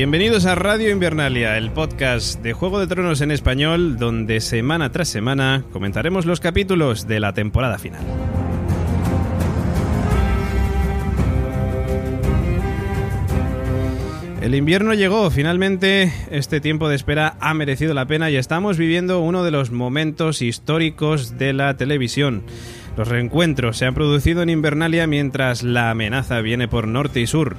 [0.00, 5.08] Bienvenidos a Radio Invernalia, el podcast de Juego de Tronos en español, donde semana tras
[5.08, 8.00] semana comentaremos los capítulos de la temporada final.
[14.40, 19.20] El invierno llegó, finalmente este tiempo de espera ha merecido la pena y estamos viviendo
[19.20, 22.42] uno de los momentos históricos de la televisión.
[22.96, 27.58] Los reencuentros se han producido en Invernalia mientras la amenaza viene por norte y sur.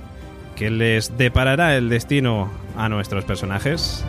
[0.62, 4.06] ¿Qué les deparará el destino a nuestros personajes?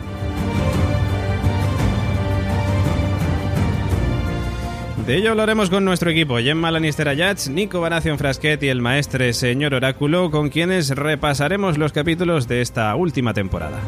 [5.07, 9.33] De ello hablaremos con nuestro equipo, Gemma Lannister Ayats, Nico Baración Frasquet y el maestre
[9.33, 13.79] señor Oráculo, con quienes repasaremos los capítulos de esta última temporada.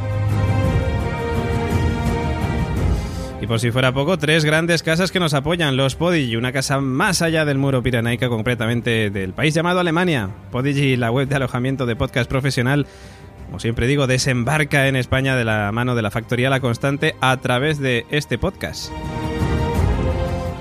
[3.45, 6.81] Y por si fuera poco, tres grandes casas que nos apoyan, los Podigi, una casa
[6.81, 10.31] más allá del muro piranaica, concretamente del país llamado Alemania.
[10.49, 12.87] Podigi, la web de alojamiento de podcast profesional,
[13.45, 17.37] como siempre digo, desembarca en España de la mano de la Factoría La Constante a
[17.37, 18.91] través de este podcast.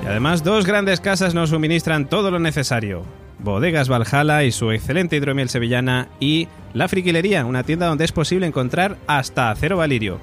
[0.02, 3.02] Y además, dos grandes casas nos suministran todo lo necesario.
[3.38, 8.46] Bodegas Valhalla y su excelente hidromiel sevillana y La Friquilería, una tienda donde es posible
[8.46, 10.20] encontrar hasta acero valirio.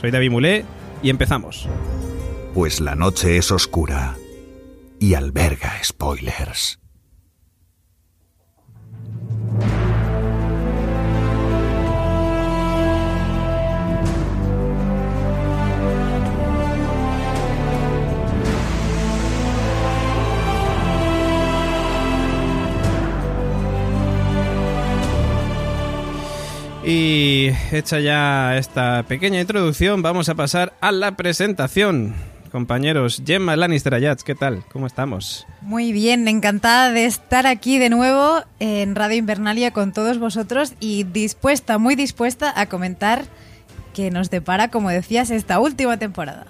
[0.00, 0.64] Soy David Mulé
[1.02, 1.68] y empezamos.
[2.54, 4.16] Pues la noche es oscura
[4.98, 6.79] y alberga spoilers.
[26.84, 32.14] Y hecha ya esta pequeña introducción, vamos a pasar a la presentación.
[32.50, 34.64] Compañeros, Gemma Lannister Ayats, ¿qué tal?
[34.72, 35.46] ¿Cómo estamos?
[35.60, 41.04] Muy bien, encantada de estar aquí de nuevo en Radio Invernalia con todos vosotros y
[41.04, 43.24] dispuesta, muy dispuesta a comentar
[43.94, 46.46] que nos depara, como decías, esta última temporada.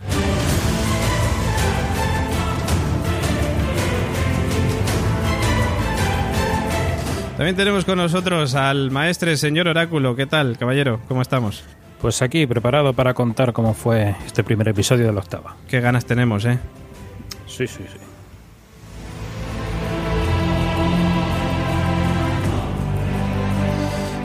[7.41, 10.15] También tenemos con nosotros al maestre señor Oráculo.
[10.15, 11.01] ¿Qué tal, caballero?
[11.09, 11.65] ¿Cómo estamos?
[11.99, 15.57] Pues aquí, preparado para contar cómo fue este primer episodio de la octava.
[15.67, 16.59] Qué ganas tenemos, ¿eh?
[17.47, 17.99] Sí, sí, sí.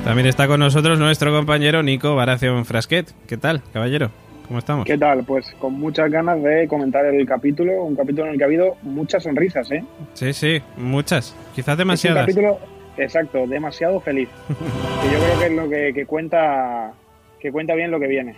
[0.03, 3.11] También está con nosotros nuestro compañero Nico Baración Frasquet.
[3.27, 4.11] ¿Qué tal, caballero?
[4.47, 4.85] ¿Cómo estamos?
[4.85, 5.23] ¿Qué tal?
[5.23, 8.75] Pues con muchas ganas de comentar el capítulo, un capítulo en el que ha habido
[8.83, 9.85] muchas sonrisas, ¿eh?
[10.13, 11.33] Sí, sí, muchas.
[11.55, 12.27] Quizás Es demasiadas.
[12.27, 14.29] un capítulo, exacto, demasiado feliz.
[14.47, 16.93] que yo creo que es lo que, que cuenta
[17.39, 18.35] que cuenta bien lo que viene.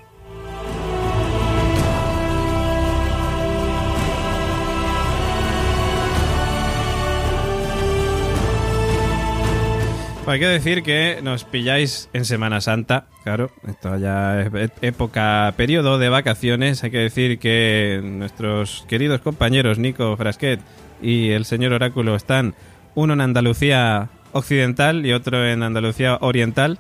[10.28, 15.54] Hay que decir que nos pilláis en Semana Santa, claro, esto ya es e- época,
[15.56, 16.84] periodo de vacaciones.
[16.84, 20.60] Hay que decir que nuestros queridos compañeros Nico Frasquet
[21.02, 22.56] y el señor Oráculo están
[22.94, 26.80] uno en Andalucía occidental y otro en Andalucía oriental,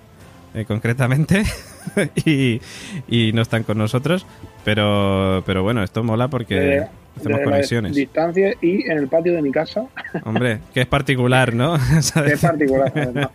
[0.53, 1.43] eh, concretamente,
[2.25, 2.61] y,
[3.07, 4.25] y no están con nosotros.
[4.63, 7.95] Pero, pero bueno, esto mola porque De- hacemos conexiones.
[7.95, 9.85] distancia y en el patio de mi casa,
[10.25, 11.75] Hombre, que es particular, ¿no?
[11.97, 12.11] es
[12.41, 12.91] particular.
[12.95, 13.29] además.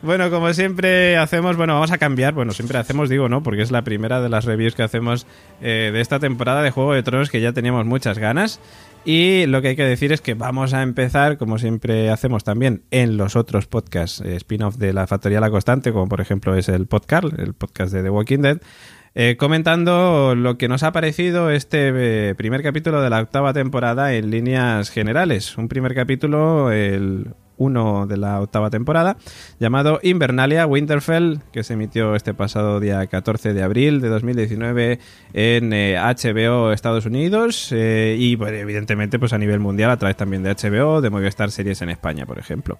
[0.00, 3.42] Bueno, como siempre hacemos, bueno, vamos a cambiar, bueno, siempre hacemos, digo, ¿no?
[3.42, 5.26] Porque es la primera de las reviews que hacemos
[5.60, 8.58] eh, de esta temporada de Juego de Tronos que ya teníamos muchas ganas.
[9.04, 12.84] Y lo que hay que decir es que vamos a empezar, como siempre hacemos también
[12.92, 16.68] en los otros podcasts eh, spin-off de la Factoría La Constante, como por ejemplo es
[16.68, 18.58] el podcast, el podcast de The Walking Dead,
[19.16, 24.14] eh, comentando lo que nos ha parecido este eh, primer capítulo de la octava temporada
[24.14, 25.58] en líneas generales.
[25.58, 29.16] Un primer capítulo, el 1 de la octava temporada,
[29.60, 34.98] llamado Invernalia Winterfell, que se emitió este pasado día 14 de abril de 2019
[35.32, 40.54] en HBO Estados Unidos y pues, evidentemente pues a nivel mundial a través también de
[40.54, 42.76] HBO, de Movistar Series en España, por ejemplo.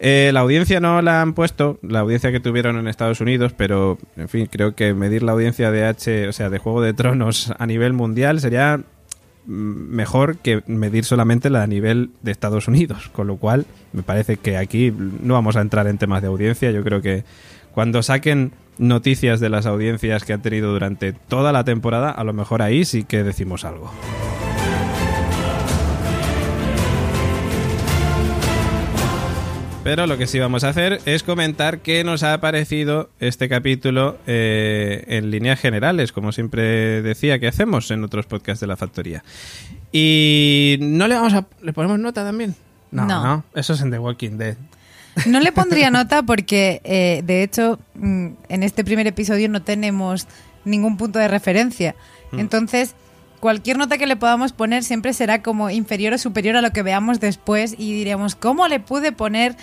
[0.00, 4.28] la audiencia no la han puesto, la audiencia que tuvieron en Estados Unidos, pero en
[4.28, 7.66] fin, creo que medir la audiencia de H, o sea, de Juego de Tronos a
[7.66, 8.80] nivel mundial sería
[9.46, 14.56] mejor que medir solamente la nivel de Estados Unidos, con lo cual me parece que
[14.56, 17.24] aquí no vamos a entrar en temas de audiencia, yo creo que
[17.72, 22.32] cuando saquen noticias de las audiencias que han tenido durante toda la temporada, a lo
[22.32, 23.90] mejor ahí sí que decimos algo.
[29.84, 34.16] Pero lo que sí vamos a hacer es comentar qué nos ha parecido este capítulo
[34.26, 39.22] eh, en líneas generales, como siempre decía que hacemos en otros podcasts de la factoría.
[39.92, 41.44] Y no le vamos a...
[41.60, 42.54] ¿Le ponemos nota también?
[42.92, 43.44] No, no.
[43.54, 44.56] Eso es en The Walking Dead.
[45.26, 50.26] No le pondría nota porque, eh, de hecho, mm, en este primer episodio no tenemos
[50.64, 51.94] ningún punto de referencia.
[52.32, 52.38] Mm.
[52.38, 52.94] Entonces,
[53.44, 56.82] cualquier nota que le podamos poner siempre será como inferior o superior a lo que
[56.82, 59.54] veamos después y diremos, ¿cómo le pude poner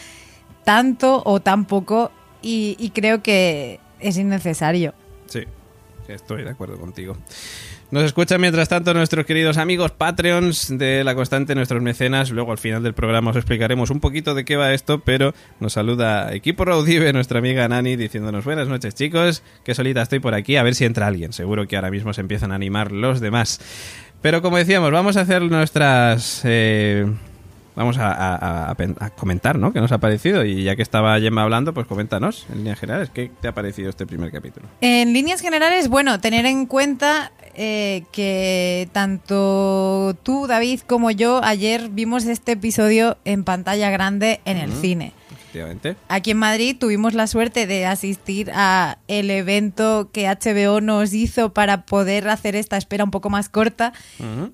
[0.64, 2.12] tanto o tan poco?
[2.44, 4.94] Y, creo que es innecesario.
[5.26, 5.46] Sí,
[6.08, 7.18] estoy de acuerdo contigo.
[7.92, 12.32] Nos escuchan mientras tanto nuestros queridos amigos Patreons de La Constante, nuestros mecenas.
[12.32, 15.74] Luego al final del programa os explicaremos un poquito de qué va esto, pero nos
[15.74, 20.56] saluda Equipo Raudive, nuestra amiga Nani, diciéndonos buenas noches chicos, que solita estoy por aquí,
[20.56, 21.34] a ver si entra alguien.
[21.34, 23.60] Seguro que ahora mismo se empiezan a animar los demás.
[24.22, 26.44] Pero como decíamos, vamos a hacer nuestras...
[26.46, 27.06] Eh,
[27.76, 28.74] vamos a,
[29.18, 29.74] comentar, ¿no?
[29.74, 30.46] ¿Qué nos ha parecido?
[30.46, 33.90] Y ya que estaba Gemma hablando, pues coméntanos, en líneas generales, ¿qué te ha parecido
[33.90, 34.68] este primer capítulo?
[34.80, 41.90] En líneas generales, bueno, tener en cuenta eh, que tanto tú, David, como yo ayer
[41.90, 45.14] vimos este episodio en pantalla grande en el cine.
[46.08, 51.54] Aquí en Madrid tuvimos la suerte de asistir a el evento que HBO nos hizo
[51.54, 53.94] para poder hacer esta espera un poco más corta.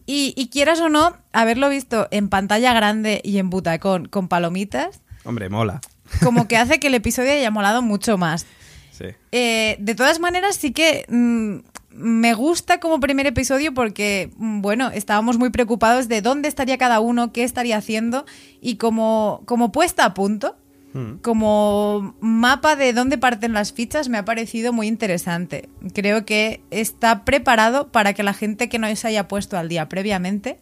[0.06, 5.02] y, quieras o no, haberlo visto en pantalla grande y en butacón con palomitas.
[5.24, 5.82] Hombre, mola.
[6.24, 8.46] Como que hace que el episodio haya molado mucho más.
[8.92, 9.06] Sí.
[9.32, 11.58] Eh, de todas maneras, sí que mm,
[11.98, 17.00] me gusta como primer episodio porque, mm, bueno, estábamos muy preocupados de dónde estaría cada
[17.00, 18.26] uno, qué estaría haciendo
[18.62, 20.56] y como, como puesta a punto,
[20.98, 21.18] Hmm.
[21.22, 25.70] como mapa de dónde parten las fichas me ha parecido muy interesante.
[25.94, 29.90] Creo que está preparado para que la gente que no se haya puesto al día
[29.90, 30.60] previamente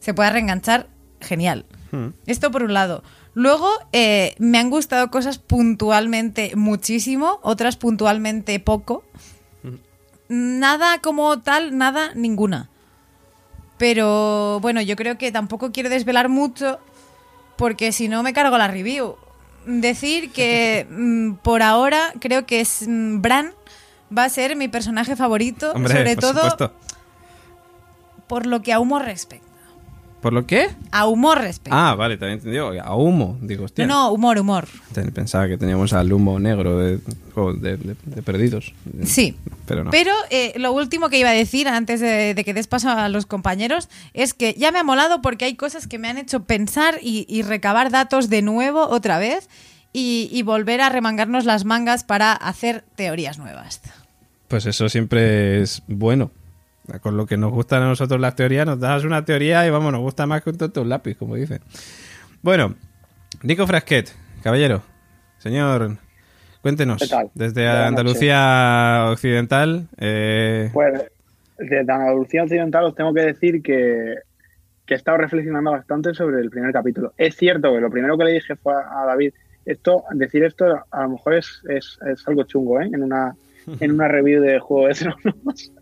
[0.00, 0.88] se pueda reenganchar
[1.20, 1.64] genial.
[1.92, 2.08] Hmm.
[2.26, 3.02] Esto por un lado.
[3.32, 9.04] Luego eh, me han gustado cosas puntualmente muchísimo, otras puntualmente poco.
[10.30, 12.68] Nada como tal, nada, ninguna.
[13.78, 16.78] Pero bueno, yo creo que tampoco quiero desvelar mucho
[17.56, 19.16] porque si no me cargo la review
[19.66, 23.52] decir que mm, por ahora creo que es mm, Bran
[24.16, 26.72] va a ser mi personaje favorito, sobre todo
[28.28, 29.49] por lo que a humo respecta.
[30.20, 30.68] ¿Por lo qué?
[30.90, 31.74] A humor respecto.
[31.74, 32.72] Ah, vale, también entendido.
[32.82, 33.86] A humo, digo, hostia.
[33.86, 34.68] No, no, humor, humor.
[35.14, 38.74] Pensaba que teníamos al humo negro de, de, perdidos.
[39.02, 39.36] Sí.
[39.66, 39.90] Pero no.
[39.90, 43.24] Pero eh, lo último que iba a decir antes de, que des paso a los
[43.24, 46.98] compañeros es que ya me ha molado porque hay cosas que me han hecho pensar
[47.00, 49.48] y, recabar datos de nuevo otra vez
[49.94, 53.80] y, y volver a remangarnos las mangas para hacer teorías nuevas.
[54.48, 56.30] Pues eso siempre es bueno
[57.00, 59.92] con lo que nos gustan a nosotros las teorías, nos das una teoría y vamos,
[59.92, 61.60] nos gusta más que un tonto un lápiz, como dicen.
[62.42, 62.74] Bueno,
[63.42, 64.12] Nico Frasquet,
[64.42, 64.82] caballero,
[65.38, 65.96] señor,
[66.62, 67.00] cuéntenos,
[67.34, 69.88] desde Andalucía Occidental.
[69.98, 70.70] Eh...
[70.72, 71.04] Pues
[71.58, 74.14] desde Andalucía Occidental os tengo que decir que,
[74.86, 77.12] que he estado reflexionando bastante sobre el primer capítulo.
[77.16, 79.32] Es cierto que lo primero que le dije fue a David,
[79.64, 82.88] esto, decir esto a lo mejor es, es, es algo chungo, ¿eh?
[82.92, 83.36] En una
[83.80, 85.72] en una review de Juego de Tronos.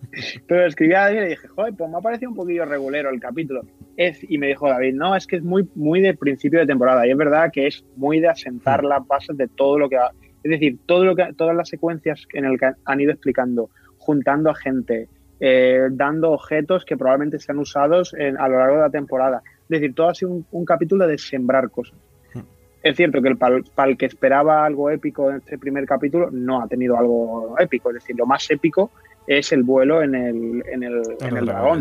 [0.46, 3.20] Pero escribí a David y dije, joder, pues me ha parecido un poquillo regulero el
[3.20, 3.62] capítulo.
[3.96, 7.06] Es, y me dijo David, no, es que es muy, muy de principio de temporada.
[7.06, 10.12] Y es verdad que es muy de asentar las bases de todo lo que va.
[10.42, 14.50] Es decir, todo lo que, todas las secuencias en el que han ido explicando, juntando
[14.50, 15.08] a gente,
[15.40, 19.42] eh, dando objetos que probablemente sean usados a lo largo de la temporada.
[19.62, 21.98] Es decir, todo ha sido un capítulo de sembrar cosas
[22.82, 26.62] es cierto que el para el que esperaba algo épico en este primer capítulo no
[26.62, 27.90] ha tenido algo épico.
[27.90, 28.90] Es decir, lo más épico
[29.28, 31.80] es el vuelo en el, en el, en el dragón.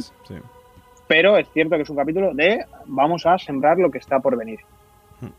[1.08, 4.38] Pero es cierto que es un capítulo de vamos a sembrar lo que está por
[4.38, 4.60] venir.
[5.22, 5.30] Hmm.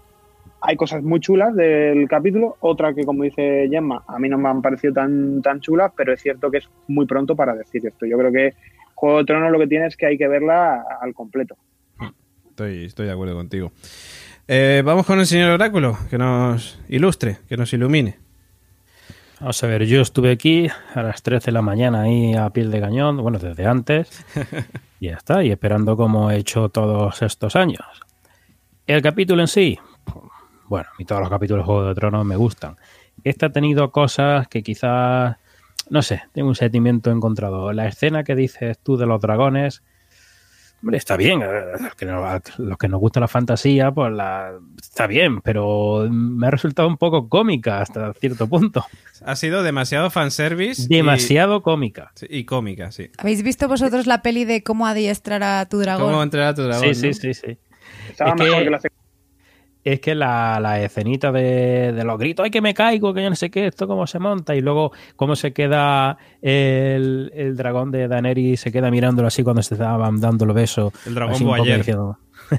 [0.62, 4.48] Hay cosas muy chulas del capítulo, otra que como dice Gemma, a mí no me
[4.48, 8.06] han parecido tan, tan chulas, pero es cierto que es muy pronto para decir esto.
[8.06, 8.54] Yo creo que
[8.94, 11.56] Juego de Tronos lo que tiene es que hay que verla al completo.
[11.98, 12.08] Hmm.
[12.48, 13.70] Estoy, estoy de acuerdo contigo.
[14.48, 18.16] Eh, vamos con el señor Oráculo, que nos ilustre, que nos ilumine.
[19.40, 22.72] Vamos a ver, yo estuve aquí a las 3 de la mañana ahí a piel
[22.72, 24.24] de cañón, bueno, desde antes,
[25.00, 27.84] y ya está, y esperando como he hecho todos estos años.
[28.88, 29.78] El capítulo en sí,
[30.66, 32.76] bueno, a mí todos los capítulos de Juego de Tronos me gustan.
[33.22, 35.36] Este ha tenido cosas que quizás,
[35.88, 37.72] no sé, tengo un sentimiento encontrado.
[37.72, 39.84] La escena que dices tú de los dragones,
[40.82, 41.42] hombre, está bien.
[41.42, 41.48] a
[41.80, 46.06] Los que, no- a los que nos gusta la fantasía, pues la, está bien, pero
[46.10, 48.84] me ha resultado un poco cómica hasta cierto punto.
[49.24, 50.82] Ha sido demasiado fanservice.
[50.88, 52.12] y- Demasiado cómica.
[52.28, 53.10] Y, cómica, sí.
[53.18, 56.10] ¿Habéis visto vosotros la peli de cómo adiestrar a tu dragón?
[56.10, 56.94] ¿Cómo entrenar a tu dragón?
[56.94, 57.12] Sí, sí, no?
[57.14, 57.58] sí, sí.
[58.10, 58.80] Estaba Es que- mejor que la
[59.92, 63.12] es que la, la escenita de, de los gritos, ¡ay que me caigo!
[63.14, 67.30] Que yo no sé qué, esto cómo se monta, y luego cómo se queda el,
[67.34, 70.92] el dragón de Daenerys, se queda mirándolo así cuando se estaban dando los besos.
[71.06, 71.78] El dragón Boyer.
[71.78, 72.18] diciendo-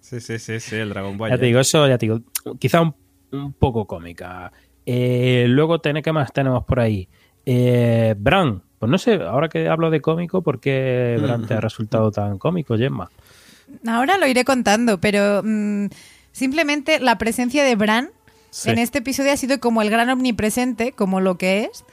[0.00, 1.40] Sí, sí, sí, sí, el dragón Ya Boyer.
[1.40, 2.20] te digo, eso ya te digo,
[2.60, 2.94] quizá un,
[3.32, 4.52] un poco cómica.
[4.84, 7.08] Eh, luego, ten- ¿qué más tenemos por ahí?
[7.44, 11.60] Eh, Bran, pues no sé, ahora que hablo de cómico, ¿por qué Bran te ha
[11.60, 13.10] resultado tan cómico, Gemma?
[13.84, 15.86] Ahora lo iré contando, pero mm,
[16.36, 18.10] simplemente la presencia de Bran
[18.50, 18.70] Sí.
[18.70, 21.84] en este episodio ha sido como el gran omnipresente, como lo que es,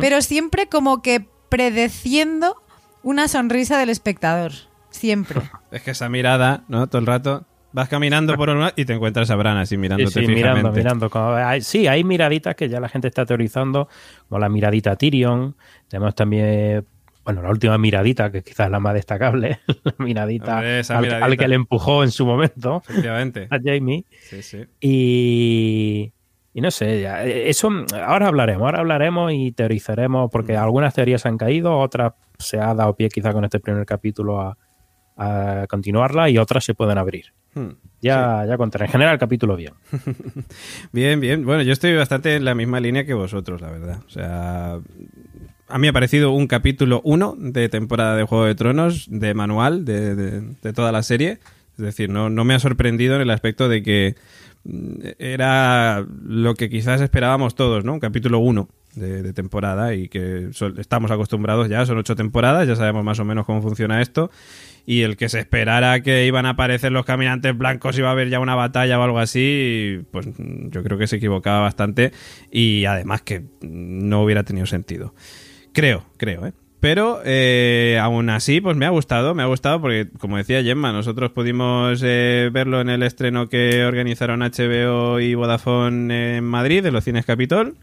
[0.00, 2.56] pero siempre como que predeciendo
[3.02, 4.52] una sonrisa del espectador.
[4.90, 5.40] Siempre.
[5.70, 6.86] Es que esa mirada, ¿no?
[6.88, 7.44] Todo el rato.
[7.72, 10.70] Vas caminando por un lado y te encuentras a Bran así Sí, mirándote sí, fijamente.
[10.70, 11.36] mirando, mirando.
[11.36, 13.88] Hay- sí, hay miraditas que ya la gente está teorizando,
[14.28, 15.54] como la miradita a Tyrion.
[15.88, 16.84] Tenemos también,
[17.24, 21.24] bueno, la última miradita, que quizás es la más destacable, la miradita, Hombre, al, miradita.
[21.26, 23.46] al que le empujó en su momento Efectivamente.
[23.50, 24.04] a Jamie.
[24.20, 24.64] Sí, sí.
[24.80, 26.12] Y,
[26.54, 27.70] y no sé, ya, eh, eso
[28.04, 32.96] ahora hablaremos, ahora hablaremos y teorizaremos, porque algunas teorías han caído, otras se ha dado
[32.96, 34.56] pie quizá con este primer capítulo a,
[35.16, 37.26] a continuarla y otras se pueden abrir.
[37.54, 37.72] Hmm.
[38.00, 38.86] Ya, ya contaré.
[38.86, 39.74] En general, el capítulo bien.
[40.92, 41.44] Bien, bien.
[41.44, 44.00] Bueno, yo estoy bastante en la misma línea que vosotros, la verdad.
[44.06, 44.78] O sea,
[45.70, 49.84] a mí ha parecido un capítulo 1 de temporada de Juego de Tronos, de manual,
[49.84, 51.38] de, de- de toda la serie.
[51.78, 54.14] Es decir, no, no me ha sorprendido en el aspecto de que
[54.64, 57.94] mm, era lo que quizás esperábamos todos, ¿no?
[57.94, 60.48] Un capítulo 1 de, temporada y que
[60.78, 64.30] estamos acostumbrados ya, son ocho temporadas, ya sabemos más o menos cómo funciona esto.
[64.86, 68.28] Y el que se esperara que iban a aparecer los caminantes blancos iba a haber
[68.30, 72.12] ya una batalla o algo así, pues mm, yo creo que se equivocaba bastante
[72.50, 75.14] y además que no hubiera tenido sentido.
[75.72, 76.52] Creo, creo, ¿eh?
[76.80, 80.92] Pero eh, aún así, pues me ha gustado, me ha gustado porque, como decía Gemma,
[80.92, 86.90] nosotros pudimos eh, verlo en el estreno que organizaron HBO y Vodafone en Madrid, de
[86.90, 87.76] los cines Capitol.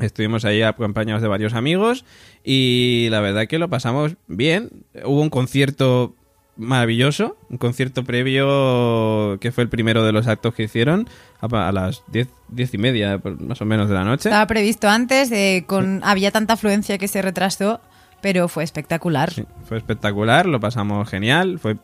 [0.00, 2.04] Estuvimos ahí acompañados de varios amigos
[2.42, 4.70] y la verdad que lo pasamos bien.
[5.04, 6.16] Hubo un concierto
[6.56, 11.08] maravilloso, un concierto previo que fue el primero de los actos que hicieron
[11.40, 14.28] a, las diez, diez y media pues, más o menos de la noche.
[14.28, 17.80] Estaba previsto antes, eh, con había tanta afluencia que se retrasó,
[18.20, 19.32] pero fue espectacular.
[19.32, 21.58] Sí, fue espectacular, lo pasamos genial.
[21.58, 21.76] Fue,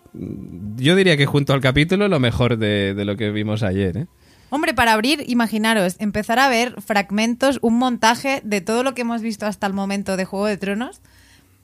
[0.76, 3.96] yo diría que junto al capítulo lo mejor de, de lo que vimos ayer.
[3.96, 4.06] ¿eh?
[4.50, 9.22] Hombre, para abrir, imaginaros, empezar a ver fragmentos, un montaje de todo lo que hemos
[9.22, 11.00] visto hasta el momento de Juego de Tronos,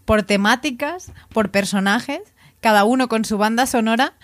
[0.05, 2.21] por temáticas, por personajes,
[2.61, 4.15] cada uno con su banda sonora,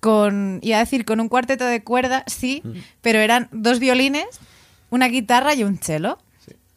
[0.00, 2.62] con, iba a decir, con un cuarteto de cuerda, sí,
[3.00, 4.26] pero eran dos violines,
[4.90, 6.18] una guitarra y un cello.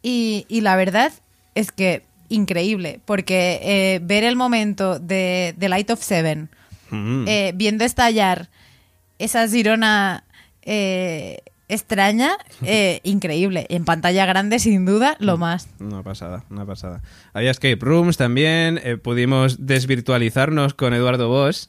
[0.02, 1.12] Y, y la verdad
[1.54, 6.48] es que increíble, porque eh, ver el momento de, de Light of Seven,
[6.88, 7.24] Mm.
[7.26, 8.48] eh, viendo estallar
[9.18, 10.22] esa Girona
[10.62, 13.66] eh, extraña, eh, increíble.
[13.68, 15.68] En pantalla grande, sin duda, lo más.
[15.80, 17.02] Una pasada, una pasada.
[17.32, 21.68] Había escape rooms también, eh, pudimos desvirtualizarnos con Eduardo Bosch,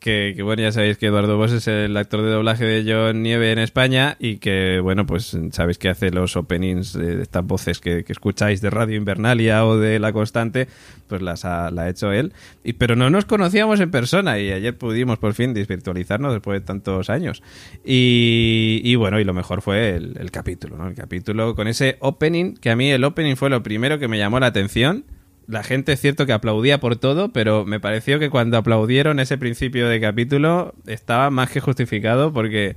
[0.00, 3.22] que, que, bueno, ya sabéis que Eduardo Bosch es el actor de doblaje de John
[3.22, 7.80] Nieve en España y que, bueno, pues sabéis que hace los openings de estas voces
[7.80, 10.68] que, que escucháis de Radio Invernalia o de La Constante,
[11.08, 12.32] pues las ha, la ha hecho él.
[12.62, 16.66] Y, pero no nos conocíamos en persona y ayer pudimos por fin desvirtualizarnos después de
[16.66, 17.42] tantos años.
[17.84, 20.88] Y, y bueno, y lo mejor fue el, el capítulo, ¿no?
[20.88, 24.18] El capítulo con ese opening, que a mí el opening fue lo primero que me
[24.18, 25.04] llamó la atención
[25.48, 29.38] la gente es cierto que aplaudía por todo, pero me pareció que cuando aplaudieron ese
[29.38, 32.76] principio de capítulo estaba más que justificado porque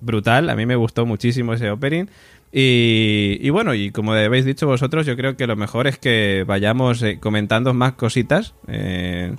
[0.00, 2.06] brutal, a mí me gustó muchísimo ese opening.
[2.52, 6.44] Y, y bueno, y como habéis dicho vosotros, yo creo que lo mejor es que
[6.46, 9.34] vayamos eh, comentando más cositas eh,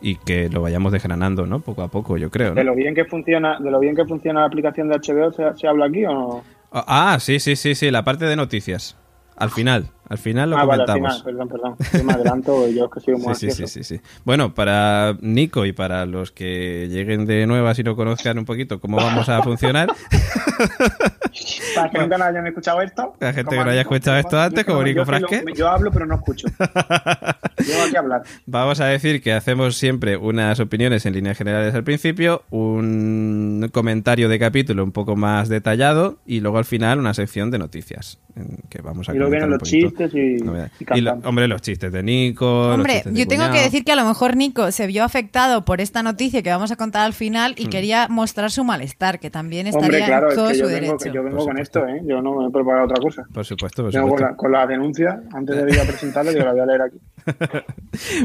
[0.00, 1.60] y que lo vayamos desgranando, ¿no?
[1.60, 2.50] Poco a poco, yo creo.
[2.50, 2.54] ¿no?
[2.56, 5.56] De lo bien que funciona, de lo bien que funciona la aplicación de HBO, ¿se,
[5.56, 6.44] se habla aquí o no?
[6.72, 8.96] Ah, sí, sí, sí, sí, la parte de noticias.
[9.36, 11.22] Al final, al final lo ah, vale, al comentamos.
[11.22, 11.76] final, perdón, perdón.
[11.92, 14.00] Yo me adelanto, yo es que soy muy Sí, sí, sí, sí, sí.
[14.24, 18.80] Bueno, para Nico y para los que lleguen de nuevas y no conozcan un poquito
[18.80, 19.88] cómo vamos a funcionar,
[21.74, 23.14] Para que nunca no hayan escuchado esto.
[23.20, 25.54] La gente que no haya escuchado esto antes, que como Nico que Frasquet.
[25.54, 26.48] Yo hablo, pero no escucho.
[26.58, 28.22] Aquí a hablar.
[28.46, 34.28] vamos a decir que hacemos siempre unas opiniones en líneas generales al principio, un comentario
[34.28, 38.58] de capítulo un poco más detallado y luego al final una sección de noticias en
[38.68, 40.72] que vamos a Y luego comentar vienen un los poquito chistes y, novedades.
[40.78, 41.26] y Y lo- cantamos.
[41.26, 42.72] hombre, los chistes de Nico.
[42.72, 46.02] Hombre, yo tengo que decir que a lo mejor Nico se vio afectado por esta
[46.02, 49.86] noticia que vamos a contar al final y quería mostrar su malestar, que también estaría
[49.86, 51.06] Hombre, claro, en es todo que su yo vengo, derecho.
[51.12, 51.78] yo vengo Por con supuesto.
[51.86, 52.02] esto, ¿eh?
[52.06, 53.24] Yo no me he preparado otra cosa.
[53.32, 56.38] Por supuesto, por Vengo con la, con la denuncia, antes de ir a presentarla, yo
[56.44, 56.98] la voy a leer aquí.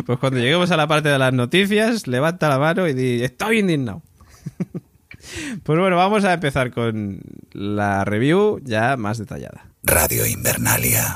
[0.05, 3.59] Pues cuando lleguemos a la parte de las noticias, levanta la mano y di, estoy
[3.59, 4.01] indignado.
[5.63, 7.19] pues bueno, vamos a empezar con
[7.53, 9.65] la review ya más detallada.
[9.83, 11.15] Radio Invernalia.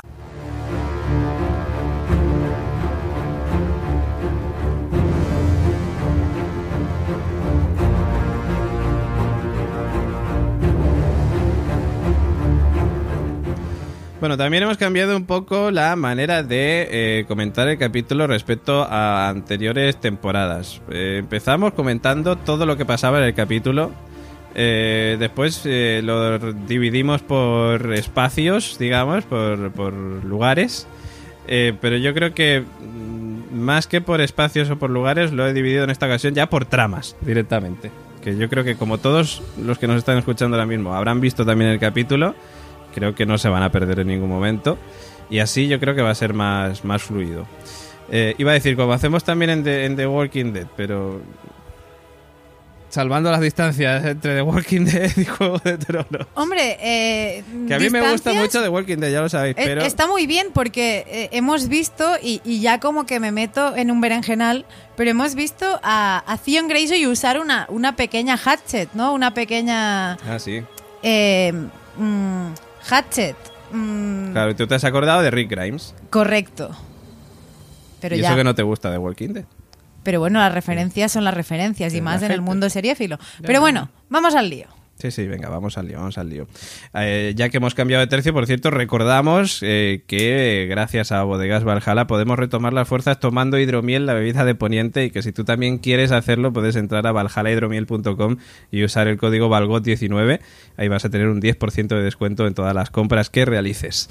[14.18, 19.28] Bueno, también hemos cambiado un poco la manera de eh, comentar el capítulo respecto a
[19.28, 20.80] anteriores temporadas.
[20.90, 23.92] Eh, empezamos comentando todo lo que pasaba en el capítulo.
[24.54, 30.86] Eh, después lo dividimos por espacios, digamos, por, por lugares.
[31.46, 35.84] Pero yo creo que mm, más que por espacios o por lugares, lo he dividido
[35.84, 37.90] en esta ocasión ya por tramas directamente.
[38.24, 41.44] Que yo creo que como todos los que nos están escuchando ahora mismo habrán visto
[41.44, 42.34] también el capítulo,
[42.96, 44.78] creo que no se van a perder en ningún momento.
[45.28, 47.46] Y así yo creo que va a ser más, más fluido.
[48.10, 51.20] Eh, iba a decir, como hacemos también en The, en The Walking Dead, pero
[52.88, 56.26] salvando las distancias entre The Walking Dead y Juego de Tronos.
[56.34, 59.62] Hombre, eh, Que a mí me gusta mucho The Walking Dead, ya lo sabéis, eh,
[59.64, 59.82] pero...
[59.82, 63.90] Está muy bien porque eh, hemos visto, y, y ya como que me meto en
[63.90, 64.64] un berenjenal,
[64.96, 69.12] pero hemos visto a, a Theon Greyjoy usar una, una pequeña hatchet, ¿no?
[69.12, 70.62] Una pequeña Ah, sí.
[71.02, 71.52] eh,
[71.98, 72.46] mm,
[72.88, 73.36] hatchet.
[73.72, 75.94] mm, Claro, tú te has acordado de Rick Grimes.
[76.10, 76.70] Correcto.
[78.00, 78.28] Pero y ya.
[78.28, 79.44] eso que no te gusta de Walking Dead.
[80.02, 83.18] Pero bueno, las referencias son las referencias y más en el mundo seriéfilo.
[83.42, 84.66] Pero bueno, vamos al lío.
[84.98, 86.46] Sí, sí, venga, vamos al lío, vamos al lío.
[86.94, 91.64] Eh, ya que hemos cambiado de tercio, por cierto, recordamos eh, que gracias a Bodegas
[91.64, 95.44] Valhalla podemos retomar las fuerzas tomando hidromiel, la bebida de Poniente, y que si tú
[95.44, 98.36] también quieres hacerlo, puedes entrar a valhallahidromiel.com
[98.70, 100.40] y usar el código VALGOT19.
[100.78, 104.08] Ahí vas a tener un 10% de descuento en todas las compras que realices.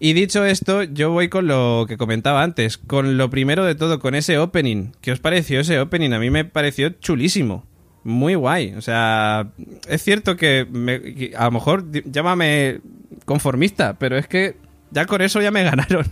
[0.00, 4.00] Y dicho esto, yo voy con lo que comentaba antes, con lo primero de todo,
[4.00, 4.90] con ese opening.
[5.00, 6.12] ¿Qué os pareció ese opening?
[6.12, 7.64] A mí me pareció chulísimo.
[8.04, 8.74] Muy guay.
[8.74, 9.48] O sea,
[9.88, 12.80] es cierto que, me- que a lo mejor llámame
[13.24, 14.56] conformista, pero es que
[14.90, 16.06] ya con eso ya me ganaron.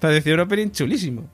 [0.00, 1.24] Pareció un opening chulísimo.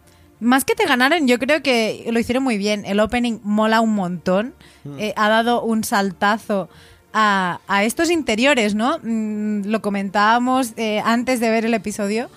[0.40, 2.84] Más que te ganaron, yo creo que lo hicieron muy bien.
[2.86, 4.54] El opening mola un montón.
[4.98, 6.70] Eh, ha dado un saltazo
[7.12, 8.98] a, a estos interiores, ¿no?
[9.02, 12.30] Mm, lo comentábamos eh, antes de ver el episodio.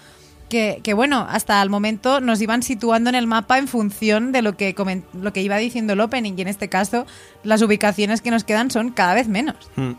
[0.52, 4.58] Que, bueno, hasta el momento nos iban situando en el mapa en función de lo
[4.58, 4.76] que,
[5.14, 6.34] lo que iba diciendo el opening.
[6.36, 7.06] Y en este caso,
[7.44, 9.56] las ubicaciones que nos quedan son cada vez menos.
[9.78, 9.92] Mm.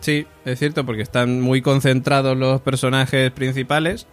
[0.00, 4.06] Sí, es cierto, porque están muy concentrados los personajes principales.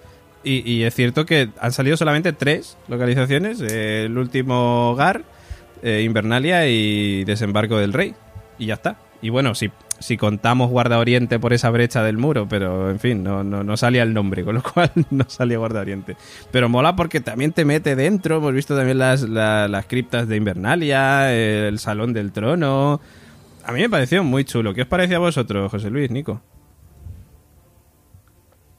[0.43, 5.23] Y, y es cierto que han salido solamente tres localizaciones: el último Gar,
[5.81, 8.15] eh, Invernalia y Desembarco del Rey.
[8.59, 8.97] Y ya está.
[9.21, 13.23] Y bueno, si, si contamos Guarda Oriente por esa brecha del muro, pero en fin,
[13.23, 16.15] no, no, no salía el nombre, con lo cual no salía Guarda Oriente.
[16.51, 18.37] Pero mola porque también te mete dentro.
[18.37, 22.99] Hemos visto también las, la- las criptas de Invernalia, el Salón del Trono.
[23.65, 24.73] A mí me pareció muy chulo.
[24.73, 26.41] ¿Qué os pareció a vosotros, José Luis, Nico?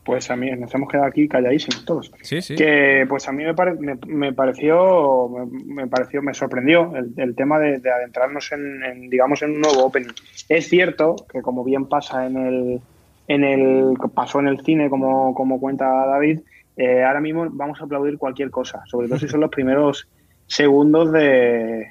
[0.06, 2.12] Pues a mí nos hemos quedado aquí calladísimos todos.
[2.22, 2.54] Sí, sí.
[2.54, 7.12] Que pues a mí me, pare- me, me pareció, me, me pareció, me sorprendió el,
[7.16, 10.12] el tema de, de adentrarnos en, en, digamos, en un nuevo opening.
[10.48, 12.80] Es cierto que como bien pasa en el,
[13.26, 16.40] en el, pasó en el cine, como, como cuenta David,
[16.76, 20.08] eh, ahora mismo vamos a aplaudir cualquier cosa, sobre todo si son los primeros
[20.46, 21.88] segundos de,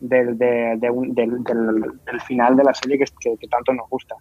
[0.00, 3.72] del, de- de un- del, del- del final de la serie que, que- que tanto
[3.72, 4.16] nos gusta.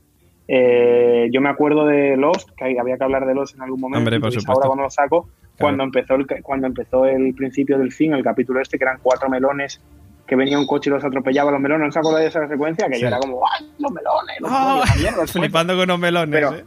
[0.53, 3.99] Eh, yo me acuerdo de Lost, que había que hablar de Lost en algún momento.
[3.99, 4.51] Hombre, y por supuesto.
[4.51, 8.59] ahora cuando lo saco, cuando empezó el cuando empezó el principio del fin, el capítulo
[8.59, 9.79] este, que eran cuatro melones
[10.27, 12.87] que venía un coche y los atropellaba los melones, ¿no os acordáis de esa secuencia?
[12.89, 13.01] Que Sí.
[13.01, 14.41] yo era como, ¡ay, los melones!
[14.41, 14.83] Los ¡Oh!
[14.93, 16.29] melones, los Flipando con unos melones.
[16.33, 16.65] Pero- ¿eh?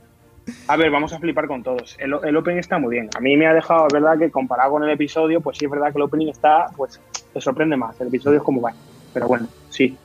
[0.68, 1.96] a ver, vamos a flipar con todos.
[1.98, 3.08] El, el opening está muy bien.
[3.16, 5.70] A mí me ha dejado, es verdad que comparado con el episodio, pues sí es
[5.70, 7.00] verdad que el opening está, pues
[7.34, 7.98] te sorprende más.
[8.00, 8.72] El episodio es como va.
[9.14, 9.96] Pero bueno, sí.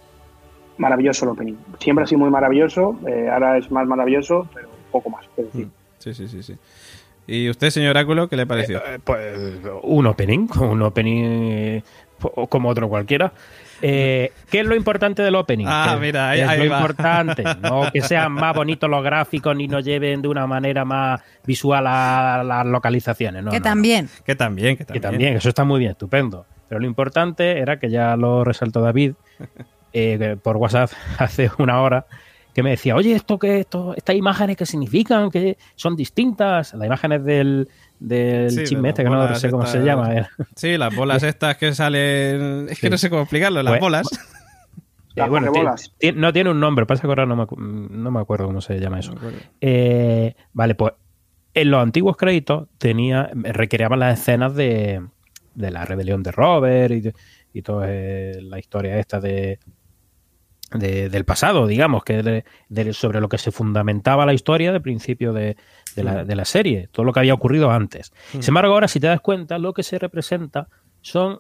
[0.80, 1.56] Maravilloso el opening.
[1.80, 5.68] Siempre ha sido muy maravilloso, eh, ahora es más maravilloso, pero poco más, decir.
[6.00, 6.56] Sí, sí, sí, sí.
[7.28, 8.80] ¿Y usted, señor Oráculo, qué le pareció?
[8.80, 9.38] Eh, pues
[9.84, 11.84] un opening, un opening eh,
[12.50, 13.32] como otro cualquiera.
[13.82, 15.66] Eh, ¿Qué es lo importante del opening?
[15.70, 16.78] Ah, Que mira, ahí- es ahí lo va.
[16.80, 17.44] importante.
[17.62, 21.86] No que sean más bonitos los gráficos ni nos lleven de una manera más visual
[21.88, 23.44] a las localizaciones.
[23.44, 23.70] No, que no, no.
[23.70, 24.10] también.
[24.26, 25.02] Que también, que Que también.
[25.12, 26.46] también, eso está muy bien, estupendo.
[26.68, 29.14] Pero lo importante era que ya lo resaltó David
[29.94, 32.06] eh, que por WhatsApp hace una hora,
[32.54, 33.60] que me decía, oye, ¿esto qué?
[33.60, 35.30] Esto, ¿Estas imágenes qué significan?
[35.30, 36.74] que son distintas?
[36.74, 40.16] Las imágenes del, del Sí, chisme este, que no sé cómo se llama.
[40.16, 40.28] eh.
[40.56, 42.68] Sí, las bolas estas que salen.
[42.70, 44.08] Es que no sé cómo explicarlo, las Pues- bolas.
[45.16, 45.52] Las Eh, bueno,
[46.16, 49.00] no tiene un nombre, pasa que ahora no me, no me acuerdo cómo se llama
[49.00, 49.14] eso.
[49.60, 50.94] Eh, vale, pues
[51.54, 55.02] en los antiguos créditos tenía requerían las escenas de,
[55.56, 57.12] de la rebelión de Robert y,
[57.58, 59.60] y toda eh, la historia esta de,
[60.72, 64.82] de- del pasado, digamos, que de- de- sobre lo que se fundamentaba la historia del
[64.82, 65.58] principio de,
[65.96, 68.14] de la, de la serie, todo lo que había ocurrido antes.
[68.32, 70.68] Sin embargo, ahora si te das cuenta, lo que se representa
[71.02, 71.40] son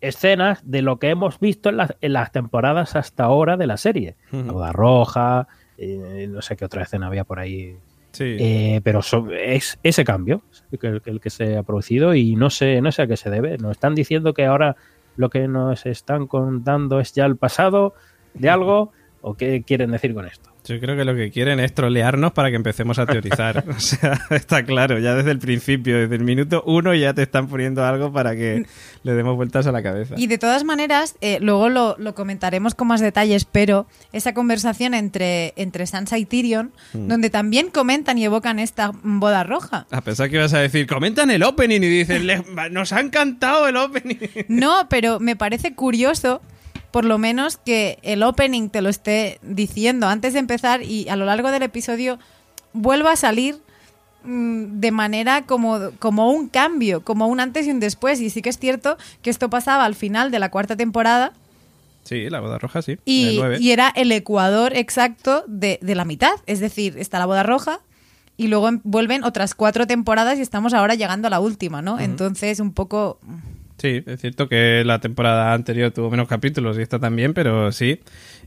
[0.00, 3.76] escenas de lo que hemos visto en las, en las temporadas hasta ahora de la
[3.76, 4.16] serie.
[4.30, 4.52] La Ujú.
[4.52, 7.76] boda roja, eh, no sé qué otra escena había por ahí
[8.12, 8.36] Sí.
[8.40, 9.00] eh, pero
[9.32, 13.02] es ese cambio el que, el que se ha producido y no sé, no sé
[13.02, 13.58] a qué se debe.
[13.58, 14.76] Nos están diciendo que ahora
[15.16, 17.94] lo que nos están contando es ya el pasado
[18.38, 20.48] de algo o qué quieren decir con esto.
[20.64, 23.64] Yo creo que lo que quieren es trolearnos para que empecemos a teorizar.
[23.74, 27.48] o sea, está claro, ya desde el principio, desde el minuto uno ya te están
[27.48, 28.66] poniendo algo para que
[29.02, 30.14] le demos vueltas a la cabeza.
[30.18, 34.92] Y de todas maneras, eh, luego lo, lo comentaremos con más detalles, pero esa conversación
[34.92, 37.08] entre, entre Sansa y Tyrion, Mm.
[37.08, 39.86] donde también comentan y evocan esta boda roja.
[39.90, 43.66] A pesar que ibas a decir, comentan el opening y dicen, "Les- nos ha encantado
[43.68, 44.16] el opening.
[44.48, 46.42] No, pero me parece curioso,
[46.90, 51.16] por lo menos, que el opening te lo esté diciendo antes de empezar y a
[51.16, 52.18] lo largo del episodio
[52.72, 53.58] vuelva a salir
[54.24, 58.20] mm, de manera como, como un cambio, como un antes y un después.
[58.20, 61.32] Y sí que es cierto que esto pasaba al final de la cuarta temporada
[62.08, 62.96] Sí, la boda roja, sí.
[63.04, 66.32] y, era el ecuador exacto de, de la mitad.
[66.46, 67.80] Es decir, está la boda roja
[68.38, 72.00] y luego vuelven otras cuatro temporadas y estamos ahora llegando a la última, ¿no?
[72.00, 73.18] Entonces, un poco...
[73.78, 78.00] Sí, es cierto que la temporada anterior tuvo menos capítulos y esta también, pero sí.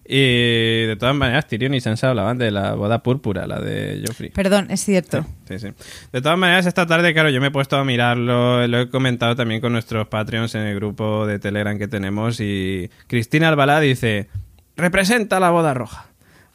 [0.06, 4.32] Y de todas maneras, Tyrion y Sansa hablaban de la boda púrpura, la de Joffrey.
[4.32, 5.26] Perdón, es cierto.
[5.48, 5.70] Sí, sí.
[6.12, 9.36] De todas maneras, esta tarde, claro, yo me he puesto a mirarlo, lo he comentado
[9.38, 14.28] también con nuestros Patreons en el grupo de Telegram que tenemos y Cristina Albalá dice,
[14.76, 16.08] representa la boda roja.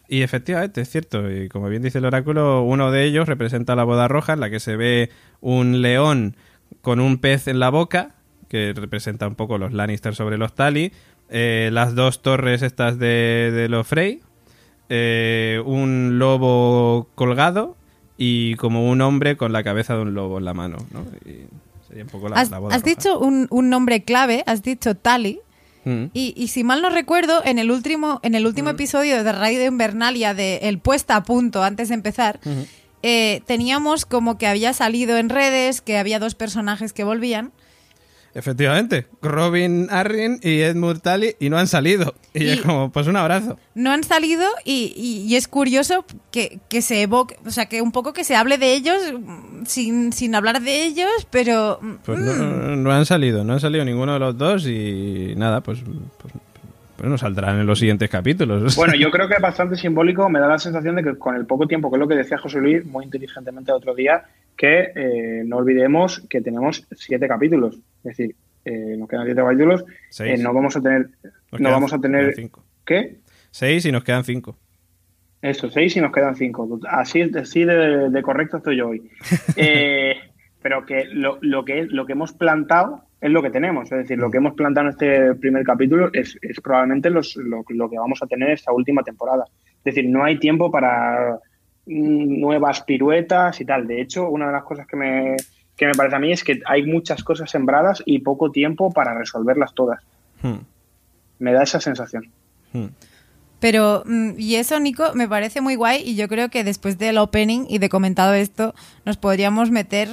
[0.09, 3.85] Y efectivamente, es cierto, y como bien dice el oráculo, uno de ellos representa la
[3.85, 5.11] boda roja en la que se ve
[5.41, 6.37] un león
[6.83, 8.15] con un pez en la boca,
[8.49, 10.93] que representa un poco los Lannister sobre los Tali,
[11.29, 14.21] eh, las dos torres estas de, de los Frey,
[14.89, 17.77] eh, un lobo colgado
[18.17, 21.05] y como un hombre con la cabeza de un lobo en la mano, ¿no?
[21.29, 21.47] Y
[21.89, 24.95] sería un poco la, Has, la boda has dicho un, un nombre clave, has dicho
[24.95, 25.41] Tali.
[25.85, 26.07] Mm.
[26.13, 29.65] Y, y si mal no recuerdo, en el último, en el último episodio de Radio
[29.67, 32.41] Invernalia de El Puesta a Punto, antes de empezar,
[33.03, 37.53] eh, teníamos como que había salido en redes que había dos personajes que volvían.
[38.39, 42.15] Efectivamente, Robin Arryn y Edmund Tully y no han salido.
[42.35, 43.59] Y, Y- es como, pues un abrazo.
[43.75, 47.81] No han salido y, y- y es curioso que, que se evoque, o sea, que
[47.81, 51.79] un poco que se hable de ellos mm, sin, sin hablar de ellos, pero...
[51.81, 55.63] mm, Pues no, no han salido, no han salido ninguno de los dos y nada,
[55.63, 55.79] pues,
[56.21, 56.35] pues,
[56.97, 58.77] pues no saldrán en los siguientes capítulos.
[58.77, 60.29] Bueno, yo creo que es bastante simbólico.
[60.29, 62.39] Me da la sensación de que con el poco tiempo, que es lo que decía
[62.39, 64.25] José Luis muy inteligentemente el otro día,
[64.57, 67.77] que eh, no olvidemos que tenemos siete capítulos.
[67.99, 69.85] Es decir, eh, nos quedan siete capítulos.
[70.21, 71.09] Eh, no vamos a tener.
[71.53, 72.35] Nos no vamos a tener.
[72.35, 72.65] cinco.
[72.85, 73.19] ¿Qué?
[73.51, 74.57] Seis y nos quedan cinco.
[75.43, 76.81] Eso, seis y nos quedan cinco.
[76.89, 79.11] Así, así de, de correcto estoy yo hoy.
[80.63, 83.91] Pero que lo, lo que lo que hemos plantado es lo que tenemos.
[83.91, 87.65] Es decir, lo que hemos plantado en este primer capítulo es, es probablemente los- lo,
[87.69, 89.45] lo que vamos a tener esta última temporada.
[89.79, 91.39] Es decir, no hay tiempo para
[91.87, 93.87] mm, nuevas piruetas y tal.
[93.87, 95.37] De hecho, una de las cosas que me,
[95.77, 99.15] que me parece a mí es que hay muchas cosas sembradas y poco tiempo para
[99.17, 100.03] resolverlas todas.
[100.43, 100.57] Hmm,
[101.39, 102.31] Me da esa sensación.
[102.73, 102.87] hmm.
[103.59, 107.17] Pero, mm, y eso, Nico, me parece muy guay y yo creo que después del
[107.17, 108.75] opening y de comentado esto,
[109.07, 110.09] nos podríamos meter...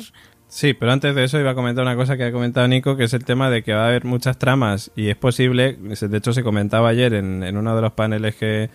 [0.55, 3.05] Sí, pero antes de eso iba a comentar una cosa que ha comentado Nico, que
[3.05, 6.31] es el tema de que va a haber muchas tramas y es posible, de hecho
[6.31, 8.69] se comentaba ayer en, en uno de los paneles que,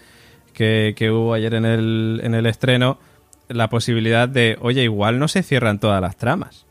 [0.53, 2.99] que, que hubo ayer en el, en el estreno,
[3.47, 6.67] la posibilidad de, oye, igual no se cierran todas las tramas.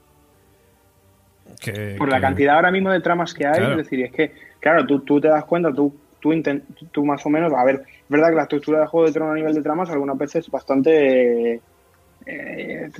[1.62, 3.72] Que- Por la cantidad ahora mismo de tramas que hay, Claro.
[3.72, 5.96] es decir, es que, claro, tú, tú te das cuenta, tú,
[6.92, 9.32] tú, más o menos, a ver, es verdad que la estructura de Juego de Tronos
[9.32, 11.62] a nivel de tramas algunas veces es bastante eh,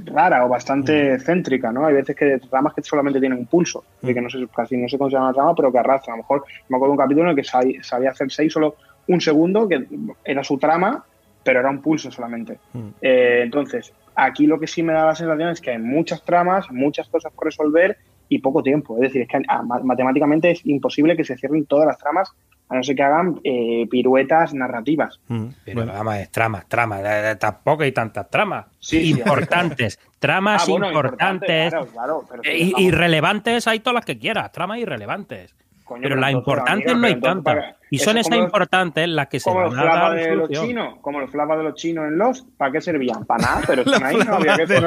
[0.06, 1.86] rara o bastante céntrica, ¿no?
[1.86, 4.88] Hay veces que tramas que solamente tienen un pulso, de que no sé, casi no
[4.88, 6.14] se considera una trama, pero que arrastra.
[6.14, 8.54] A lo mejor me acuerdo de un capítulo en el que sabía, sabía hacer seis
[8.54, 8.76] solo
[9.08, 9.86] un segundo, que
[10.24, 11.04] era su trama,
[11.44, 12.60] pero era un pulso solamente.
[12.74, 12.88] Mm.
[13.02, 16.70] Eh, entonces, aquí lo que sí me da la sensación es que hay muchas tramas,
[16.72, 17.98] muchas cosas por resolver
[18.30, 18.96] y poco tiempo.
[18.98, 22.32] Es decir, es que ah, ma- matemáticamente es imposible que se cierren todas las tramas,
[22.70, 25.20] a no ser que hagan eh, piruetas narrativas.
[25.30, 25.46] Mm.
[25.64, 27.00] Pero Bueno, vamos, es tramas, tramas.
[27.02, 28.66] eh, eh, tampoco hay tantas tramas.
[28.80, 29.98] Sí, sí, importantes.
[30.20, 31.66] tramas Ah, bueno, importantes.
[31.74, 32.44] importante, claro, claro, pero
[32.92, 34.52] irrelevantes hay todas las que quieras.
[34.52, 35.56] Tramas irrelevantes.
[35.86, 37.76] Coño, pero las importantes no hay pero tantas.
[37.90, 41.22] Y son los- importantes las que se como van a dar de los chinos, como
[41.22, 43.24] los flapas de los chinos en los, ¿para qué servían?
[43.24, 44.84] Para nada, pero están ahí, no había que algún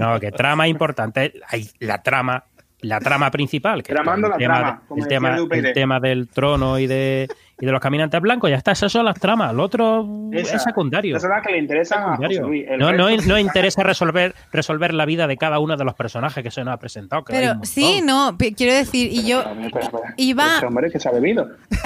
[0.00, 0.14] lado.
[0.14, 2.42] no, que trama importante, hay la trama,
[2.82, 5.08] la trama principal, que es Tramando el la tema, trama, como el,
[5.72, 7.28] tema, el del trono y de,
[7.60, 10.62] y de los caminantes blancos, ya está, esas son las tramas, lo otro Esa- es
[10.64, 11.16] secundario.
[11.16, 12.16] Esas son las que le interesan a.
[12.16, 12.66] Luis.
[12.78, 16.50] No, no, no interesa resolver, resolver la vida de cada uno de los personajes que
[16.50, 17.24] se nos ha presentado.
[17.24, 20.14] que Pero sí, no, quiero decir, y yo, Espera, espera, espera.
[20.16, 21.50] Iba- Ese hombre que se ha bebido.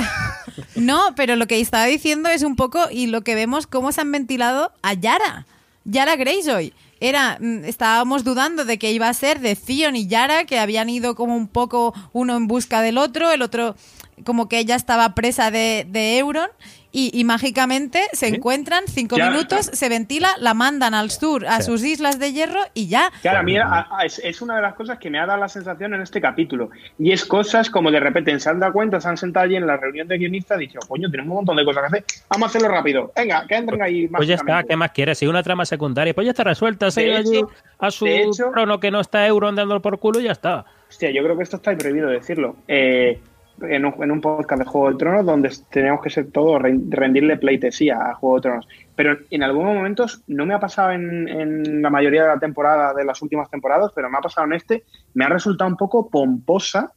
[0.74, 4.00] No, pero lo que estaba diciendo es un poco, y lo que vemos, cómo se
[4.00, 5.44] han ventilado a Yara.
[5.84, 6.72] Yara Greyjoy.
[7.00, 10.88] Era, mm, estábamos dudando de que iba a ser de Theon y Yara, que habían
[10.88, 13.76] ido como un poco uno en busca del otro, el otro
[14.24, 16.48] como que ella estaba presa de, de Euron,
[16.92, 19.28] y, y mágicamente se encuentran, cinco Ya.
[19.28, 21.64] minutos, se ventila, la mandan al sur, a Sí.
[21.66, 23.12] sus islas de hierro, y ya.
[23.20, 25.26] Claro, a mí era- a- a- es, es una de las cosas que me ha
[25.26, 26.70] dado la sensación en este capítulo.
[26.98, 29.66] Y es cosas como de repente se han dado cuenta, se han sentado allí en
[29.66, 32.04] la reunión de guionistas y dicho, coño, tenemos un montón de cosas que hacer.
[32.30, 33.12] Vamos a hacerlo rápido.
[33.14, 34.20] Venga, que entren ahí más.
[34.20, 35.18] Pues ya está, ¿qué más quieres?
[35.18, 36.90] Si una trama secundaria, pues ya está resuelta.
[36.90, 38.06] Se ha allí hecho- a su
[38.54, 40.64] trono que no está Euron dándolo por culo y ya está.
[40.88, 42.56] Hostia, yo creo que esto está prohibido decirlo.
[42.68, 43.20] Eh,
[43.62, 46.78] en, un, en un podcast de Juego de Tronos donde tenemos que ser todos re-
[46.90, 48.68] rendirle pleitesía a Juego de Tronos.
[48.94, 52.94] Pero en algunos momentos, no me ha pasado en, en la mayoría de la temporada,
[52.94, 56.08] de las últimas temporadas, pero me ha pasado en este, me ha resultado un poco
[56.08, 56.92] pomposa.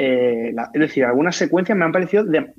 [0.00, 2.52] eh, la- es decir, algunas secuencias me han parecido de-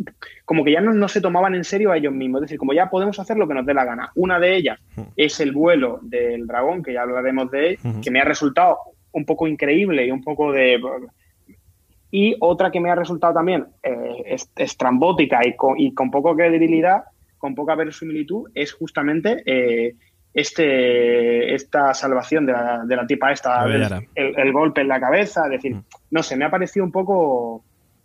[0.43, 2.39] como que ya no, no se tomaban en serio a ellos mismos.
[2.41, 4.11] Es decir, como ya podemos hacer lo que nos dé la gana.
[4.15, 4.77] Una de ellas
[5.15, 8.01] es el vuelo del dragón, que ya hablaremos de él, Ujú.
[8.01, 8.77] que me ha resultado
[9.13, 10.79] un poco increíble y un poco de
[12.11, 16.35] y otra que me ha resultado también eh, es- estrambótica y con, y con poco
[16.35, 17.03] credibilidad,
[17.37, 19.95] con poca verosimilitud, es justamente eh,
[20.33, 23.65] este esta salvación de la, de la tipa esta,
[24.15, 25.83] el, el golpe en la cabeza, es decir, Mm.
[26.11, 27.63] no sé, me ha parecido un poco...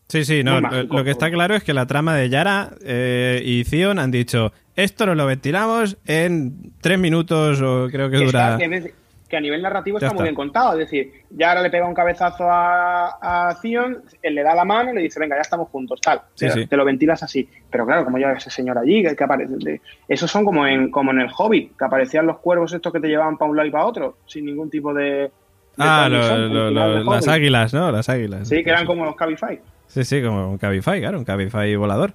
[0.08, 2.28] Sí, sí, no, Muy lo, mágico lo que está claro es que la trama de
[2.28, 8.10] Yara eh, y Zion han dicho, esto nos lo ventilamos en tres minutos o creo
[8.10, 8.58] que que, dura...
[8.58, 8.94] está-
[9.34, 11.92] que a nivel narrativo está, muy bien contado, es decir, ya ahora le pega un
[11.94, 15.68] cabezazo a, a Zion, él le da la mano y le dice, venga, ya estamos
[15.70, 16.66] juntos, tal, Sí, te, sí.
[16.68, 17.48] te lo ventilas así.
[17.70, 21.10] Pero claro, como lleva ese señor allí, que, aparece, de- esos son como en, como
[21.10, 23.72] en el Hobbit, que aparecían los cuervos estos que te llevaban para un lado y
[23.72, 25.04] para otro, sin ningún tipo de...
[25.04, 25.30] de
[25.78, 27.90] Ah, lo- lo- lo- las águilas, ¿no?
[27.90, 28.48] Las águilas.
[28.48, 29.58] Sí, que eran como los Cabify.
[29.86, 32.14] Sí, sí, como un Cabify, claro, un Cabify volador.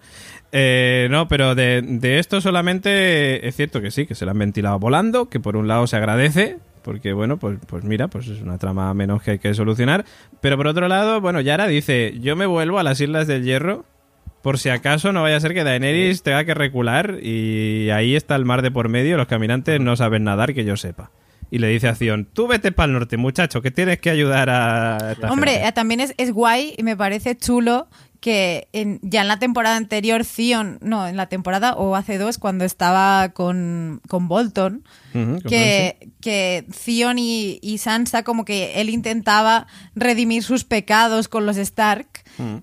[0.51, 4.39] Eh, no, pero de, de esto solamente es cierto que sí, que se lo han
[4.39, 8.41] ventilado volando, que por un lado se agradece, porque bueno, pues, pues mira, pues es
[8.41, 10.05] una trama menos que hay que solucionar.
[10.41, 13.85] Pero por otro lado, bueno, Yara dice, yo me vuelvo a las Islas del Hierro
[14.41, 18.35] por si acaso no vaya a ser que Daenerys tenga que recular y ahí está
[18.35, 21.11] el mar de por medio, los caminantes no saben nadar que yo sepa.
[21.51, 24.49] Y le dice a Zion, tú vete para el norte, muchacho, que tienes que ayudar
[24.51, 25.13] a...
[25.13, 25.67] esta Hombre, gente".
[25.67, 27.87] eh, también es, es guay y me parece chulo
[28.19, 32.37] que en- ya en la temporada anterior, Theon, no, en la temporada o hace dos,
[32.37, 34.83] cuando estaba con, con Bolton,
[35.47, 41.57] que, que Theon y, y Sansa como que él intentaba redimir sus pecados con los
[41.57, 42.07] Stark.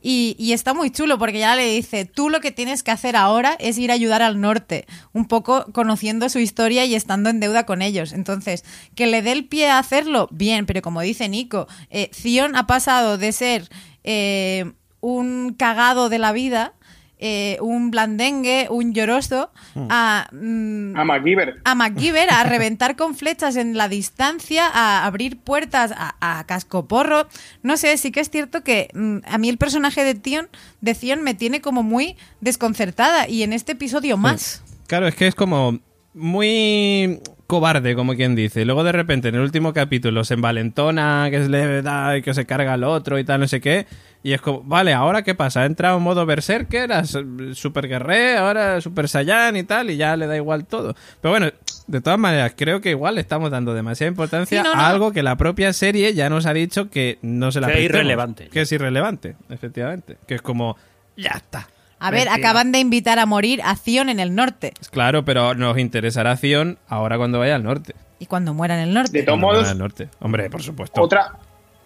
[0.01, 3.15] Y, y está muy chulo porque ya le dice, tú lo que tienes que hacer
[3.15, 7.41] ahora es ir a ayudar al norte, un poco conociendo su historia y estando en
[7.41, 8.15] deuda con ellos.
[8.15, 8.65] Entonces,
[8.95, 12.67] que le dé el pie a hacerlo, bien, pero como dice Nico, eh, Theon ha
[12.67, 13.69] pasado de ser
[14.03, 14.73] eh,
[15.07, 16.73] un cagado de la vida,
[17.19, 19.51] eh, un blandengue, un lloroso,
[19.89, 20.29] a...
[20.33, 21.61] mm, A MacGyver.
[21.65, 27.29] a MacGyver a reventar con flechas en la distancia, a abrir puertas a, a cascoporro.
[27.63, 30.49] No sé, sí que es cierto que mm, a mí el personaje de Tion,
[30.81, 34.63] de me tiene como muy desconcertada y en este episodio más.
[34.89, 35.79] Claro, es que es como
[36.13, 38.65] muy cobarde, como quien dice.
[38.65, 42.35] Luego de repente en el último capítulo se envalentona, que se le da y que
[42.35, 43.87] se carga al otro y tal, no sé qué.
[44.23, 45.61] Y es como, vale, ¿ahora qué pasa?
[45.61, 50.17] Ha entrado en modo berserker, a super guerrero, ahora super saiyan y tal, y ya
[50.17, 50.97] le da igual todo.
[51.21, 51.51] Pero bueno,
[51.87, 54.81] de todas maneras, creo que igual le estamos dando demasiada importancia Sí, no, no.
[54.81, 57.79] a algo que la propia serie ya nos ha dicho que no se la Que
[57.79, 58.49] es irrelevante.
[58.49, 60.17] Que es irrelevante, efectivamente.
[60.27, 60.77] Que es como,
[61.17, 61.69] ya está.
[61.99, 62.35] A ver, Mentira.
[62.49, 64.75] acaban de invitar a morir a Theon en el norte.
[64.91, 67.95] Claro, pero nos interesará Zion ahora cuando vaya al norte.
[68.19, 69.17] Y cuando muera en el norte.
[69.19, 70.09] De todos modos, norte.
[70.21, 71.01] Hombre, por supuesto.
[71.01, 71.33] Otra,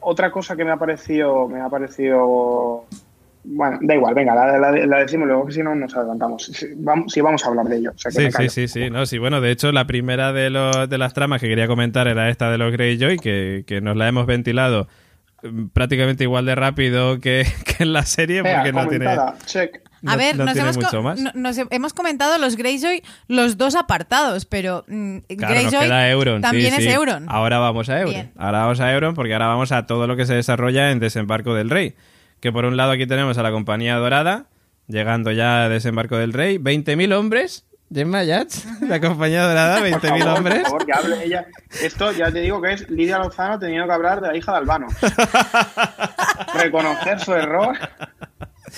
[0.00, 2.84] otra cosa que me ha parecido, me ha parecido,
[3.44, 6.44] bueno, da igual, venga, la, la- la decimos luego que si no nos adelantamos.
[6.44, 7.92] Si vamos, si vamos a hablar de ello.
[7.94, 8.90] O sea, que Sí, sí, sí, sí.
[8.90, 12.06] No, sí, bueno, de hecho, la primera de, los, de las tramas que quería comentar
[12.08, 14.88] era esta de los Greyjoy, que, que nos la hemos ventilado
[15.42, 19.36] mm, prácticamente igual de rápido que, que en la serie, porque no tiene, comentada,
[20.02, 21.20] no- A ver, no nos, tiene hemos, co- mucho más.
[21.20, 25.86] no- nos he- hemos comentado los Greyjoy los dos apartados, pero mm, Claro, nos Greyjoy
[25.86, 26.40] queda Euron.
[26.42, 26.90] también sí, es sí.
[26.90, 27.26] Euron.
[27.28, 28.14] Ahora vamos a Euron.
[28.14, 28.32] Bien.
[28.38, 31.54] Ahora vamos a Euron porque ahora vamos a todo lo que se desarrolla en Desembarco
[31.54, 31.94] del Rey.
[32.40, 34.46] Que por un lado aquí tenemos a la Compañía Dorada,
[34.86, 36.58] llegando ya a Desembarco del Rey.
[36.58, 37.66] 20.000 hombres.
[37.92, 40.58] Gemma Yats, la Compañía Dorada, Por 20.000 favor, hombres.
[40.60, 41.46] Por favor, que hable ella.
[41.82, 44.58] Esto ya te digo que es Lidia Lozano teniendo que hablar de la hija de
[44.58, 44.86] Albano.
[46.54, 47.76] Reconocer su error.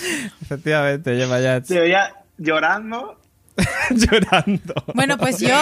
[0.43, 1.19] Efectivamente.
[1.67, 3.19] Se veía llorando.
[3.91, 4.75] llorando.
[4.95, 5.55] Bueno, pues yo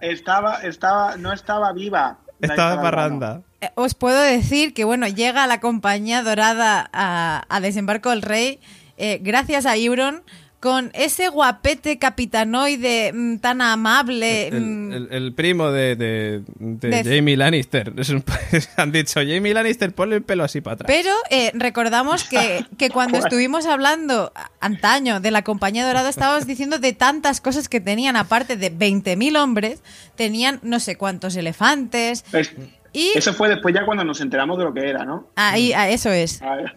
[0.00, 2.18] estaba, estaba, no estaba viva.
[2.40, 3.42] Estaba en parranda.
[3.60, 8.60] eh, os puedo decir que, bueno, llega la compañía dorada a, a Desembarco del Rey
[8.98, 10.22] eh, gracias a Euron
[10.62, 14.46] con ese guapete capitanoide mm, tan amable.
[14.46, 17.92] El, mm, el- el primo de, de- de De- Jamie Lannister.
[17.96, 18.24] Es un-
[18.76, 20.86] han dicho, Jamie Lannister, ponle el pelo así para atrás.
[20.86, 26.46] Pero eh, recordamos que, que cuando estuvimos hablando a- antaño de la Compañía Dorada estábamos
[26.46, 29.82] diciendo de tantas cosas que tenían, aparte de 20.000 hombres,
[30.14, 32.24] tenían no sé cuántos elefantes.
[32.32, 32.52] Es-
[32.92, 35.26] Y Eso fue después ya cuando nos enteramos de lo que era, ¿no?
[35.34, 36.40] ahí, a eso es.
[36.42, 36.74] A ver.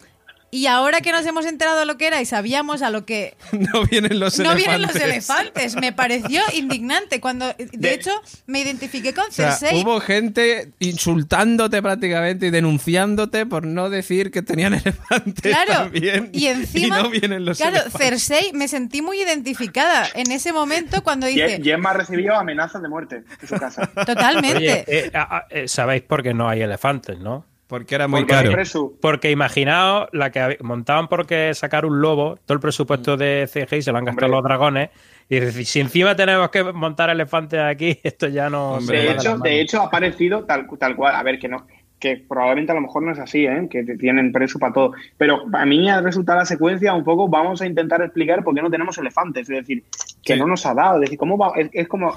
[0.55, 3.35] Y ahora que nos hemos enterado de lo que era y sabíamos a lo que
[3.51, 4.65] no vienen los no elefantes.
[4.65, 8.11] vienen los elefantes, me pareció indignante cuando de, De- hecho
[8.47, 9.81] me identifiqué con O sea, Cersei.
[9.83, 16.29] hubo gente insultándote prácticamente y denunciándote por no decir que tenían elefantes Claro, también.
[16.31, 18.01] y encima, no vienen los claro, elefantes.
[18.01, 23.23] Cersei me sentí muy identificada en ese momento cuando dice, Gemma recibió amenazas de muerte
[23.41, 23.87] en su casa.
[24.05, 24.57] totalmente.
[24.57, 27.45] Oye, eh, ah, eh, sabéis por qué no hay elefantes, ¿no?
[27.67, 28.91] Porque era muy Porque caro.
[29.01, 33.91] Porque imaginaos la que montaban porque sacar un lobo, todo el presupuesto de CGI se
[33.91, 34.37] lo han gastado Hombre.
[34.37, 34.89] los dragones.
[35.29, 39.37] Y decir, si encima tenemos que montar elefantes aquí, esto ya no Hombre, De hecho,
[39.39, 41.15] de hecho, ha aparecido tal, tal cual.
[41.15, 41.65] A ver, que no,
[41.99, 43.67] que probablemente a lo mejor no es así, ¿eh?
[43.71, 44.91] que tienen preso para todo.
[45.17, 48.53] Pero a mí me ha resultado la secuencia un poco, vamos a intentar explicar por
[48.53, 49.49] qué no tenemos elefantes.
[49.49, 49.83] Es decir,
[50.23, 50.39] que Sí.
[50.39, 50.95] no nos ha dado.
[50.97, 51.53] Es decir, ¿cómo va?
[51.55, 52.13] Es, es como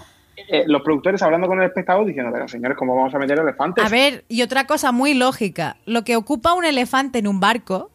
[0.49, 3.85] eh, los productores hablando con el espectador diciendo, pero señores, ¿cómo vamos a meter elefantes?
[3.85, 7.91] A ver, y otra cosa muy lógica, lo que ocupa un elefante en un barco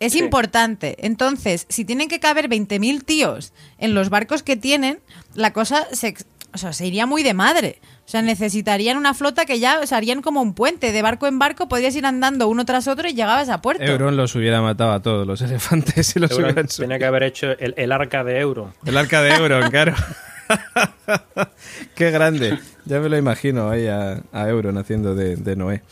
[0.00, 0.20] es Sí.
[0.20, 0.96] importante.
[1.06, 5.00] Entonces, si tienen que caber 20.000 tíos en los barcos que tienen,
[5.34, 6.14] la cosa se,
[6.54, 7.80] o sea, se iría muy de madre.
[8.06, 10.92] O sea, necesitarían una flota que ya se harían como un puente.
[10.92, 13.82] De barco en barco podrías ir andando uno tras otro y llegabas a puerto.
[13.84, 17.24] Euron los hubiera matado a todos los elefantes y los Euron hubieran tenía que haber
[17.24, 18.72] hecho el, el arca de Euron.
[18.86, 19.94] El arca de Euron, claro.
[21.94, 22.58] Qué grande.
[22.84, 25.82] Ya me lo imagino ahí a, a Euron haciendo de, de Noé.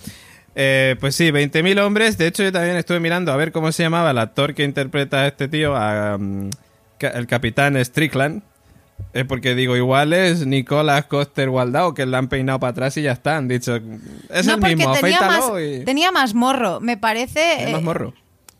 [0.58, 2.16] Eh, pues sí, 20.000 hombres.
[2.16, 5.22] De hecho, yo también estuve mirando a ver cómo se llamaba el actor que interpreta
[5.22, 6.50] a este tío, a, mm,
[7.00, 8.42] el capitán Strickland.
[9.12, 13.02] Es porque digo, igual es Nicolás Coster Waldau, que le han peinado para atrás y
[13.02, 13.36] ya está.
[13.36, 13.76] Han dicho,
[14.30, 15.84] es no, el mismo, tenía más, y...
[15.84, 16.80] tenía más morro.
[16.80, 17.64] Me parece.
[17.64, 18.14] ¿Es más eh, morro?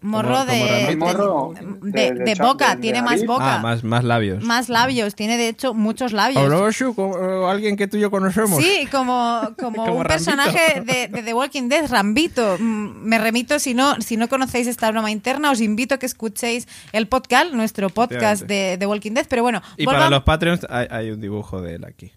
[0.06, 0.98] Morro de, de, Ramito.
[1.06, 3.56] Morro de- de- de de Cha- boca, tiene más boca.
[3.56, 4.42] Ah, más, más labios.
[4.44, 6.50] Más labios, tiene de hecho muchos labios.
[6.52, 8.62] Así como, alguien que tú y yo conocemos.
[8.62, 10.08] Sí, como, como, Como un Rambito.
[10.08, 12.56] personaje de, de The Walking Dead, Rambito.
[12.58, 16.06] Mm, Me remito, si no, si no conocéis esta broma interna, os invito a que
[16.06, 19.26] escuchéis el podcast, nuestro podcast de The Walking Dead.
[19.28, 22.12] Pero bueno, Y para los Patreons hay, hay un dibujo de él aquí.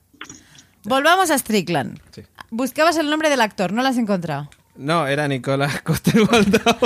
[0.83, 1.99] volvamos a Strickland.
[2.11, 2.23] Sí.
[2.51, 4.49] Buscabas el nombre del actor, ¿no lo has encontrado?
[4.79, 6.77] No, era Nicolás Coster Waldau.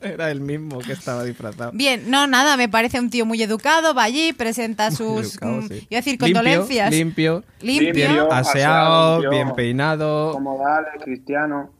[0.00, 1.70] era el mismo que estaba disfrazado.
[1.72, 5.68] Bien, no, nada, me parece un tío muy educado, va allí, presenta sus, educado, mm,
[5.68, 5.74] sí.
[5.74, 6.90] iba a decir Limpio, condolencias.
[6.90, 7.92] Limpio, Limpio.
[7.92, 8.32] Limpio.
[8.32, 9.30] aseado, limpio.
[9.30, 10.32] bien peinado.
[10.32, 11.70] Como dale, cristiano.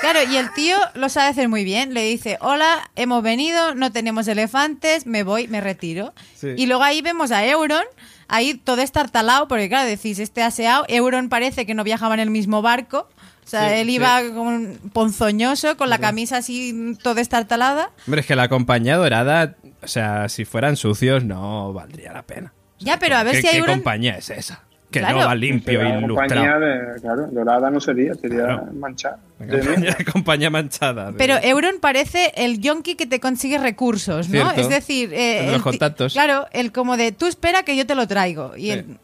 [0.00, 1.94] Claro, y el tío lo sabe hacer muy bien.
[1.94, 6.14] Le dice, hola, hemos venido, no tenemos elefantes, me voy, me retiro.
[6.34, 6.54] Sí.
[6.56, 7.84] Y luego ahí vemos a Euron,
[8.26, 12.30] ahí todo estartalado, porque claro, decís, este aseado, Euron parece que no viajaba en el
[12.30, 13.08] mismo barco.
[13.48, 13.94] O sea, Sí, él sí.
[13.94, 17.90] iba con un ponzoñoso, con la camisa así toda estartalada.
[18.06, 22.52] Hombre, es que la compañía dorada, o sea, si fueran sucios no valdría la pena.
[22.76, 24.62] O sea, Ya, pero a ver ¿qué, si qué Euron- compañía es esa?
[24.90, 25.20] Que Claro.
[25.20, 26.60] no va limpio La compañía ilustrado.
[26.60, 28.66] de, claro, dorada no sería, sería Claro.
[28.74, 29.18] manchada.
[29.38, 31.12] Compañía, compañía manchada.
[31.12, 34.32] de- Pero Euron parece el yonki que te consigue recursos, ¿no?
[34.42, 34.60] Cierto.
[34.60, 36.12] Es decir, eh, El los contactos.
[36.12, 38.56] Claro, el como de tú espera que yo te lo traigo.
[38.56, 38.70] Y Sí.
[38.72, 38.98] el-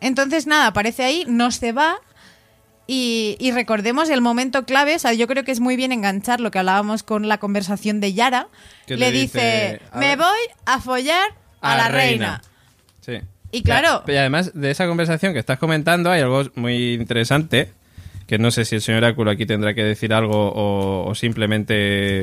[0.00, 1.96] entonces nada, aparece ahí, no se va.
[2.90, 6.40] Y, y recordemos el momento clave, o sea, yo creo que es muy bien enganchar
[6.40, 8.48] lo que hablábamos con la conversación de Yara.
[8.86, 12.40] Que le dice, a me voy a follar a, la reina.
[13.02, 13.18] Sí.
[13.52, 17.70] Y claro, Y además de esa conversación que estás comentando hay algo muy interesante
[18.26, 22.20] que no sé si el señor Áculo aquí tendrá que decir algo o, o simplemente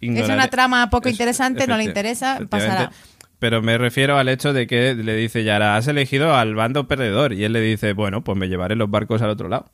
[0.00, 2.92] es una trama poco Es- interesante, no le interesa, pasará.
[3.38, 7.32] Pero me refiero al hecho de que le dice Yara, has elegido al bando perdedor.
[7.32, 9.70] Y él le dice, bueno, pues me llevaré los barcos al otro lado.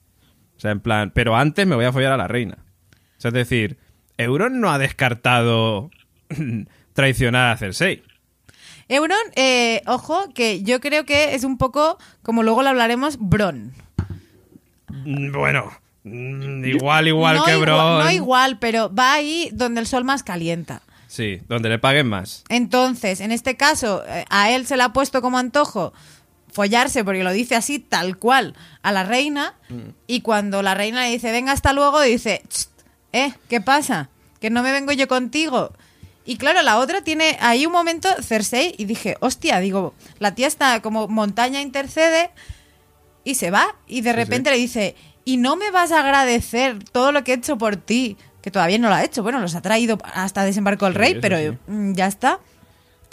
[0.57, 2.59] O sea, en plan, pero antes me voy a follar a la reina.
[3.17, 3.79] O sea, es decir,
[4.19, 5.91] Euron no ha descartado
[6.93, 8.03] traicionar a Cersei.
[8.89, 13.73] Euron, eh, ojo, que yo creo que es un poco, como luego lo hablaremos, Bron.
[14.89, 15.71] Mm, Bueno,
[16.05, 18.05] mm, igual, igual no que Bron.
[18.05, 20.83] No igual, pero va ahí donde el sol más calienta.
[21.07, 22.43] Sí, donde le paguen más.
[22.49, 25.93] Entonces, en este caso, eh, a él se le ha puesto como antojo
[26.55, 29.55] follarse, porque lo dice así, tal cual, a la reina.
[30.07, 32.71] Y cuando la reina le dice, venga, hasta luego, dice, "Tst,
[33.13, 33.35] ¿eh?
[33.49, 34.09] ¿Qué pasa?
[34.41, 35.73] Que no me vengo yo contigo.
[36.25, 40.47] Y claro, la otra tiene ahí un momento, Cersei, y dije, hostia, digo, la tía
[40.47, 42.31] está como montaña intercede
[43.25, 43.77] y se va.
[43.87, 44.95] Y de repente le dice,
[45.25, 48.79] y no me vas a agradecer todo lo que he hecho por ti, que todavía
[48.79, 49.23] no lo ha hecho.
[49.23, 51.37] Bueno, los ha traído hasta desembarco el rey, pero
[51.67, 52.41] mm, ya está.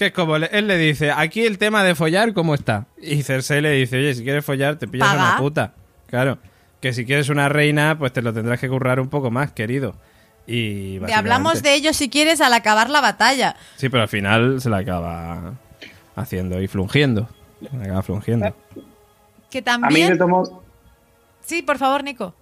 [0.01, 2.87] Que es como él le dice, aquí el tema de follar, ¿cómo está?
[2.99, 5.23] Y Cersei le dice, oye, si quieres follar, te pillas Paga.
[5.29, 5.73] una puta.
[6.07, 6.39] Claro.
[6.79, 9.93] Que si quieres una reina, pues te lo tendrás que currar un poco más, querido.
[10.47, 13.55] Y Te hablamos de ello si quieres al acabar la batalla.
[13.75, 15.53] Sí, pero al final se la acaba
[16.15, 17.29] haciendo y flungiendo.
[17.69, 18.55] Se la acaba flungiendo.
[19.51, 20.09] Que A mí también...
[20.13, 20.63] me tomó...
[21.41, 22.33] Sí, por favor, Nico.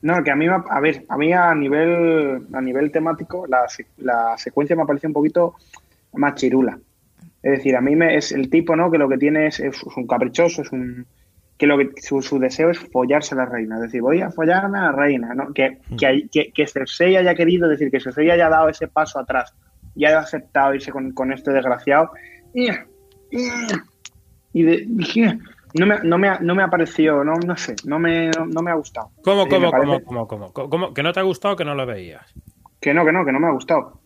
[0.00, 3.66] No, que a mí, me- a ver, a mí a nivel, a nivel temático la,
[3.96, 5.56] la secuencia me parece un poquito
[6.16, 6.78] más chirula.
[7.42, 8.90] Es decir, a mí me, es el tipo, ¿no?
[8.90, 11.06] Que lo que tiene es, es un caprichoso, es un
[11.56, 14.30] que lo que su, su deseo es follarse a la reina, es decir, voy a
[14.30, 15.52] follarme a la reina, ¿no?
[15.52, 18.88] Que, que, hay- que, que Cersei haya querido, es decir, que Cersei haya dado ese
[18.88, 19.54] paso atrás
[19.94, 22.10] y haya aceptado irse con, con este desgraciado.
[24.52, 24.86] Y de-
[25.74, 28.46] no me, no me, ha- no me ha parecido, no, no sé, no me, no,
[28.46, 29.10] no me ha gustado.
[29.22, 30.94] ¿Cómo, cómo, parece- cómo, cómo, cómo, cómo?
[30.94, 32.32] ¿Que no te ha gustado o que no lo veías?
[32.80, 34.00] Que no, que no, que no me ha gustado.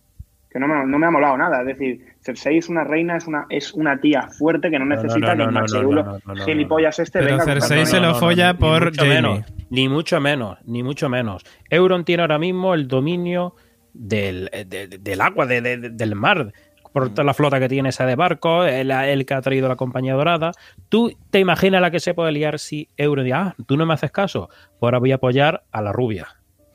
[0.51, 1.61] Que no me, no me ha molado nada.
[1.61, 5.35] Es decir, Cersei es una reina, es una, es una tía fuerte que no necesita
[5.35, 9.01] no, que el gilipollas este Pero venga a Cersei se lo folla ni por mucho
[9.03, 9.15] Jaime.
[9.17, 11.45] menos, ni mucho menos, ni mucho menos.
[11.69, 13.55] Euron tiene ahora mismo el dominio
[13.93, 16.53] del, de- de- del agua, de- de- del mar,
[16.93, 19.77] por toda la flota que tiene esa de barcos, el, el que ha traído la
[19.77, 20.53] compañía dorada.
[20.89, 23.93] ¿Tú te imaginas la que se puede liar si Euron dice, ah, tú no me
[23.95, 24.49] haces caso?
[24.49, 26.27] Pues ahora voy a apoyar a la rubia.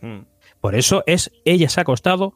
[0.01, 0.19] Mm.
[0.61, 2.35] Por eso es, ella se ha acostado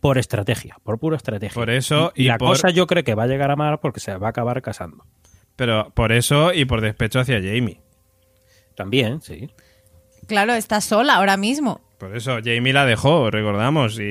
[0.00, 1.54] por estrategia, por pura estrategia.
[1.54, 3.80] Por eso y, y la por- cosa yo creo que va a llegar a mar
[3.80, 5.04] porque se va a acabar casando.
[5.56, 7.80] Pero por eso y por despecho hacia Jamie.
[8.74, 9.50] También, sí.
[10.26, 11.82] Claro, está sola ahora mismo.
[11.98, 14.02] Por eso Jamie la dejó, recordamos, y,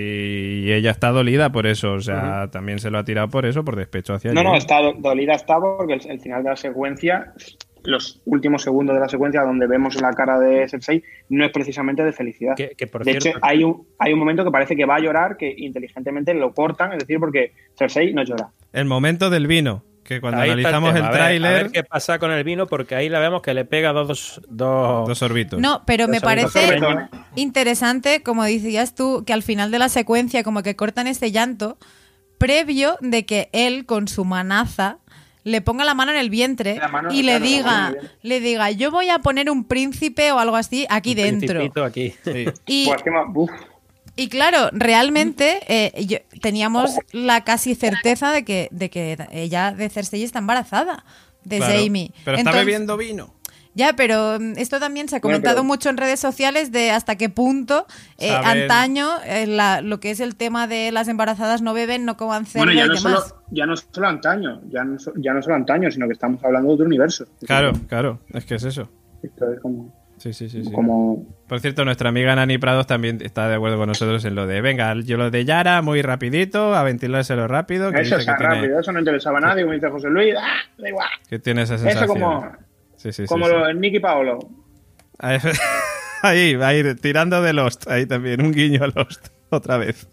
[0.66, 1.94] y ella está dolida por eso.
[1.94, 4.58] O sea, también se lo ha tirado por eso, por despecho hacia No, no, Jaime.
[4.60, 7.34] está do- dolida está porque el, el final de la secuencia,
[7.84, 12.04] los últimos segundos de la secuencia donde vemos la cara de Cersei, no es precisamente
[12.04, 12.56] de felicidad.
[12.56, 14.96] Que, que, por de cierto, hecho, hay un, hay un momento que parece que va
[14.96, 18.50] a llorar, que inteligentemente lo cortan, es decir, porque Cersei no llora.
[18.74, 21.84] El momento del vino, que cuando ahí analizamos el A ver- A ver tráiler, qué
[21.84, 24.42] pasa con el vino, porque ahí la vemos que le pega dos.
[24.50, 25.60] dos, dos sorbitos.
[25.60, 26.80] No, pero me parece
[27.36, 31.78] interesante, como decías tú, que al final de la secuencia como que cortan este llanto,
[32.38, 34.98] previo de que él con su manaza
[35.50, 38.92] le ponga la mano en el vientre mano, y le claro, diga, le diga, yo
[38.92, 41.84] voy a poner un príncipe o algo así aquí un dentro.
[41.84, 42.14] aquí.
[42.24, 42.46] Sí.
[44.16, 49.90] Y, claro, realmente eh, yo- teníamos la casi certeza de que, de que ella de
[49.90, 51.06] Cersei está embarazada
[51.44, 51.74] de Claro.
[51.82, 52.12] Jamie.
[52.26, 53.34] Pero está bebiendo vino.
[53.80, 56.92] Ya, pero mm, esto también se ha Bueno, comentado pero- mucho en redes sociales de
[56.92, 57.86] hasta qué punto
[58.18, 62.18] eh, antaño eh, la- lo que es el tema de las embarazadas no beben, no
[62.18, 63.28] coman cerdo Bueno, ya y no, demás.
[63.30, 66.44] solo, ya no solo antaño, ya no, so- ya no solo antaño, sino que estamos
[66.44, 67.26] hablando de otro universo.
[67.46, 68.90] Claro, claro, es que es eso.
[69.24, 70.66] Esto es como, Sí, sí, sí.
[70.66, 70.72] sí.
[70.74, 74.46] como Por cierto, nuestra amiga Nani Prados también está de acuerdo con nosotros en lo
[74.48, 77.92] de, venga, yo lo de Yara, muy rapidito, a ventilárselo rápido.
[77.94, 80.10] Que eso dice es que tiene, rápido, eso no interesaba a nadie, como dice José
[80.10, 80.58] Luis, ¡ah!
[80.78, 81.08] da igual.
[81.30, 82.46] que tiene esa Eso como,
[83.00, 83.54] Sí, sí, sí, como sí.
[83.54, 84.40] lo de Nicky Paolo.
[86.22, 90.10] Ahí, ahí, tirando de Lost, ahí también, un guiño a Lost, otra vez.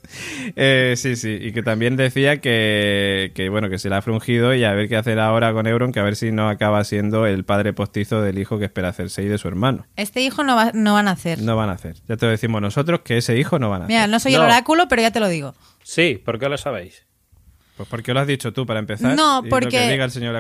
[0.54, 4.54] Eh, sí, sí, y que también decía que, que, bueno, que se la ha frungido
[4.54, 7.26] y a ver qué hacer ahora con Euron, que a ver si no acaba siendo
[7.26, 9.84] el padre postizo del hijo que espera hacerse y de su hermano.
[9.96, 11.42] Este hijo no, va, no van a hacer.
[11.42, 11.96] No van a hacer.
[12.06, 13.96] Ya te lo decimos nosotros que ese hijo no van a hacer.
[13.96, 15.56] Mira, no soy el oráculo, pero ya te lo digo.
[15.82, 17.04] Sí, ¿por qué lo sabéis?
[17.76, 19.14] Pues porque lo has dicho tú para empezar.
[19.14, 20.34] No, y lo porque- que diga el señor.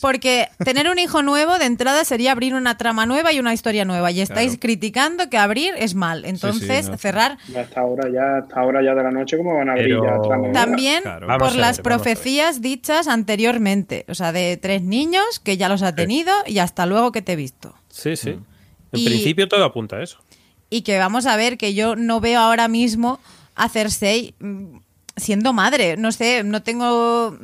[0.00, 3.86] Porque tener un hijo nuevo de entrada sería abrir una trama nueva y una historia
[3.86, 4.10] nueva.
[4.10, 4.60] Y estáis Claro.
[4.60, 6.26] criticando que abrir es mal.
[6.26, 6.98] Entonces, no.
[6.98, 10.04] cerrar Hasta ahora ya, hasta ahora ya de la noche, como van a abrir Pero-
[10.04, 10.52] ya trama nueva?
[10.52, 11.26] también Claro.
[11.38, 14.04] Por ver, las profecías dichas anteriormente.
[14.08, 17.32] O sea, de tres niños que ya los ha tenido y hasta luego que te
[17.32, 17.74] he visto.
[17.88, 18.30] Sí, sí.
[18.30, 20.18] En Y- principio todo apunta a eso.
[20.68, 23.18] Y que vamos a ver que yo no veo ahora mismo
[23.54, 24.76] a Cersei mm,
[25.16, 25.96] siendo madre.
[25.96, 27.36] No sé, no tengo.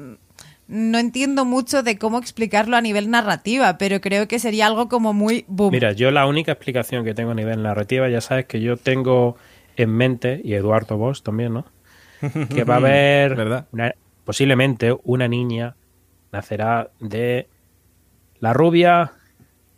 [0.67, 5.15] No entiendo mucho de cómo explicarlo a nivel narrativa, pero creo que sería algo como
[5.15, 5.73] muy boom.
[5.73, 9.37] Mira, yo la única explicación que tengo a nivel narrativa, ya sabes que yo tengo
[9.79, 11.65] en mente, y Eduardo Bosch también, ¿no?
[12.55, 13.67] Que va a haber ¿Verdad?
[13.73, 13.95] una-
[14.25, 15.75] posiblemente una niña
[16.33, 17.49] nacerá de
[18.41, 19.13] la rubia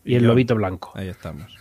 [0.04, 0.28] y, Y el yo.
[0.30, 0.90] lobito blanco.
[0.96, 1.56] Ahí estamos.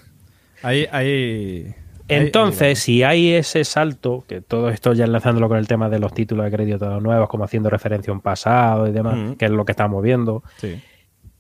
[0.64, 1.76] Ahí, ahí.
[2.10, 6.14] Entonces, si hay ese salto, que todo esto ya enlazándolo con el tema de los
[6.14, 9.66] títulos de crédito nuevos, como haciendo referencia a un pasado y demás, que es lo
[9.66, 10.82] que estamos viendo, Sí.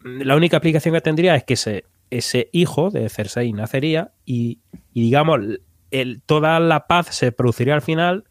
[0.03, 4.59] la única aplicación que tendría es que ese, ese hijo de Cersei nacería y,
[4.93, 5.39] y, digamos,
[5.91, 8.23] el- toda la paz se produciría al final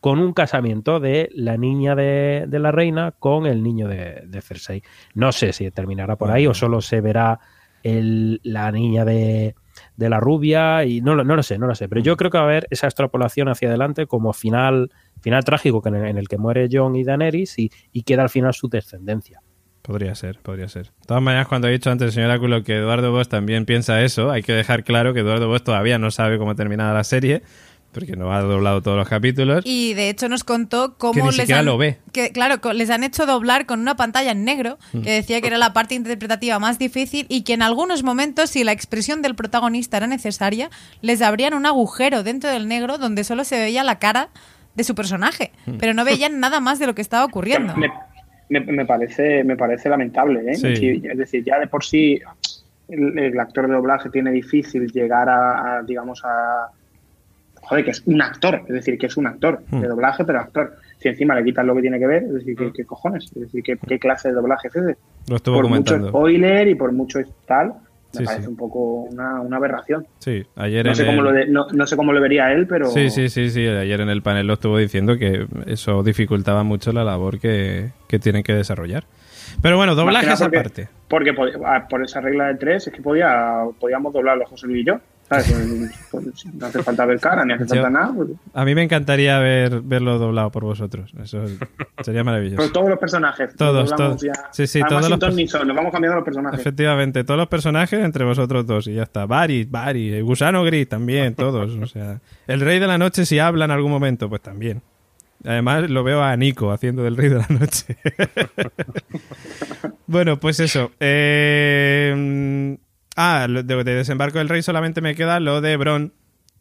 [0.00, 4.40] con un casamiento de la niña de, de la reina con el niño de, de
[4.42, 4.82] Cersei.
[5.14, 7.40] No sé si terminará por ahí o solo se verá
[7.82, 9.54] el- la niña de,
[9.96, 11.88] de la rubia y no, lo- no lo sé, no lo sé.
[11.88, 14.90] Pero yo creo que va a haber esa extrapolación hacia adelante como final,
[15.20, 18.22] final trágico que en, el, en el que muere Jon y Daenerys y, y queda
[18.22, 19.40] al final su descendencia.
[19.82, 20.86] Podría ser, podría ser.
[20.86, 24.02] De todas maneras, cuando ha dicho antes el señor Oráculo que Eduardo Bosch también piensa
[24.02, 27.04] eso, hay que dejar claro que Eduardo Bosch todavía no sabe cómo ha terminado la
[27.04, 27.42] serie,
[27.98, 29.62] porque no ha doblado todos los capítulos.
[29.64, 31.98] Y de hecho nos contó cómo Que ni les siquiera han, lo ve.
[32.06, 32.10] Mm.
[32.10, 35.58] que, claro, les han hecho doblar con una pantalla en negro que decía que era
[35.58, 39.96] la parte interpretativa más difícil y que en algunos momentos, si la expresión del protagonista
[39.96, 40.70] era necesaria,
[41.00, 44.28] les abrían un agujero dentro del negro donde solo se veía la cara
[44.74, 45.78] de su personaje, Mm.
[45.78, 47.74] pero no veían nada más de lo que estaba ocurriendo.
[47.76, 47.88] Me,
[48.50, 50.54] me- me parece, me parece lamentable, ¿eh?
[50.54, 50.66] Sí.
[50.66, 52.20] Es, decir, es decir, ya de por sí
[52.88, 56.68] el, el actor de doblaje tiene difícil llegar a, a, digamos, a...
[57.68, 59.80] Joder, que es un actor, es decir, que es un actor Hmm.
[59.80, 60.74] de doblaje, pero actor.
[60.98, 62.64] Si encima le quitas lo que tiene que ver, es decir, Hmm.
[62.66, 63.24] ¿qué, qué cojones?
[63.34, 64.96] Es decir, ¿qué, qué clase de doblaje es ese?
[65.28, 65.98] Lo estuvo por comentando.
[66.06, 67.68] mucho spoiler y por mucho tal,
[68.14, 68.48] me Sí, parece sí.
[68.48, 70.06] un poco una, una aberración.
[70.20, 71.08] Sí, ayer No en sé, el...
[71.08, 72.86] cómo lo de- no, no sé cómo lo vería él, pero...
[72.86, 73.66] Sí, sí, sí, sí.
[73.66, 78.18] Ayer en el panel lo estuvo diciendo que eso dificultaba mucho la labor que, que
[78.18, 79.04] tienen que desarrollar.
[79.60, 80.88] Pero bueno, doblajes porque- aparte.
[81.08, 81.34] Porque
[81.66, 85.00] ah, por esa regla de tres es que podía, podíamos doblarlo José Luis y yo.
[85.28, 85.52] ¿Sabes?
[85.52, 88.12] Pues, pues, no hace falta ver cara, ni hace Yo- falta nada.
[88.14, 91.12] pues- A mí me encantaría ver, verlo doblado por vosotros.
[91.22, 91.44] Eso
[92.02, 92.56] sería maravilloso.
[92.58, 93.54] Pero todos los personajes.
[93.56, 94.22] Todos, todos.
[94.22, 94.32] ya.
[94.52, 96.60] Sí, sí, Además, todos los son, vamos cambiando los personajes.
[96.60, 99.26] Efectivamente, todos los personajes entre vosotros dos y ya está.
[99.26, 101.76] Varys, Varys, el gusano gris también, todos.
[101.76, 104.82] O sea, el rey de la noche si habla en algún momento, pues también.
[105.44, 107.96] Además lo veo a Nico haciendo del rey de la noche.
[110.06, 110.92] bueno, pues eso.
[110.98, 112.76] Eh,
[113.16, 116.12] ah, de, de desembarco del rey solamente me queda lo de Bron,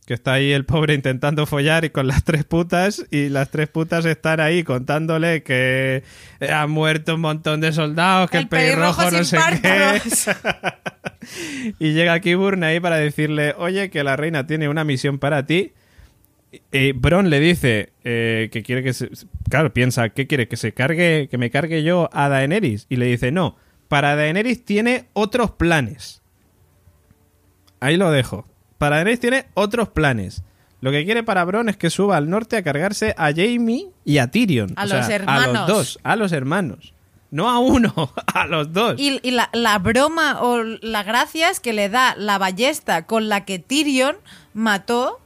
[0.06, 3.68] que está ahí el pobre intentando follar y con las tres putas y las tres
[3.68, 6.04] putas están ahí contándole que
[6.48, 10.02] han muerto un montón de soldados, que el, El pelirrojo no sé qué.
[11.80, 15.46] y llega aquí Burn ahí para decirle, oye, que la reina tiene una misión para
[15.46, 15.74] ti.
[16.72, 19.10] Y Bron le dice eh, que quiere que se...
[19.50, 20.48] Claro, piensa, ¿qué quiere?
[20.48, 22.86] ¿Que se cargue, que me cargue yo a Daenerys?
[22.90, 26.22] Y le dice, no, para Daenerys tiene otros planes.
[27.86, 28.46] Ahí lo dejo.
[28.78, 30.44] Para Daenerys tiene otros planes.
[30.82, 34.18] Lo que quiere para Bron es que suba al norte a cargarse a Jamie y
[34.20, 34.74] a Tyrion.
[34.76, 35.54] A O los sea, A hermanos.
[35.54, 36.94] los dos, a los hermanos.
[37.32, 38.96] No a uno, a los dos.
[38.98, 43.30] Y, y la, la broma o la gracia es que le da la ballesta con
[43.30, 44.16] la que Tyrion
[44.54, 45.20] mató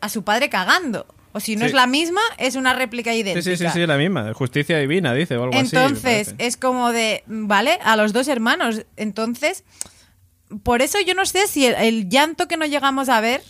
[0.00, 1.06] a su padre cagando.
[1.32, 1.66] O si no Sí.
[1.66, 3.42] es la misma, es una réplica Sí, idéntica.
[3.42, 4.32] sí, sí, sí, la misma.
[4.32, 5.64] Justicia divina, dice, o algo así.
[5.76, 7.78] Entonces, es como de, ¿vale?
[7.84, 8.84] A los dos hermanos.
[8.96, 9.62] Entonces,
[10.62, 13.42] por eso yo no sé si el, el llanto que no llegamos a ver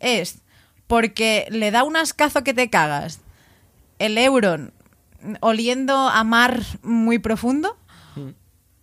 [0.00, 0.42] es
[0.86, 3.20] porque le da un ascazo que te cagas
[3.98, 4.72] el Euron
[5.40, 7.76] oliendo a mar muy profundo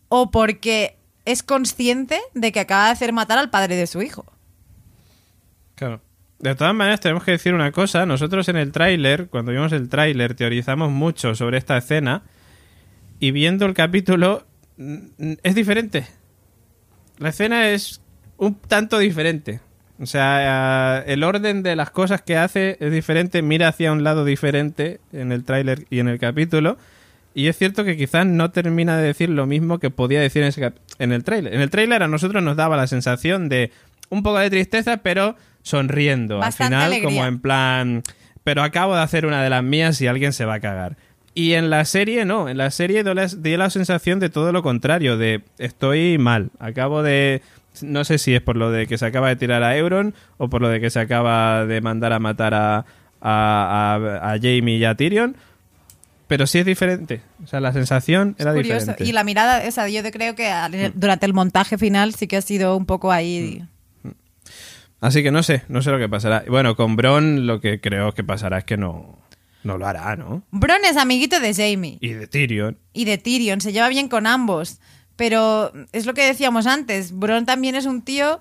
[0.07, 4.26] o porque es consciente de que acaba de hacer matar al padre de su hijo.
[5.76, 6.01] Claro.
[6.39, 8.05] De todas maneras, tenemos que decir una cosa.
[8.05, 12.24] Nosotros en el tráiler, cuando vimos el tráiler, teorizamos mucho sobre esta escena.
[13.20, 14.45] Y viendo el capítulo,
[14.78, 16.07] mm, es diferente.
[17.20, 18.01] La escena es
[18.38, 19.59] un tanto diferente.
[20.01, 23.41] O sea, eh, el orden de las cosas que hace es diferente.
[23.41, 26.78] Mira hacia un lado diferente en el tráiler y en el capítulo.
[27.34, 30.49] Y es cierto que quizás no termina de decir lo mismo que podía decir en,
[30.49, 31.53] ese en el tráiler.
[31.53, 33.72] En el tráiler a nosotros nos daba la sensación de
[34.09, 36.39] un poco de tristeza, pero sonriendo.
[36.39, 37.09] Bastante Al final, alegría.
[37.09, 38.03] como en plan,
[38.43, 40.97] pero acabo de hacer una de las mías y alguien se va a cagar.
[41.39, 44.51] Y en la serie no, en la serie dio la, dio la sensación de todo
[44.51, 47.41] lo contrario, de estoy mal, acabo de...
[47.81, 50.49] No sé si es por lo de que se acaba de tirar a Euron o
[50.49, 52.83] por lo de que se acaba de mandar a matar a, a,
[53.21, 55.37] a- a Jamie y a Tyrion,
[56.27, 57.21] pero sí es diferente.
[57.43, 58.79] O sea, la sensación era curioso.
[58.79, 59.03] diferente.
[59.05, 62.41] Y la mirada, esa, yo creo que al- durante el montaje final sí que ha
[62.41, 63.63] sido un poco ahí.
[64.99, 66.43] Así que no sé, no sé lo que pasará.
[66.49, 69.18] Bueno, con Bron lo que creo que pasará es que no,
[69.64, 70.43] no lo hará, ¿no?
[70.51, 72.78] Bron es amiguito de Jamie Y de Tyrion.
[72.93, 74.80] y de Tyrion, se lleva bien con ambos.
[75.16, 78.39] Pero es lo que decíamos antes, Bron también es un tío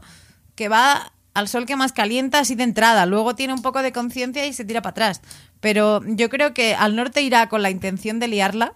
[0.54, 3.92] que va al sol que más calienta así de entrada, luego tiene un poco de
[3.92, 5.20] conciencia y se tira para atrás.
[5.60, 8.74] Pero yo creo que al norte irá con la intención de liarla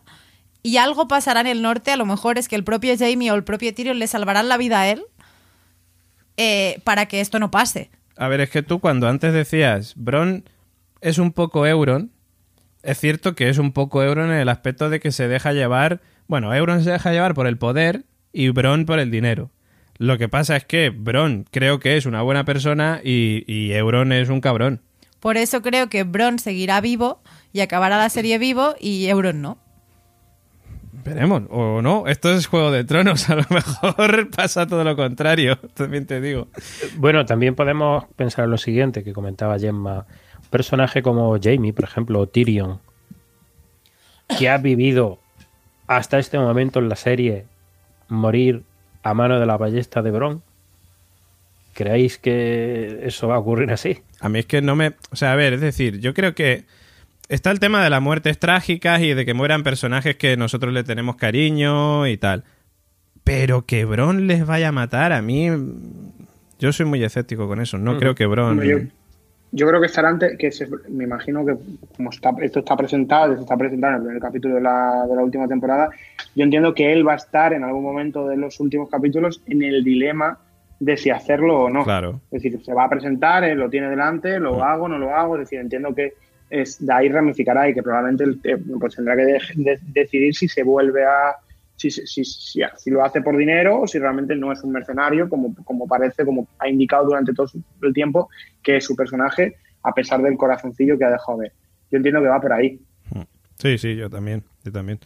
[0.65, 3.35] y algo pasará en el norte, a lo mejor es que el propio Jamie o
[3.35, 5.05] el propio Tyrion le salvarán la vida a él
[6.37, 7.91] eh, para que esto no pase.
[8.17, 10.45] A ver, es que tú cuando antes decías Bron
[11.01, 12.11] es un poco Euron,
[12.83, 16.01] es cierto que es un poco Euron en el aspecto de que se deja llevar,
[16.27, 19.51] bueno, Euron se deja llevar por el poder y Bron por el dinero.
[19.99, 24.13] Lo que pasa es que Bron creo que es una buena persona y, y Euron
[24.13, 24.81] es un cabrón.
[25.21, 27.23] Por eso creo que Bron seguirá vivo
[27.53, 29.59] y acabará la serie vivo y Euron no.
[31.05, 35.59] Veremos, o no, esto es Juego de Tronos, a lo mejor pasa todo lo contrario,
[35.75, 36.49] también te digo.
[36.97, 40.07] Bueno, también podemos pensar en lo siguiente que comentaba Gemma.
[40.53, 42.79] Personaje como Jamie, por ejemplo, o Tyrion,
[44.39, 45.19] que ha vivido
[45.87, 47.47] hasta este momento en la serie
[48.09, 48.63] morir
[49.03, 50.43] a mano de la ballesta de Bron.
[51.73, 54.03] ¿Creéis que eso va a ocurrir así?
[54.21, 54.93] A mí es que no me...
[55.11, 56.67] O sea, a ver, es decir, yo creo que
[57.31, 60.85] está el tema de las muertes trágicas y de que mueran personajes que nosotros le
[60.85, 62.45] tenemos cariño y tal.
[63.25, 65.49] Pero que Bron les vaya a matar, a mí...
[66.59, 67.79] Yo soy muy escéptico con eso.
[67.79, 68.61] No creo que Bron...
[68.63, 68.77] Yo,
[69.53, 71.55] yo creo que estará antes, que se- me imagino que
[71.97, 75.15] como está, esto está presentado, se está presentado en el primer capítulo de la, de
[75.15, 75.91] la última temporada,
[76.35, 79.63] yo entiendo que él va a estar en algún momento de los últimos capítulos en
[79.63, 80.39] el dilema
[80.81, 81.85] de si hacerlo o no.
[81.85, 82.21] Claro.
[82.33, 85.37] Es decir, se va a presentar, él lo tiene delante, lo hago, no lo hago,
[85.37, 86.15] es decir, entiendo que
[86.51, 90.49] es, de ahí ramificará y que probablemente eh, pues tendrá que de- de- decidir si
[90.49, 91.37] se vuelve a...
[91.91, 95.29] Si, si, si, si- lo hace por dinero o si realmente no es un mercenario,
[95.29, 97.49] como, como parece, como ha indicado durante todo
[97.83, 98.29] el tiempo,
[98.63, 101.53] que es su personaje, a pesar del corazoncillo que ha dejado ver.
[101.91, 102.81] Yo entiendo que va por ahí.
[103.59, 105.01] Sí, sí, yo también, yo también.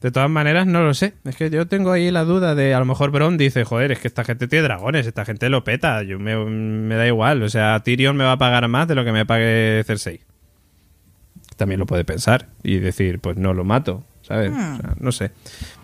[0.00, 1.14] De todas maneras, no lo sé.
[1.24, 4.00] Es que yo tengo ahí la duda de, a lo mejor Bron dice, joder, es
[4.00, 7.42] que esta gente tiene dragones, esta gente lo peta, yo me, me da igual.
[7.44, 10.20] O sea, Tyrion me va a pagar más de lo que me pague Cersei.
[11.56, 14.50] También lo puede pensar y decir, pues no lo mato, ¿sabes?
[14.50, 15.30] O sea, no sé.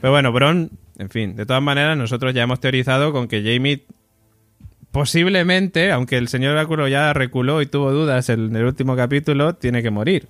[0.00, 3.84] Pero bueno, Bron, en fin, de todas maneras, nosotros ya hemos teorizado con que Jamie
[4.92, 9.82] posiblemente, aunque el señor Oráculo ya reculó y tuvo dudas en el último capítulo, tiene
[9.82, 10.28] que morir.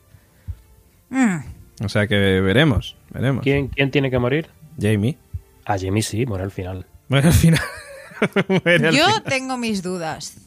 [1.11, 1.37] Mm.
[1.85, 3.43] O sea que veremos, veremos.
[3.43, 4.49] ¿Quién, quién tiene que morir?
[4.81, 5.19] Jamie.
[5.67, 6.87] A Jamie sí, muere al final.
[7.09, 7.61] Bueno, al final.
[8.49, 9.23] muere al Yo final.
[9.25, 10.39] tengo mis dudas.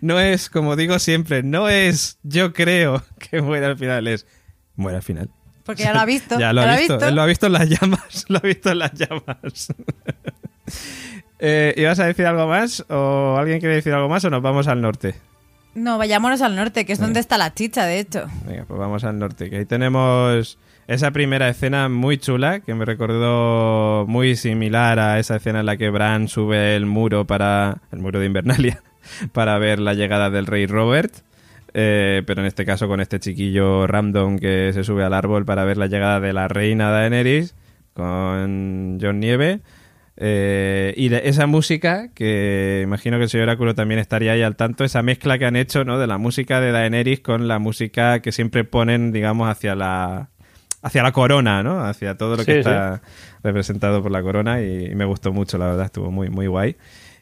[0.00, 4.26] No es, como digo siempre, no es yo creo que muere al final, es
[4.74, 5.30] muere al final.
[5.68, 6.38] Porque ya lo ha visto.
[6.40, 8.78] Ya lo ha visto, él lo ha visto en las llamas, lo ha visto en
[8.78, 9.74] las llamas.
[11.38, 12.86] eh, ¿Ibas a decir algo más?
[12.88, 15.16] ¿O alguien quiere decir algo más o nos vamos al norte?
[15.74, 18.28] No, vayámonos al norte, que es donde está la chicha, de hecho.
[18.46, 22.86] Venga, pues vamos al norte, que ahí tenemos esa primera escena muy chula, que me
[22.86, 27.98] recordó muy similar a esa escena en la que Bran sube el muro para el
[27.98, 28.82] muro de Invernalia
[29.32, 31.12] para ver la llegada del rey Robert,
[31.74, 35.64] eh, pero en este caso con este chiquillo random que se sube al árbol para
[35.64, 37.54] ver la llegada de la reina Daenerys
[37.94, 39.60] con John Nieve.
[40.20, 44.56] Eh, y de- esa música, que imagino que el señor Oráculo también estaría ahí al
[44.56, 45.98] tanto, esa mezcla que han hecho, ¿no?
[45.98, 50.28] De la música de Daenerys con la música que siempre ponen, digamos, hacia la
[50.82, 51.84] hacia la corona, ¿no?
[51.84, 53.02] Hacia todo lo que Sí, está
[53.42, 56.76] representado por la corona y, y me gustó mucho, la verdad, estuvo muy, muy guay.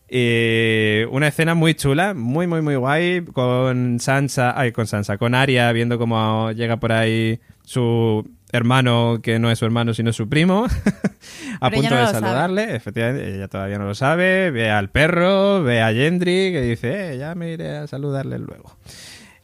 [0.09, 5.35] Y una escena muy chula, muy, muy, muy guay, con Sansa, ay, con Sansa, con
[5.35, 10.29] Arya, viendo cómo llega por ahí su hermano, que no es su hermano, sino su
[10.29, 10.67] primo,
[11.61, 12.21] a Pero punto no de sabe.
[12.21, 12.77] saludarle.
[12.77, 14.53] Efectivamente, ella todavía no lo sabe.
[14.53, 18.77] Ve al perro, ve a Gendry, que dice, eh, ya me iré a saludarle luego.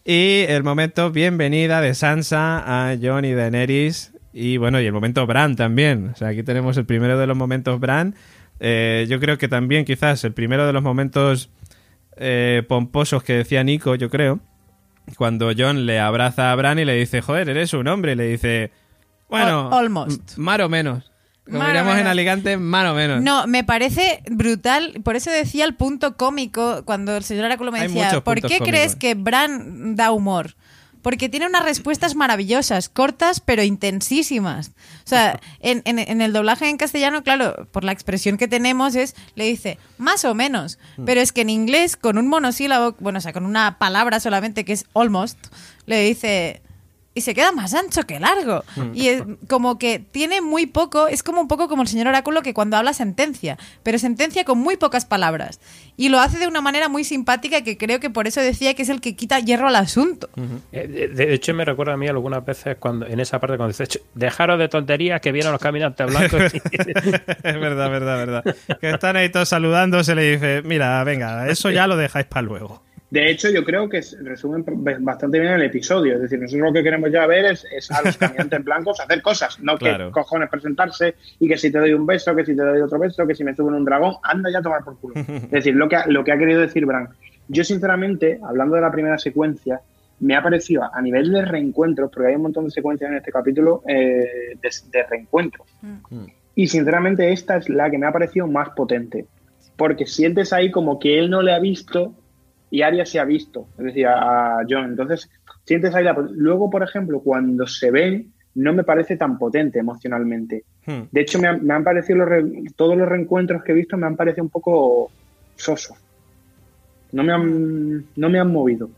[0.05, 4.13] Y el momento bienvenida de Sansa a Jon y Daenerys.
[4.33, 6.11] Y bueno, y el momento Bran también.
[6.15, 8.15] O sea, aquí tenemos el primero de los momentos Bran.
[8.65, 11.51] Eh, yo creo que también quizás el primero de los momentos
[12.17, 14.39] eh, pomposos que decía Nico, yo creo.
[15.17, 18.13] Cuando John le abraza a Bran y le dice, joder, eres un hombre.
[18.13, 18.71] Y le dice,
[19.29, 20.37] bueno, Al- almost.
[20.39, 21.11] más o menos.
[21.45, 22.07] Como diríamos en.
[22.07, 23.21] Alicante, más o menos.
[23.21, 25.01] No, me parece brutal.
[25.03, 28.43] Por eso decía el punto cómico cuando el señor Oráculo me Hay decía, ¿por qué
[28.43, 28.69] cómicos.
[28.69, 30.55] crees que Bran da humor?
[31.03, 34.69] Porque tiene unas respuestas maravillosas, cortas pero intensísimas.
[35.05, 38.95] O sea, en, en- en el doblaje en castellano, claro, por la expresión que tenemos
[38.95, 40.79] es, le dice, más o menos.
[41.05, 44.65] Pero es que en inglés, con un monosílabo, bueno, o sea, con una palabra solamente
[44.65, 45.39] que es almost,
[45.87, 46.63] le dice...
[47.15, 48.65] Y se queda más ancho que largo.
[48.95, 52.41] Y es como que tiene muy poco, es como un poco como el señor Oráculo
[52.43, 55.61] que cuando habla sentencia, pero sentencia con muy pocas palabras.
[55.99, 58.83] Y lo hace de una manera muy simpática que creo que por eso decía que
[58.83, 60.31] es el que quita hierro al asunto.
[60.73, 63.73] Eh, De, de hecho, me recuerda a mí algunas veces cuando en esa parte cuando
[63.77, 66.41] dice, "Ch, dejaros de tonterías que vienen los caminantes blancos.
[66.55, 68.57] es verdad, verdad, verdad.
[68.81, 72.43] Que están ahí todos saludando, se le dice, mira, venga, eso ya lo dejáis para
[72.43, 72.83] luego.
[73.13, 74.65] De hecho, yo creo que es- resumen
[75.01, 76.15] bastante bien el episodio.
[76.15, 79.21] Es decir, nosotros lo que queremos ya ver es, es a los caminantes blancos hacer
[79.21, 80.07] cosas, no Claro.
[80.07, 82.99] que cojones presentarse y que si te doy un beso, que si te doy otro
[82.99, 85.15] beso, que si me subo en un dragón, anda ya a tomar por culo.
[85.45, 87.09] Es decir, lo que, ha- lo que ha querido decir Bran.
[87.49, 89.81] Yo, sinceramente, hablando de la primera secuencia,
[90.21, 93.31] me ha parecido a nivel de reencuentros, porque hay un montón de secuencias en este
[93.31, 95.67] capítulo eh, de, de reencuentros.
[96.55, 99.27] Y sinceramente, esta es la que me ha parecido más potente.
[99.77, 102.15] Porque sientes ahí como que él no le ha visto
[102.73, 104.87] y Arya se ha visto, es decir, a a John.
[104.87, 105.31] Entonces,
[105.65, 106.15] sientes ahí la.
[106.31, 110.65] Luego, por ejemplo, cuando se ven, no me parece tan potente emocionalmente.
[110.87, 111.03] Hmm.
[111.13, 113.97] De hecho, me han, me han parecido los re- todos los reencuentros que he visto,
[113.97, 115.11] me han parecido un poco
[115.57, 115.97] sosos.
[117.13, 118.89] No me han, no me han movido.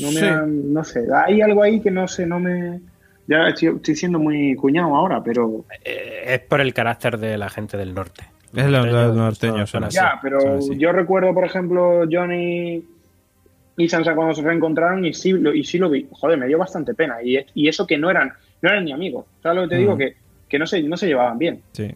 [0.00, 0.24] No me Sí.
[0.24, 2.80] han, no sé, hay algo ahí que no sé, no me.
[3.26, 5.64] Ya estoy, estoy siendo muy cuñado ahora, pero.
[5.84, 8.22] Eh, es por el carácter de la gente del norte.
[8.54, 9.96] Es los- los norteños son así.
[9.96, 10.76] Ya, pero son así.
[10.78, 12.82] yo recuerdo, por ejemplo, Johnny
[13.76, 16.06] y Sansa cuando se reencontraron y sí, lo, y sí lo vi.
[16.10, 17.22] Joder, me dio bastante pena.
[17.22, 18.32] Y, y eso que no eran,
[18.62, 19.24] no eran ni amigos.
[19.42, 19.96] ¿Sabes lo que te digo?
[19.96, 20.16] Que,
[20.48, 21.62] que no, se, no se llevaban bien.
[21.72, 21.94] Sí.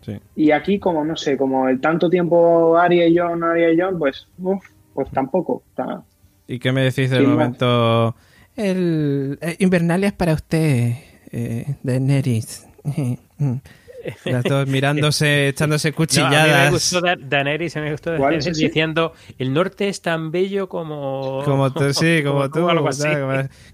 [0.00, 0.18] Sí.
[0.36, 3.98] Y aquí, como no sé, como el tanto tiempo Arya y John, Arya y John,
[3.98, 4.64] pues, uf,
[4.94, 5.62] pues tampoco.
[5.70, 6.02] Está-
[6.46, 8.14] ¿Y qué me decís del momento?
[8.56, 10.94] El eh, Invernalia es para usted,
[11.30, 12.66] eh, Daenerys.
[14.24, 16.70] Las dos mirándose, echándose No, a mí me cuchilladas.
[16.72, 18.12] gustó Da- Daenerys, a mí me gustó
[18.54, 21.42] diciendo el norte es tan bello como...
[21.44, 22.68] como tú, sí, como tú.
[22.68, 23.08] algo así.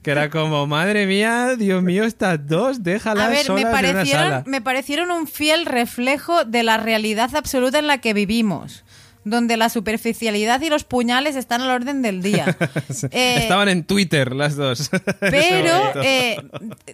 [0.03, 3.69] Que era como, madre mía, Dios mío, estas dos, déjalas A ver, me solas en
[3.69, 4.43] una parecieron, sala.
[4.47, 8.85] me parecieron un fiel reflejo de la realidad absoluta en la que vivimos,
[9.25, 12.57] donde la superficialidad y los puñales están al orden del día.
[13.11, 14.91] Eh, Estaban en Twitter las dos.
[15.21, 16.37] pero eh,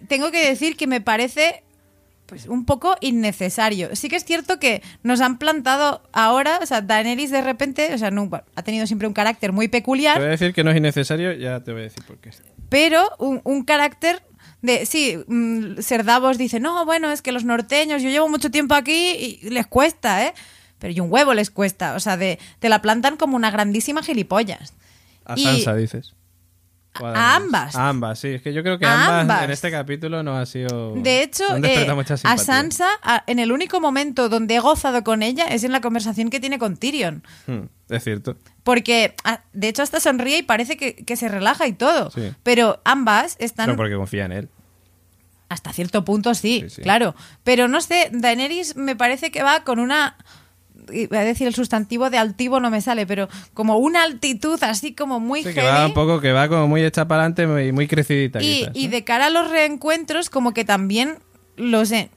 [0.07, 1.63] tengo que decir que me parece
[2.31, 3.93] pues un poco innecesario.
[3.93, 7.97] Sí que es cierto que nos han plantado ahora, o sea, Daenerys de repente, o
[7.97, 10.71] sea, no, ha tenido siempre un carácter muy Te voy a peculiar, decir que no
[10.71, 12.29] es innecesario, ya te voy a decir por qué.
[12.69, 14.23] pero un, un carácter
[14.61, 18.49] de, sí, mm, Ser Davos dice, no, bueno, es que los norteños, yo llevo mucho
[18.49, 20.33] tiempo aquí y les cuesta, ¿eh?
[20.79, 24.03] Pero y un huevo les cuesta, o sea, de, te la plantan como una grandísima
[24.03, 24.73] gilipollas.
[25.25, 26.13] A Y- Sansa, dices.
[26.93, 27.75] A ambas.
[27.75, 28.27] A ambas, sí.
[28.29, 29.43] Es que yo creo que ambas, ambas.
[29.43, 30.93] en este capítulo no ha sido.
[30.95, 31.87] De hecho, eh,
[32.23, 32.37] a.
[32.37, 36.29] Sansa, a- en el único momento donde he gozado con ella es en la conversación
[36.29, 37.23] que tiene con Tyrion.
[37.47, 38.35] Hmm, es cierto.
[38.63, 42.11] Porque, ah, de hecho, hasta sonríe y parece que, que se relaja y todo.
[42.11, 42.33] Sí.
[42.43, 44.49] Pero ambas están, No porque confía en él.
[45.49, 46.81] hasta cierto punto, sí, Sí, sí.
[46.81, 47.15] claro.
[47.43, 50.17] Pero no sé, Daenerys me parece que va con una.
[50.87, 54.93] Voy a decir el sustantivo de altivo, no me sale, pero como una altitud así
[54.93, 57.71] como muy Sí, que va un poco, que va como muy hecha para adelante y
[57.71, 58.41] muy crecidita.
[58.41, 58.91] y, quizás, y ¿no?
[58.91, 61.17] de cara a los reencuentros, como que también
[61.57, 62.09] los, en-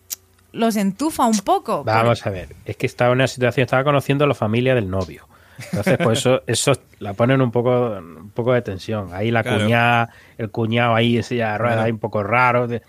[0.53, 1.85] los entufa un poco.
[1.85, 4.89] Vamos a ver, es que estaba en una situación, estaba conociendo a la familia del
[4.91, 5.27] novio.
[5.71, 9.11] Entonces, pues eso, eso la ponen un poco, un poco de tensión.
[9.13, 9.61] Ahí la Claro.
[9.65, 11.87] cuñada, el cuñado ahí, ese ya rueda Claro.
[11.87, 12.67] ahí un poco raro.
[12.67, 12.83] de-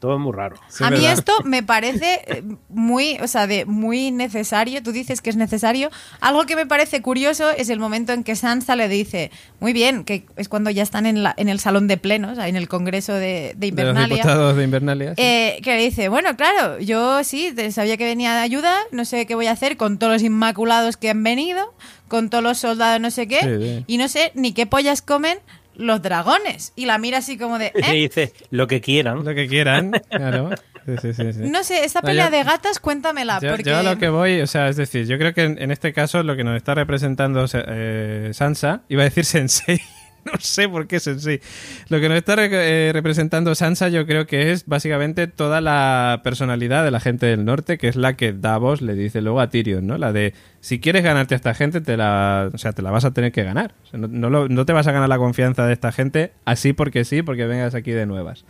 [0.00, 0.56] todo es muy raro.
[0.68, 1.12] Sí, a mí ¿verdad?
[1.12, 4.82] esto me parece eh, muy, o sea, de muy necesario.
[4.82, 5.90] Tú dices que es necesario.
[6.20, 9.30] Algo que me parece curioso es el momento en que Sansa le dice,
[9.60, 12.56] muy bien, que es cuando ya están en, la, en el salón de plenos, en
[12.56, 14.16] el Congreso de, de De los Invernalia.
[14.16, 15.10] diputados de Invernalia.
[15.14, 15.22] sí.
[15.22, 19.26] eh, que le dice, bueno, claro, yo sí, sabía que venía de ayuda, no sé
[19.26, 21.74] qué voy a hacer con todos los inmaculados que han venido,
[22.08, 23.48] con todos los soldados no sé qué, Sí,
[23.78, 23.84] sí.
[23.86, 25.38] y no sé ni qué pollas comen
[25.80, 26.72] los dragones.
[26.76, 27.92] Y la mira así como de, Y ¿eh?
[27.92, 29.24] dice lo que quieran.
[29.24, 30.50] Lo que quieran, claro.
[30.86, 31.38] Sí, sí, sí, sí.
[31.42, 33.38] No sé, esa No, pelea yo- de gatas, cuéntamela.
[33.40, 33.64] Yo, porque...
[33.70, 35.92] yo a lo que voy, o sea, es decir, yo creo que en, en este
[35.92, 39.80] caso lo que nos está representando eh, Sansa, iba a decir Sensei,
[40.24, 41.40] no sé por qué Sensei,
[41.88, 46.84] lo que nos está eh, representando Sansa yo creo que es básicamente toda la personalidad
[46.84, 49.86] de la gente del norte, que es la que Davos le dice luego a Tyrion,
[49.86, 49.98] ¿no?
[49.98, 53.04] La de, si quieres ganarte a esta gente, te la, o sea, te la vas
[53.04, 53.74] a tener que ganar.
[53.92, 57.46] No, no te vas a ganar la confianza de esta gente así porque sí, porque
[57.46, 58.44] vengas aquí de nuevas.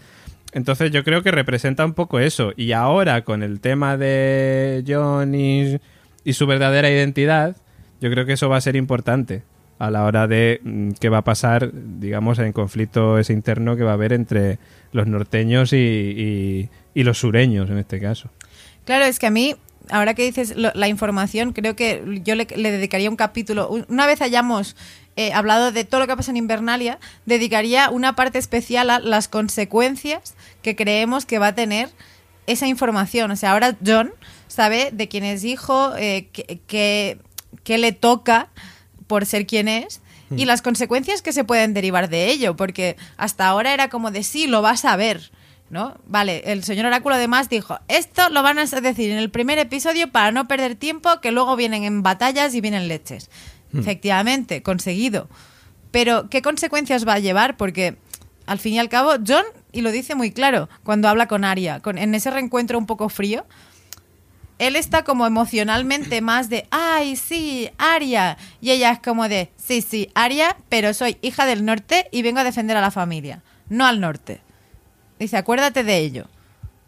[0.52, 2.52] Entonces yo creo que representa un poco eso.
[2.56, 5.78] Y ahora con el tema de Jon y,
[6.24, 7.56] y su verdadera identidad,
[8.00, 9.42] yo creo que eso va a ser importante.
[9.80, 13.82] A la hora de mm, qué va a pasar, digamos, en conflicto ese interno que
[13.82, 14.58] va a haber entre
[14.92, 18.30] los norteños y, y- y los sureños en este caso.
[18.84, 19.56] Claro, es que a mí,
[19.90, 23.68] ahora que dices la información, creo que yo le, dedicaría un capítulo.
[23.68, 24.76] Un- Una vez hayamos
[25.16, 29.28] eh, hablado de todo lo que pasa en Invernalia, dedicaría una parte especial a las
[29.28, 31.88] consecuencias que creemos que va a tener
[32.46, 33.30] esa información.
[33.30, 34.10] O sea, ahora John
[34.48, 36.28] sabe de quién es hijo, eh,
[36.66, 38.48] qué le toca
[39.10, 40.00] por ser quien es
[40.36, 44.22] y las consecuencias que se pueden derivar de ello, porque hasta ahora era como de
[44.22, 45.32] sí, lo vas a ver,
[45.68, 45.96] ¿no?
[46.06, 50.12] Vale, el señor Oráculo además dijo, esto lo van a decir en el primer episodio
[50.12, 53.30] para no perder tiempo, que luego vienen en batallas y vienen leches.
[53.76, 55.28] Efectivamente, conseguido.
[55.90, 57.56] Pero, ¿qué consecuencias va a llevar?
[57.56, 57.96] Porque,
[58.46, 61.80] al fin y al cabo, John, y lo dice muy claro, cuando habla con Arya,
[61.80, 63.44] con, en ese reencuentro un poco frío,
[64.60, 68.36] él está como emocionalmente más de, ay, sí, Aria.
[68.60, 72.38] Y ella es como de, sí, sí, Aria, pero soy hija del norte y vengo
[72.38, 74.40] a defender a la familia, no al norte.
[75.18, 76.26] Dice, acuérdate de ello.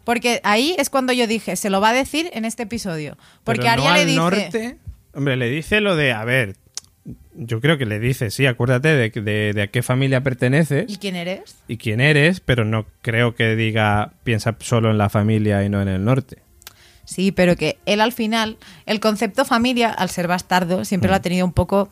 [0.05, 3.17] Porque ahí es cuando yo dije, se lo va a decir en este episodio.
[3.43, 4.19] Porque Pero Aria no le al dice...
[4.19, 4.77] norte.
[5.13, 6.55] Hombre, le dice lo de, a ver,
[7.35, 10.97] yo creo que le dice, sí, acuérdate de, de- de a qué familia perteneces ¿Y
[10.97, 11.55] quién eres?
[11.67, 15.81] y quién eres, pero no creo que diga, piensa solo en la familia y no
[15.81, 16.39] en el norte.
[17.05, 21.11] Sí, pero que él al final, el concepto familia, al ser bastardo, siempre Mm.
[21.11, 21.89] lo ha tenido un poco,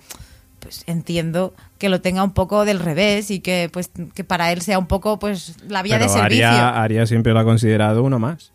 [0.60, 4.62] pues entiendo que lo tenga un poco del revés y que pues que para él
[4.62, 6.48] sea un poco pues la vía Pero de servicio.
[6.48, 8.52] Aria, Aria siempre lo ha considerado uno más.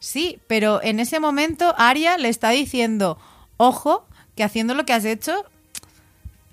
[0.00, 3.18] Sí, pero en ese momento Aria le está diciendo,
[3.56, 4.06] ojo,
[4.36, 5.44] que haciendo lo que has hecho,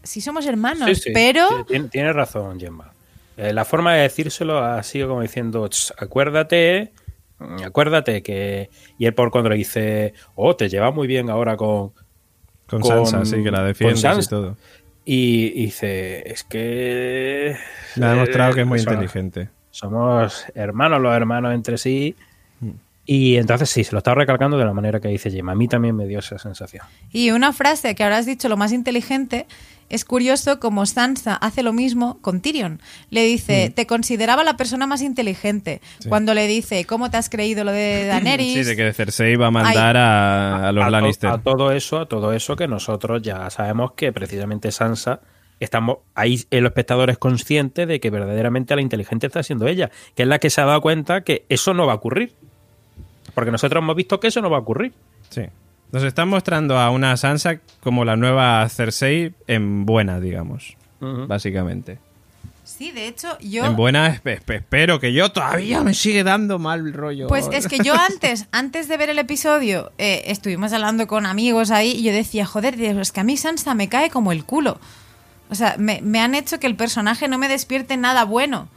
[0.04, 1.66] sí somos hermanos, Sí, sí, pero...
[1.70, 2.92] sí, tiene, razón, Gemma.
[3.38, 6.92] Eh, la forma de decírselo ha sido como diciendo, "Ch, acuérdate,
[7.40, 8.70] mm, acuérdate que...
[8.98, 11.92] Y él por cuando le dice, oh, te lleva muy bien ahora con...
[12.68, 14.58] Con, Con- Sansa, sí, que la con defiendes y todo.
[15.06, 17.56] Y, y dice, es que...
[17.96, 19.50] Le ha demostrado que es muy eh, inteligente.
[19.70, 22.16] Somos hermanos, los hermanos entre sí.
[22.60, 22.70] Mm.
[23.06, 25.52] Y entonces sí, se lo está recalcando de la manera que dice Gemma.
[25.52, 26.84] A mí también me dio esa sensación.
[27.12, 29.46] Y una frase que ahora has dicho, lo más inteligente,
[29.90, 32.82] es curioso como Sansa hace lo mismo con Tyrion.
[33.12, 35.82] Le dice, te consideraba la persona más inteligente.
[35.84, 36.04] Mm.
[36.04, 36.10] Sí.
[36.10, 38.54] Cuando le dice, ¿cómo te has creído lo de Daenerys?
[38.54, 41.30] Sí, de que Cersei va a mandar a, a los to- Lannister.
[41.30, 45.20] a todo eso, a todo eso que nosotros ya sabemos que precisamente Sansa
[45.60, 50.24] estamos ahí eh, los espectadores conscientes de que verdaderamente la inteligente está siendo ella, que
[50.24, 52.34] es la que se ha dado cuenta que eso no va a ocurrir.
[53.34, 54.94] Porque nosotros hemos visto que eso no va a ocurrir.
[55.30, 55.44] Sí.
[55.92, 60.76] Nos están mostrando a una Sansa como la nueva Cersei en buena, digamos.
[61.00, 62.00] Básicamente.
[62.64, 63.64] Sí, de hecho, yo...
[63.64, 67.28] En buena, espe- espe- espero que yo todavía me sigue dando mal rollo.
[67.28, 71.70] Pues es que yo antes, antes de ver el episodio, eh, estuvimos hablando con amigos
[71.70, 74.46] ahí y yo decía, joder, Dios, es que a mí Sansa me cae como el
[74.46, 74.80] culo.
[75.52, 78.68] O sea, me, me han hecho que el personaje no me despierte nada bueno.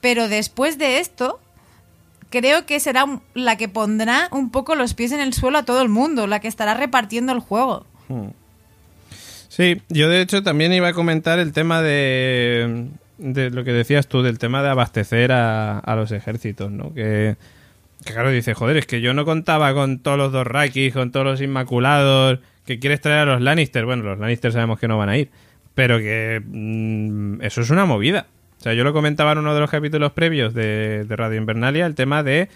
[0.00, 1.40] Pero después de esto,
[2.30, 5.82] creo que será la que pondrá un poco los pies en el suelo a todo
[5.82, 7.86] el mundo, la que estará repartiendo el juego.
[9.48, 14.06] Sí, yo de hecho también iba a comentar el tema de, de lo que decías
[14.06, 16.92] tú, del tema de abastecer a, a los ejércitos, ¿no?
[16.92, 17.36] Que,
[18.04, 21.10] que claro, dice, joder, es que yo no contaba con todos los dos Rakis, con
[21.10, 23.84] todos los Inmaculados, que quieres traer a los Lannister.
[23.86, 25.30] Bueno, los Lannister sabemos que no van a ir,
[25.74, 28.26] pero que mm, eso es una movida.
[28.58, 31.86] O sea, yo lo comentaba en uno de los capítulos previos de, de Radio Invernalia,
[31.86, 32.48] el tema de,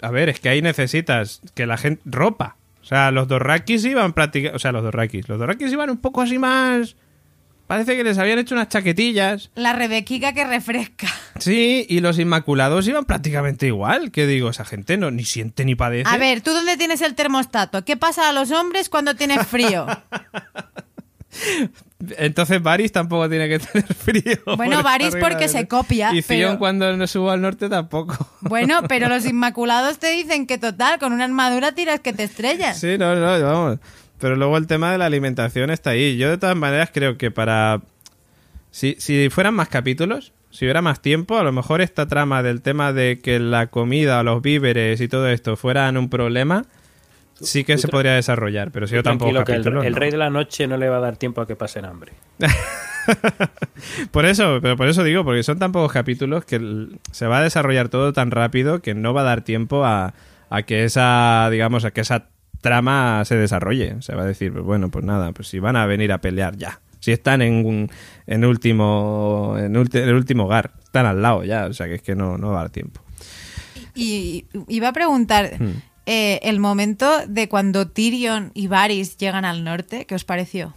[0.00, 2.02] a ver, es que ahí necesitas que la gente...
[2.04, 2.56] ropa.
[2.82, 4.56] O sea, los Dorrakis iban prácticamente...
[4.56, 5.28] O sea, los Dorrakis.
[5.28, 6.96] Los Dorrakis iban un poco así más...
[7.66, 9.52] Parece que les habían hecho unas chaquetillas.
[9.54, 11.06] La Rebequica que refresca.
[11.38, 14.10] Sí, y los Inmaculados iban prácticamente igual.
[14.10, 16.10] Que digo, esa gente no ni siente ni padece.
[16.10, 17.84] A ver, ¿tú dónde tienes el termostato?
[17.84, 19.86] ¿Qué pasa a los hombres cuando tienes frío?
[22.18, 24.56] Entonces Varys tampoco tiene que tener frío.
[24.56, 28.16] Bueno, por Varys porque se copia, Y pero- cuando no subo al norte tampoco.
[28.40, 32.78] Bueno, pero los Inmaculados te dicen que total, con una armadura tiras que te estrellas.
[32.80, 33.78] Sí, no, no, vamos.
[34.18, 36.16] Pero luego el tema de la alimentación está ahí.
[36.16, 37.80] Yo de todas maneras creo que para...
[38.70, 42.60] Si, si fueran más capítulos, si hubiera más tiempo, a lo mejor esta trama del
[42.62, 46.64] tema de que la comida, los víveres y todo esto fueran un problema,
[47.40, 48.70] sí que se podría desarrollar.
[48.70, 50.98] Pero si yo tampoco que el, capítulos, el rey de la noche no le va
[50.98, 52.12] a dar tiempo a que pasen hambre.
[54.10, 57.38] Por eso, pero por eso digo, porque son tan pocos capítulos que el- se va
[57.38, 60.14] a desarrollar todo tan rápido que no va a dar tiempo a,
[60.50, 62.26] a que esa, digamos, a que esa
[62.60, 63.96] trama se desarrolle.
[64.02, 66.56] Se va a decir, pues bueno, pues nada, pues si van a venir a pelear
[66.56, 66.80] ya.
[67.00, 67.90] Si están en, un-
[68.26, 71.94] en último, en, ulti- en el último hogar, están al lado ya, o sea que
[71.94, 73.00] es que no, no va a dar tiempo.
[73.94, 75.80] Y iba a preguntar, Hmm.
[76.12, 80.74] Eh, el momento de cuando Tyrion y Varys llegan al norte, ¿qué os pareció?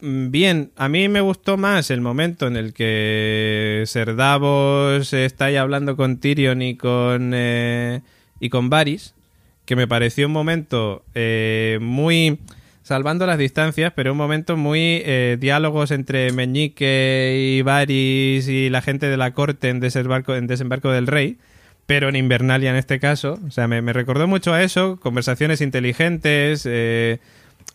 [0.00, 5.46] mm, bien, a mí me gustó más el momento en el que Ser Davos está
[5.46, 8.02] ahí hablando con Tyrion y con, eh,
[8.38, 9.16] y con Varys,
[9.64, 12.38] que me pareció un momento eh, muy
[12.84, 18.82] salvando las distancias, pero un momento muy eh, diálogos entre Meñique y Varys y la
[18.82, 21.38] gente de la corte en desembarco, en desembarco del rey,
[21.86, 23.38] pero en Invernalia en este caso.
[23.46, 26.64] O sea, me, recordó mucho a eso, conversaciones inteligentes.
[26.66, 27.18] eh,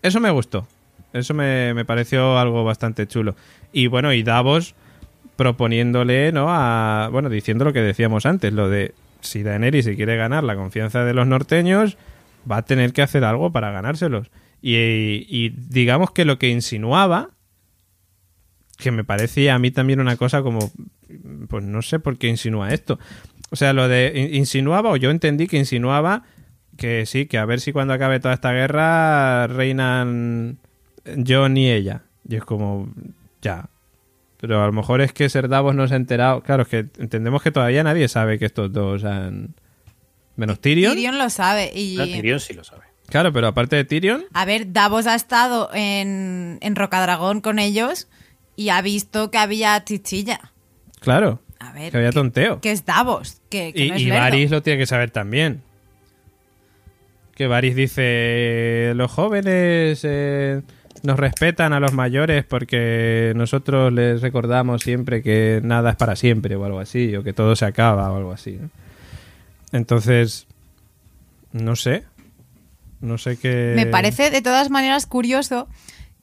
[0.02, 0.68] eso me gustó.
[1.14, 3.36] Eso me, me pareció algo bastante chulo.
[3.72, 4.76] Y bueno, y Davos
[5.36, 6.48] proponiéndole, ¿no?
[6.50, 10.56] A, bueno, diciendo lo que decíamos antes, lo de si Daenerys se quiere ganar la
[10.56, 11.98] confianza de los norteños,
[12.50, 14.32] va a tener que hacer algo para ganárselos.
[14.62, 14.76] Y,
[15.30, 17.30] y digamos que lo que insinuaba,
[18.78, 20.72] que me parecía a mí también una cosa como,
[21.48, 23.00] pues no sé por qué insinúa esto.
[23.52, 26.24] O sea, lo de in- insinuaba, o yo entendí que insinuaba
[26.78, 30.60] que sí, que a ver si cuando acabe toda esta guerra reinan
[31.28, 32.04] John y ella.
[32.28, 32.90] Y es como,
[33.42, 33.70] ya.
[34.40, 36.42] Pero a lo mejor es que Ser Davos no se ha enterado.
[36.42, 39.56] Claro, es que entendemos que todavía nadie sabe que estos dos han...
[40.38, 40.94] Menos Tyrion.
[40.94, 41.70] Tyrion lo sabe.
[41.76, 42.84] Y, No, Tyrion sí lo sabe.
[43.08, 48.08] Claro, pero aparte de Tyrion, A ver, Davos ha estado en, en Rocadragón con ellos
[48.56, 50.40] y ha visto que había chichilla.
[51.02, 51.42] claro.
[51.60, 52.62] A ver, Que había tonteo.
[52.62, 54.20] que es Davos, que, que Y, no es y lerdo.
[54.22, 55.62] Varys lo tiene que saber también.
[57.36, 60.62] Que Varys dice, los jóvenes eh,
[61.04, 66.56] nos respetan a los mayores porque nosotros les recordamos siempre que nada es para siempre
[66.56, 68.58] o algo así, o que todo se acaba o algo así.
[68.60, 68.70] ¿no?
[69.72, 70.48] Entonces,
[71.54, 72.04] no sé.
[73.02, 73.72] No sé qué...
[73.76, 75.70] Me parece de todas maneras curioso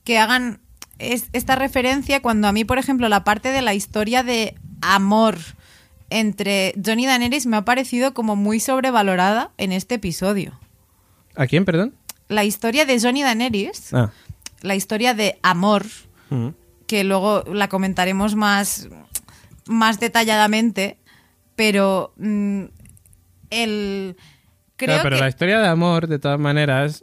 [0.05, 0.61] que hagan
[0.99, 4.55] es- esta referencia cuando a mí, por ejemplo, la parte de la historia de
[4.95, 5.37] amor
[6.11, 10.59] entre John y Daenerys me ha parecido como muy sobrevalorada en este episodio.
[11.35, 11.95] ¿A quién, perdón?
[12.29, 14.11] La historia de John y Daenerys, Ah.
[14.63, 15.85] la historia de amor,
[16.87, 18.89] que luego la comentaremos más,
[19.67, 20.99] más detalladamente,
[21.57, 22.65] pero mm,
[23.51, 24.17] el...
[24.77, 25.23] Creo Claro, pero que...
[25.23, 27.03] la historia de amor, de todas maneras,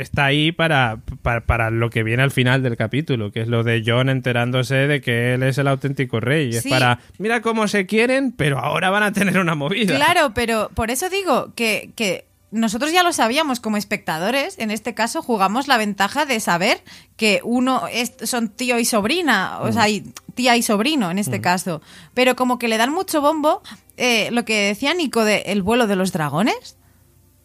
[0.00, 3.62] está ahí para, para, para lo que viene al final del capítulo, que es lo
[3.62, 6.50] de John enterándose de que él es el auténtico rey.
[6.50, 9.94] Es para, mira cómo se quieren, pero ahora van a tener una movida.
[9.96, 14.94] Claro, pero por eso digo que, que nosotros ya lo sabíamos como espectadores, en este
[14.94, 16.82] caso jugamos la ventaja de saber
[17.16, 21.40] que uno es, son tío y sobrina, o sea, y tía y sobrino en este
[21.40, 21.80] caso,
[22.14, 23.62] pero como que le dan mucho bombo
[23.96, 26.76] eh, lo que decía Nico de el vuelo de los dragones.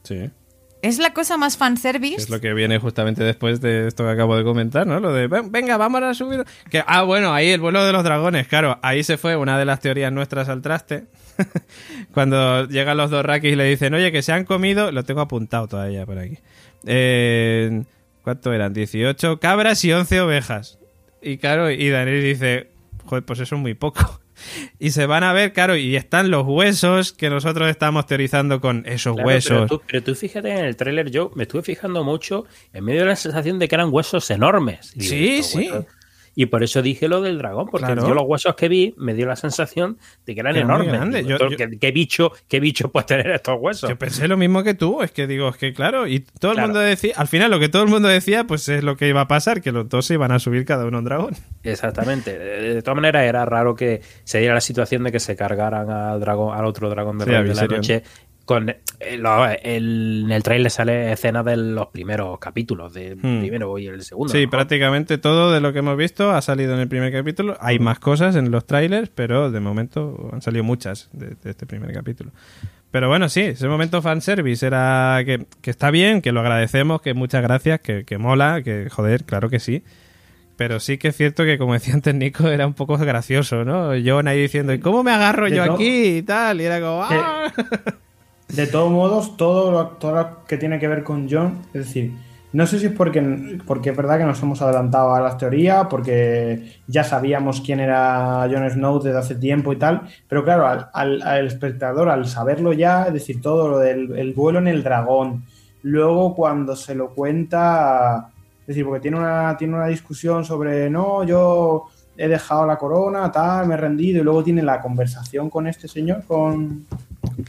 [0.04, 0.32] Sí.
[0.86, 2.16] Es la cosa más fanservice.
[2.18, 5.00] Es lo que viene justamente después de esto que acabo de comentar, ¿no?
[5.00, 6.44] Lo de, "Ven- venga, vamos a subir.
[6.70, 8.78] Que, ah, bueno, ahí el vuelo de los dragones, claro.
[8.82, 11.06] Ahí se fue una de las teorías nuestras al traste.
[12.14, 14.92] Cuando llegan los dos rakis y le dicen, oye, que se han comido.
[14.92, 16.38] Lo tengo apuntado todavía por aquí.
[16.86, 17.84] Eh,
[18.24, 18.74] ¿Cuánto eran?
[18.74, 20.80] 18 cabras y 11 ovejas.
[21.22, 22.70] Y claro, y Daniel dice,
[23.06, 24.20] joder, pues eso es muy poco.
[24.80, 28.84] Y se van a ver, claro, y están los huesos que nosotros estamos teorizando con
[28.86, 29.52] esos Claro, huesos.
[29.52, 33.02] Pero tú, pero tú fíjate en el tráiler, yo me estuve fijando mucho en medio
[33.02, 34.92] de la sensación de que eran huesos enormes.
[34.96, 35.58] Y Sí, sí.
[35.70, 35.86] huesos-
[36.36, 38.08] Y por eso dije lo del dragón, porque Claro.
[38.08, 41.14] yo los huesos que vi me dio la sensación de que eran Que enormes.
[41.26, 43.90] Digo, Yo- yo- ¿qué, qué bicho, ¿Qué bicho puede tener estos huesos?
[43.90, 46.56] Yo pensé lo mismo que tú, es que digo, es que claro, y todo el
[46.58, 46.68] Claro.
[46.68, 49.22] mundo decía, al final lo que todo el mundo decía, pues es lo que iba
[49.22, 51.36] a pasar, que los dos se iban a subir cada uno a un dragón.
[51.64, 52.38] Exactamente.
[52.38, 55.90] De, de todas maneras, era raro que se diera la situación de que se cargaran
[55.90, 58.04] al dragón, al otro dragón de, Sí, de la noche.
[58.46, 63.40] Con eh, lo- el- en el trailer sale escena de los primeros capítulos, del Hmm.
[63.40, 64.32] primero y el segundo.
[64.32, 64.50] Sí, ¿no?
[64.52, 67.58] prácticamente todo de lo que hemos visto ha salido en el primer capítulo.
[67.60, 71.66] Hay más cosas en los trailers, pero de momento han salido muchas de, de este
[71.66, 72.32] primer capítulo.
[72.92, 77.14] Pero bueno, sí, ese momento fanservice era que, que está bien, que lo agradecemos, que
[77.14, 79.84] muchas gracias, que, que mola, que joder, claro que sí.
[80.56, 83.90] Pero sí que es cierto que, como decía antes Nico, era un poco gracioso, ¿no?
[84.06, 86.18] John ahí diciendo, ¿y cómo me agarro yo aquí?
[86.20, 87.52] y tal, y era como, ¡ah!
[88.48, 92.14] De todos modos, todo lo, todo lo que tiene que ver con John, es decir,
[92.54, 95.88] no sé si es porque, porque es verdad que nos hemos adelantado a las teorías,
[95.90, 100.88] porque ya sabíamos quién era Jon Snow desde hace tiempo y tal, pero claro, al,
[100.94, 104.84] al- al espectador, al saberlo ya, es decir, todo lo del el vuelo en el
[104.84, 105.44] dragón,
[105.84, 108.30] luego cuando se lo cuenta,
[108.62, 111.86] es decir, porque tiene una, tiene una discusión sobre, no, yo
[112.16, 115.90] he dejado la corona, tal, me he rendido, y luego tiene la conversación con este
[115.90, 116.86] señor, con,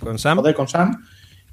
[0.00, 0.38] Con Sam.
[0.38, 1.04] joder, con Sam.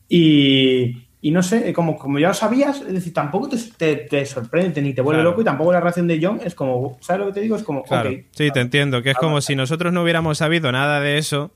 [0.09, 4.25] Y, y no sé, como, como ya lo sabías, es decir, tampoco te, te, te
[4.25, 5.31] sorprende ni te vuelve Claro.
[5.31, 7.55] loco y tampoco la reacción de John es como, ¿sabes lo que te digo?
[7.55, 8.17] Es como, Claro, ok.
[8.31, 9.01] sí, te entiendo.
[9.01, 11.51] Que es como si nosotros no hubiéramos sabido nada de eso,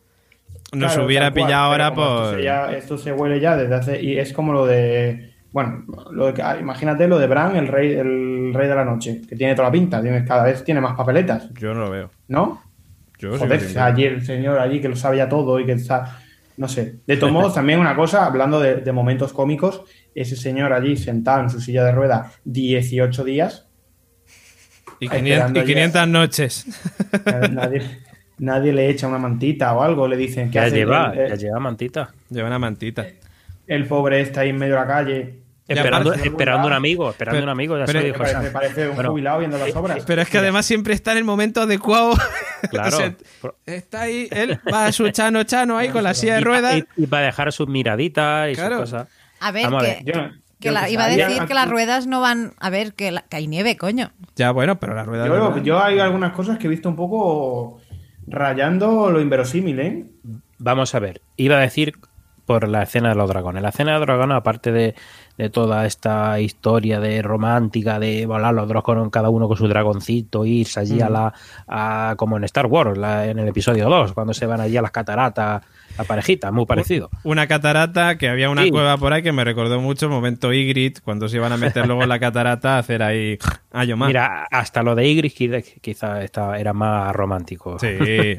[0.74, 2.24] nos hubiera cual, pillado ahora por.
[2.26, 4.02] Esto se, ya- esto se huele ya desde hace.
[4.02, 5.34] Y es como lo de.
[5.52, 9.22] Bueno, lo de, ah, imagínate lo de Bran, el rey, el rey de la noche,
[9.28, 12.12] que tiene toda la pinta, tiene, cada vez tiene más papeletas, Yo no lo veo.
[12.28, 12.62] ¿no?
[13.18, 13.80] Yo Joder, ver.
[13.80, 16.20] allí el señor allí que lo sabe ya todo y que está.
[16.58, 16.96] No sé.
[17.06, 19.84] De todos modos, también una cosa, hablando de, de momentos cómicos,
[20.16, 23.68] ese señor allí sentado en su silla de rueda 18 días,
[25.00, 26.66] Y, esperando 500, y 500 noches.
[27.52, 27.82] nadie,
[28.40, 31.36] nadie, le echa una mantita o algo, le dicen que Ya hace lleva, el, ya
[31.36, 32.14] lleva mantita.
[32.30, 33.06] Lleva una mantita.
[33.68, 35.47] el pobre está ahí en medio de la calle.
[35.68, 38.52] Esperando, un amigo, esperando Pero- un amigo, ya pero- se lo Me dijo parece, me
[38.52, 40.04] parece un Bueno, jubilado viendo las obras.
[40.08, 42.14] Pero es que además siempre está en el momento adecuado.
[42.72, 42.98] Claro.
[42.98, 43.16] O sea,
[43.68, 46.76] está ahí, él va a su chano chano ahí con la silla de ruedas.
[46.76, 48.78] Y, y va a dejar sus miraditas y Claro.
[48.82, 49.08] sus cosas.
[49.40, 50.04] A ver, Vamos a que, ver.
[50.06, 50.14] Yo-
[50.60, 52.54] que yo la- que iba a decir que las ruedas no van.
[52.60, 54.12] A ver, que, la- que hay nieve, coño.
[54.36, 55.28] Ya, bueno, pero la rueda.
[55.28, 57.80] Yo, yo hay algunas cosas que he visto un poco
[58.26, 60.06] rayando lo inverosímil, ¿eh?
[60.58, 61.94] Vamos a ver, iba a decir
[62.46, 63.62] por la escena de los dragones.
[63.62, 64.96] La escena de los dragones, aparte de,
[65.38, 70.46] de toda esta historia de romántica, de volar los dragones cada uno con su dragoncito,
[70.46, 71.34] irse allí a la.
[71.68, 74.82] a- como en Star Wars, la- en el episodio 2, cuando se van allí a
[74.82, 75.64] las cataratas,
[75.98, 77.10] la parejita, muy parecido.
[77.24, 78.70] Una catarata, que había una Sí.
[78.72, 81.88] cueva por ahí que me recordó mucho el momento Ygritte, cuando se iban a meter
[81.88, 83.38] luego en la catarata a hacer ahí
[83.72, 84.08] a Yomar.
[84.10, 87.78] Mira, hasta lo de Ygritte qui- quizá estaba, era más romántico.
[87.80, 87.88] Sí,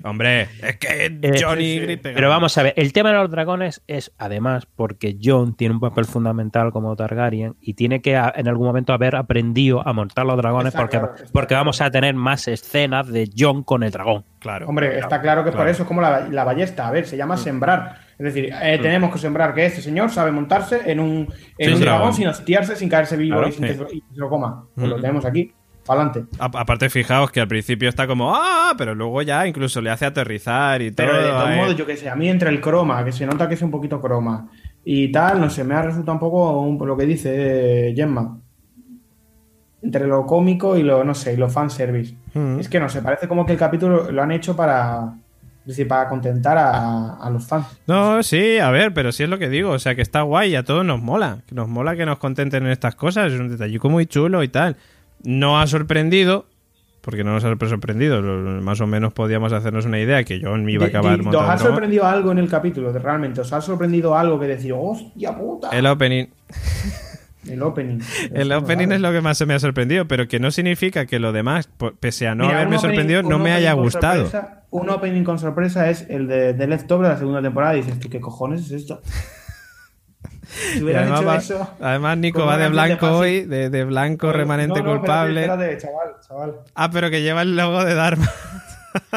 [0.04, 3.30] hombre, es que Johnny Eh, Ygritte pega- Pero vamos a ver, el tema de los
[3.30, 8.32] dragones es además porque Jon tiene un papel fundamental como Targaryen y tiene que a-
[8.34, 11.60] en algún momento haber aprendido a montar los dragones Está porque, claro, porque claro.
[11.64, 14.24] vamos a tener más escenas de Jon con el dragón.
[14.38, 14.68] Claro.
[14.68, 15.70] Hombre, está claro que por claro.
[15.70, 16.86] eso es como la, la ballesta.
[16.88, 17.96] A ver, se llama sembrar.
[18.18, 21.74] Es decir, eh, tenemos que sembrar que este señor sabe montarse en un, en Sí,
[21.74, 22.12] un dragón.
[22.12, 23.72] sin hostiarse, sin caerse vivo Claro, y sin sí.
[23.78, 24.64] que se, y se lo coma.
[24.74, 25.00] Pues lo Mm.
[25.00, 25.52] tenemos aquí.
[25.90, 26.24] Adelante.
[26.38, 28.74] Aparte, fijaos que al principio está como, ¡ah!
[28.76, 31.22] Pero luego ya incluso le hace aterrizar y Pero todo.
[31.22, 31.56] de todos eh.
[31.56, 33.70] modos, yo que sé, a mí entre el croma, que se nota que es un
[33.70, 34.48] poquito croma,
[34.90, 38.38] y tal, no sé, me ha resultado un poco un- lo que dice eh, Gemma.
[39.82, 42.14] Entre lo cómico y lo, no sé, y lo fanservice.
[42.34, 42.58] Mm.
[42.58, 45.14] Es que no sé, parece como que el capítulo lo han hecho para.
[45.60, 47.66] Es decir, para contentar a, a los fans.
[47.86, 49.70] No, sí, a ver, pero sí es lo que digo.
[49.72, 51.42] O sea, que está guay y a todos nos mola.
[51.46, 53.30] Que nos mola que nos contenten en estas cosas.
[53.32, 54.76] Es un detallico muy chulo y tal.
[55.24, 56.46] No ha sorprendido,
[57.00, 58.20] porque no nos ha sorprendido.
[58.22, 61.50] Más o menos podíamos hacernos una idea que John iba a acabar di- ¿Os montando
[61.50, 62.92] ha sorprendido algo en el capítulo?
[62.92, 65.70] Realmente, ¿os ha sorprendido algo que decir, hostia puta?
[65.70, 66.26] El opening.
[67.48, 68.00] El opening.
[68.34, 71.18] El opening es lo que más se me ha sorprendido, pero que no significa que
[71.18, 71.70] lo demás,
[72.00, 74.24] pese a no Mira, haberme opening- sorprendido, no me haya gustado.
[74.26, 77.74] sorpresa- un opening con sorpresa es el de, de Leftover de la segunda temporada.
[77.74, 79.00] Y dices, ¿tú qué cojones es esto?
[80.48, 81.70] Si hubieran además, hecho va- eso.
[81.80, 85.42] además Nico va de blanco hoy, de, de blanco remanente No, no, culpable.
[85.42, 86.54] Espérate, espérate, chaval, chaval.
[86.74, 88.32] Ah, pero que lleva el logo de Dharma.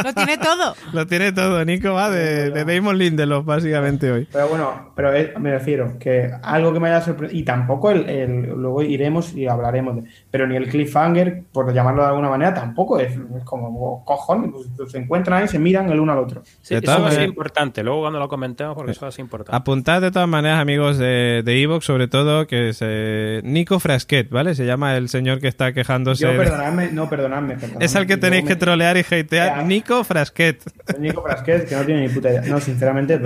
[0.03, 0.75] Lo tiene todo.
[0.93, 4.27] Lo tiene todo, Nico va de, de Damon Lindelof, básicamente hoy.
[4.31, 8.09] Pero bueno, pero es- me refiero que algo que me haya sorprendido, y tampoco el,
[8.09, 12.53] el- luego iremos y hablaremos de, pero ni el cliffhanger, por llamarlo de alguna manera,
[12.53, 16.41] tampoco es, es como cojones, pues, se encuentran ahí, se miran el uno al otro.
[16.61, 19.55] Sí, De eso maneras- importante, luego cuando lo comentemos, porque eso ser importante.
[19.55, 24.29] Apuntad de todas maneras, amigos de de Evox, sobre todo, que es eh, Nico Frasquet,
[24.29, 24.53] ¿vale?
[24.55, 26.23] Se llama el señor que está quejándose.
[26.23, 27.85] Yo, de- perdonadme, no, perdonadme, perdonadme.
[27.85, 29.60] Es al que tenéis me- que trolear y hatear.
[29.67, 30.61] Nico Frasquet.
[30.99, 32.41] Nico Frasquet, que no tiene ni puta idea.
[32.41, 33.19] No, sinceramente,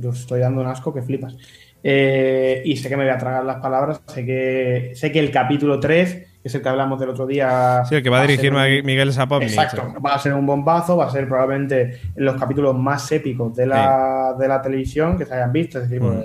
[0.00, 1.36] yo estoy dando un asco que flipas.
[1.82, 4.02] Eh, y sé que me voy a tragar las palabras.
[4.06, 7.82] Sé que, sé que el capítulo 3, que es el que hablamos del otro día.
[7.88, 9.48] Sí, el que va a dirigir un- Miguel Sapovich.
[9.48, 13.66] Exacto, va a ser un bombazo, va a ser probablemente los capítulos más épicos de
[13.66, 15.78] la, de la televisión que se hayan visto.
[15.78, 16.22] Es decir, Mm.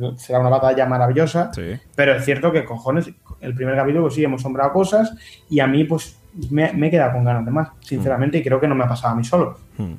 [0.00, 1.50] pues, será una batalla maravillosa.
[1.54, 1.62] Sí.
[1.94, 3.08] Pero es cierto que, cojones,
[3.40, 5.14] el primer capítulo pues sí hemos sombrado cosas
[5.48, 6.18] y a mí pues
[6.50, 8.88] me, me he quedado con ganas de más, sinceramente, y creo que no me ha
[8.88, 9.58] pasado a mí solo.
[9.78, 9.94] Hmm,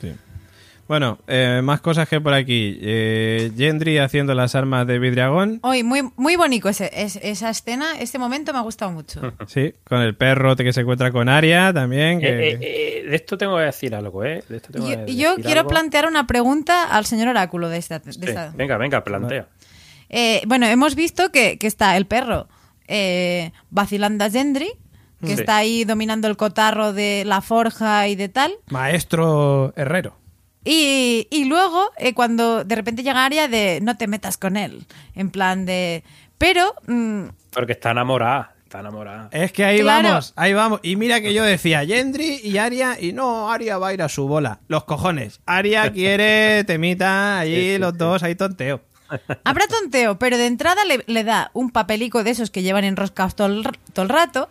[0.00, 0.12] sí.
[0.88, 2.78] Bueno, eh, más cosas que por aquí.
[2.80, 5.58] Eh, Gendry haciendo las armas de Vidriagón.
[5.62, 9.20] Hoy, muy, muy bonito ese, es- esa escena, este momento me ha gustado mucho.
[9.48, 12.20] Sí, con el perro que se encuentra con Aria también.
[12.20, 14.44] que- Eh, eh, eh, de esto tengo que decir algo, ¿eh?
[14.48, 15.70] De esto tengo Yo, que yo quiero algo.
[15.70, 17.98] plantear una pregunta al señor Oráculo de esta.
[17.98, 19.48] de Sí, esta- Venga, venga, plantea.
[20.08, 22.46] Eh, bueno, hemos visto que, que está el perro
[22.86, 24.70] eh, vacilando a Gendry,
[25.20, 25.32] que Sí.
[25.34, 28.52] está ahí dominando el cotarro de la forja y de tal.
[28.70, 30.16] Maestro herrero.
[30.64, 34.84] Y, y luego, eh, cuando de repente llega Aria de no te metas con él,
[35.14, 36.02] en plan de...
[36.38, 39.28] Pero, mm, Porque está enamorada, está enamorada.
[39.32, 40.08] Es que ahí Claro.
[40.08, 40.80] vamos, ahí vamos.
[40.82, 44.08] Y mira que yo decía Gendry y Aria, y no, Aria va a ir a
[44.08, 44.58] su bola.
[44.66, 45.40] Los cojones.
[45.46, 48.80] Aria quiere temita allí, los dos, ahí tonteo.
[49.44, 53.36] habrá tonteo, pero de entrada le, le da un papelico de esos que llevan enroscados
[53.36, 54.48] todo el, r- todo el rato.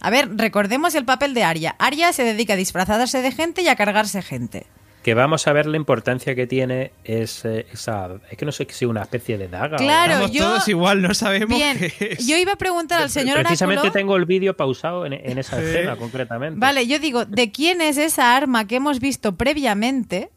[0.00, 1.74] A ver, recordemos el papel de Aria.
[1.78, 4.66] Aria se dedica a disfrazarse de gente y a cargarse gente.
[5.02, 8.08] que vamos a ver la importancia que tiene ese- esa.
[8.28, 9.76] Es que no sé si es una especie de daga.
[9.76, 12.26] Claro, yo- todos igual, no sabemos Bien, qué es.
[12.26, 13.92] yo iba a preguntar al señor Precisamente Oráculo.
[14.00, 15.64] tengo el vídeo pausado en, en esa Sí.
[15.64, 16.58] escena, concretamente.
[16.58, 20.30] Vale, yo digo, ¿de quién es esa arma que hemos visto previamente?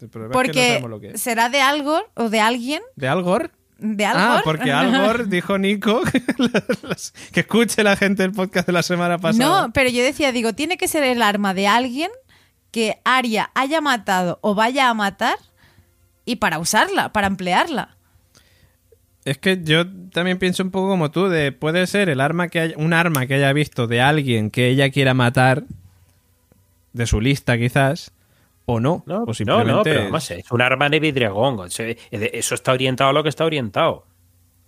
[0.00, 1.20] El problema es que no Porque sabemos lo que es.
[1.20, 2.80] será de algo o de alguien.
[2.96, 3.50] ¿De Algor?
[3.86, 4.06] ¿De?
[4.06, 6.00] Ah, porque Algor dijo Nico
[7.32, 9.44] que escuche la gente el podcast de la semana pasada.
[9.44, 12.10] No, pero yo decía, digo, tiene que ser el arma de alguien
[12.70, 15.36] que Aria haya matado o vaya a matar
[16.24, 17.94] y para usarla, para emplearla.
[19.26, 22.60] Es que yo también pienso un poco como tú, de puede ser el arma que
[22.60, 25.64] haya, un arma que haya visto de alguien que ella quiera matar,
[26.94, 28.12] de su lista quizás,
[28.66, 29.02] o no.
[29.06, 31.60] No, o no, simplemente no, pero es- vamos, es un arma de vidriagón.
[31.68, 34.04] Eso está orientado a lo que está orientado.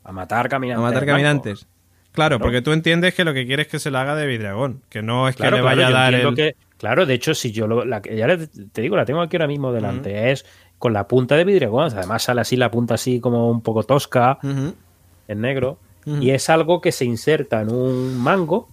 [0.04, 0.82] A matar a caminantes.
[0.82, 1.12] matar blancos.
[1.12, 1.66] caminantes.
[2.12, 4.80] Claro, porque tú entiendes que lo que quieres es que se lo haga de Vidragón,
[4.88, 6.34] que no es que le vaya a dar el...
[6.34, 8.26] que- claro, de hecho, si yo lo, la, que- ya
[8.72, 10.46] te digo, la tengo aquí ahora mismo delante, es
[10.78, 11.90] con la punta de vidriagón.
[11.94, 15.78] Además sale así la punta así como un poco tosca, en negro.
[16.06, 18.68] Y es algo que se inserta en un mango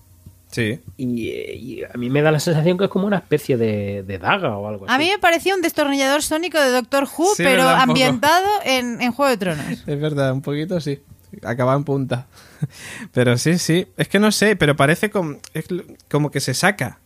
[0.53, 0.79] Sí.
[0.97, 4.19] y, y a mí me da la sensación que es como una especie de, de
[4.19, 4.93] daga o algo así.
[4.93, 9.01] A mí me parecía un destornillador sónico de Doctor Who, Sí, pero verdad, ambientado en,
[9.01, 9.65] en Juego de Tronos.
[9.87, 10.99] Es verdad, un poquito sí.
[11.43, 12.27] Acaba en punta.
[13.11, 13.87] Pero sí, sí.
[13.97, 15.65] Es que no sé, pero parece como, es
[16.11, 16.99] como que se saca.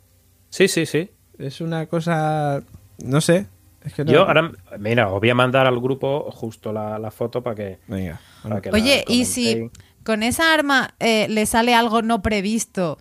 [0.50, 1.10] Sí, sí, sí.
[1.40, 2.62] Es una cosa...
[2.98, 3.46] No sé.
[3.86, 7.10] Es que no- Yo ahora, mira, os voy a mandar al grupo justo la, la
[7.10, 8.20] foto para que, Venga.
[8.44, 9.70] para que la Oye, y si
[10.04, 12.98] con esa arma eh, le sale algo no previsto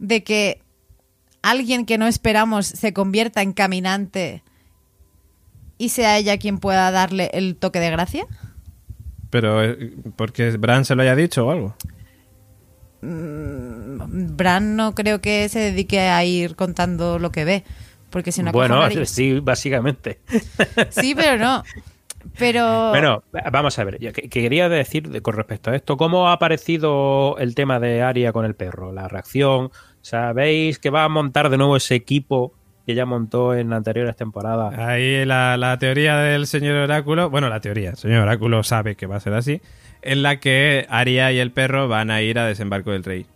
[0.00, 0.60] de que
[1.42, 4.42] alguien que no esperamos se convierta en caminante
[5.78, 8.26] y sea ella quien pueda darle el toque de gracia?
[9.30, 11.76] Pero eh, porque Bran se lo haya dicho o algo.
[13.02, 17.64] Bran no creo que se dedique a ir contando lo que ve,
[18.10, 20.20] porque si no Bueno, sí, básicamente.
[20.90, 21.62] Sí, pero no.
[22.38, 23.98] Pero Bueno, vamos a ver.
[23.98, 28.32] yo quería decir de- con respecto a esto, ¿cómo ha aparecido el tema de Aria
[28.34, 28.92] con el perro?
[28.92, 29.70] La reacción.
[30.02, 32.52] ¿Sabéis que va a montar de nuevo ese equipo
[32.86, 34.76] que ya montó en anteriores temporadas?
[34.78, 39.06] Ahí la, la teoría del señor Oráculo, bueno, la teoría, el señor Oráculo sabe que
[39.06, 39.60] va a ser así,
[40.02, 43.26] en la que Aria y el perro van a ir a desembarco del rey.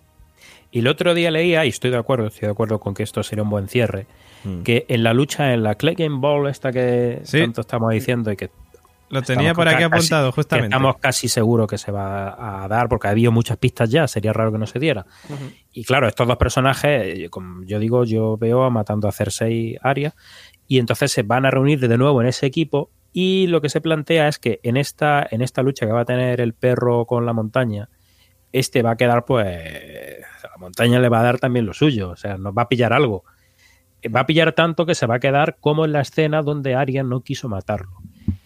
[0.70, 3.22] Y el otro día leía, y estoy de acuerdo, estoy de acuerdo con que esto
[3.22, 4.06] sería un buen cierre,
[4.64, 7.40] que en la lucha en la Clay Game Ball, esta que Sí.
[7.40, 8.50] tanto estamos diciendo y que
[9.14, 10.74] Lo tenía estamos por aquí casi- apuntado, justamente.
[10.74, 14.32] Estamos casi seguros que se va a dar, porque ha habido muchas pistas ya, sería
[14.32, 15.06] raro que no se diera.
[15.72, 19.76] Y claro, estos dos personajes, eh, como yo digo, yo veo a matando a Cersei
[19.80, 20.14] Arya,
[20.66, 23.80] y entonces se van a reunir de nuevo en ese equipo, y lo que se
[23.80, 27.24] plantea es que en esta, en esta lucha que va a tener el perro con
[27.24, 27.88] la montaña,
[28.52, 29.46] este va a quedar, pues,
[30.42, 32.92] la montaña le va a dar también lo suyo, o sea, nos va a pillar
[32.92, 33.24] algo.
[34.14, 37.02] Va a pillar tanto que se va a quedar como en la escena donde Arya
[37.02, 37.93] no quiso matarlo.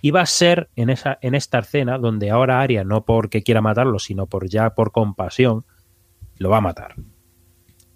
[0.01, 3.61] Y va a ser en, esa, en esta escena donde ahora Arya, no porque quiera
[3.61, 5.65] matarlo, sino por ya por compasión,
[6.37, 6.95] lo va a matar.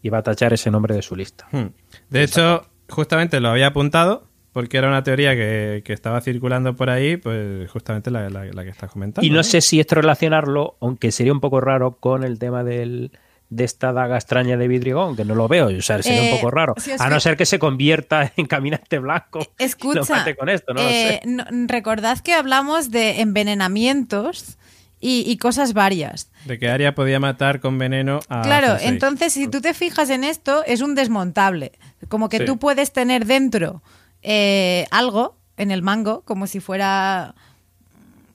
[0.02, 1.46] Y va a tachar ese nombre de su lista.
[1.52, 1.68] Hmm.
[2.10, 6.90] De hecho, justamente lo había apuntado porque era una teoría que, que estaba circulando por
[6.90, 9.24] ahí, pues justamente la, la- la que estás comentando.
[9.26, 13.12] Y no sé si esto relacionarlo, aunque sería un poco raro, con el tema del,
[13.54, 16.36] de esta daga extraña de vidriagón, que no lo veo, o sea, sería Eh, un
[16.38, 16.74] poco raro.
[16.78, 19.40] si A no ser que se convierta en caminante blanco.
[19.40, 21.28] y lo Escucha, mate con esto, no lo eh, sé.
[21.28, 24.58] no- recordad que hablamos de envenenamientos
[25.00, 26.30] y, y cosas varias.
[26.46, 28.88] De que Aria podía matar con veneno a claro, Cersei.
[28.88, 31.72] entonces si tú te fijas en esto, es un desmontable.
[32.08, 32.44] Como que Sí.
[32.44, 33.82] tú puedes tener dentro
[34.22, 37.34] eh, algo en el mango, como si fuera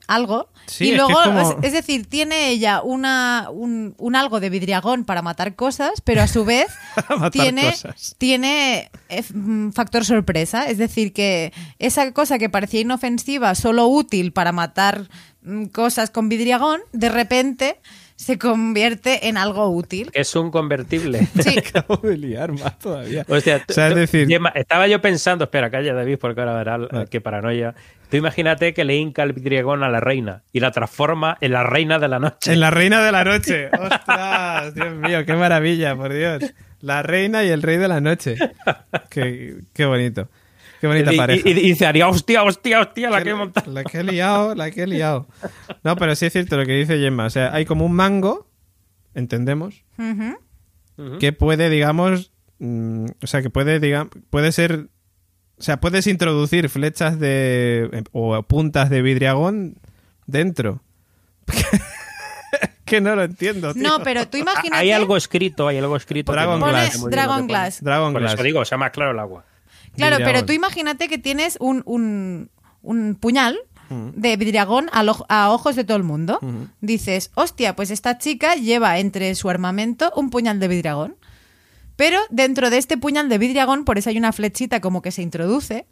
[0.08, 0.48] algo.
[0.66, 4.16] Sí, y es que luego, es como- es, es decir, tiene ella una, un, un
[4.16, 6.66] algo de vidriagón para matar cosas, pero a su vez
[7.32, 8.16] tiene, cosas.
[8.18, 10.68] tiene eh, mm, factor sorpresa.
[10.68, 15.08] Es decir, que esa cosa que parecía inofensiva, solo útil para matar
[15.42, 17.80] mm, cosas con vidriagón, de repente
[18.18, 20.10] se convierte en algo útil.
[20.10, 21.28] Que es un convertible.
[21.40, 21.56] Sí.
[21.58, 23.24] Acabo de liar más todavía.
[23.28, 27.04] O sea, es decir- estaba yo pensando, espera, calla David, porque ahora verás Ah.
[27.08, 27.74] qué paranoia.
[28.10, 31.62] Tú imagínate que le hinca el vidriagón a la reina y la transforma en la
[31.62, 32.52] reina de la noche.
[32.52, 33.68] En la reina de la noche.
[33.78, 34.74] ¡Ostras!
[34.74, 36.42] Dios mío, qué maravilla, por Dios.
[36.80, 38.36] La reina y el rey de la noche.
[39.10, 40.28] Qué, qué bonito.
[40.80, 41.48] Qué bonita y, pareja.
[41.48, 43.70] y- y dice Aria, hostia, hostia, hostia, la que he montado.
[43.72, 45.26] La que he liado, la que he liado.
[45.82, 47.26] No, pero sí es cierto lo que dice Gemma.
[47.26, 48.48] O sea, hay como un mango,
[49.14, 49.84] entendemos,
[51.20, 54.88] que puede, digamos, mm, o sea, que puede, digamos, puede ser,
[55.58, 59.78] o sea, puedes introducir flechas de eh, o puntas de vidriagón
[60.26, 60.82] dentro.
[62.84, 63.82] que no lo entiendo, tío.
[63.82, 64.76] No, pero tú imagínate.
[64.76, 66.32] Hay algo escrito, hay algo escrito.
[66.32, 67.04] Dragon Glass.
[67.10, 67.46] Dragon.
[67.46, 67.82] Glass.
[67.82, 68.34] Dragon Por Glass.
[68.34, 69.44] eso digo, sea más claro el agua.
[69.98, 72.50] Claro, pero tú imagínate que tienes un, un-
[72.82, 73.58] un puñal
[74.14, 76.38] de vidriagón al ojo- a ojos de todo el mundo.
[76.82, 81.16] Dices, hostia, pues esta chica lleva entre su armamento un puñal de vidriagón.
[81.96, 85.22] Pero dentro de este puñal de vidriagón, por eso hay una flechita como que se
[85.22, 85.86] introduce,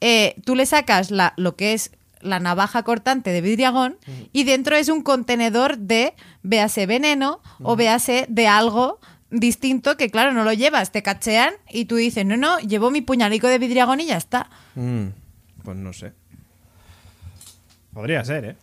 [0.00, 1.90] eh, tú le sacas la, lo que es
[2.20, 3.98] la navaja cortante de vidriagón
[4.32, 8.98] y dentro es un contenedor de, véase veneno o véase de algo
[9.30, 13.00] distinto que claro, no lo llevas, te cachean y tú dices, no, no, llevo mi
[13.00, 14.50] puñalico de vidriagón y ya está.
[14.74, 15.08] Mm,
[15.62, 16.12] pues no sé.
[17.92, 18.56] Podría ser, ¿eh?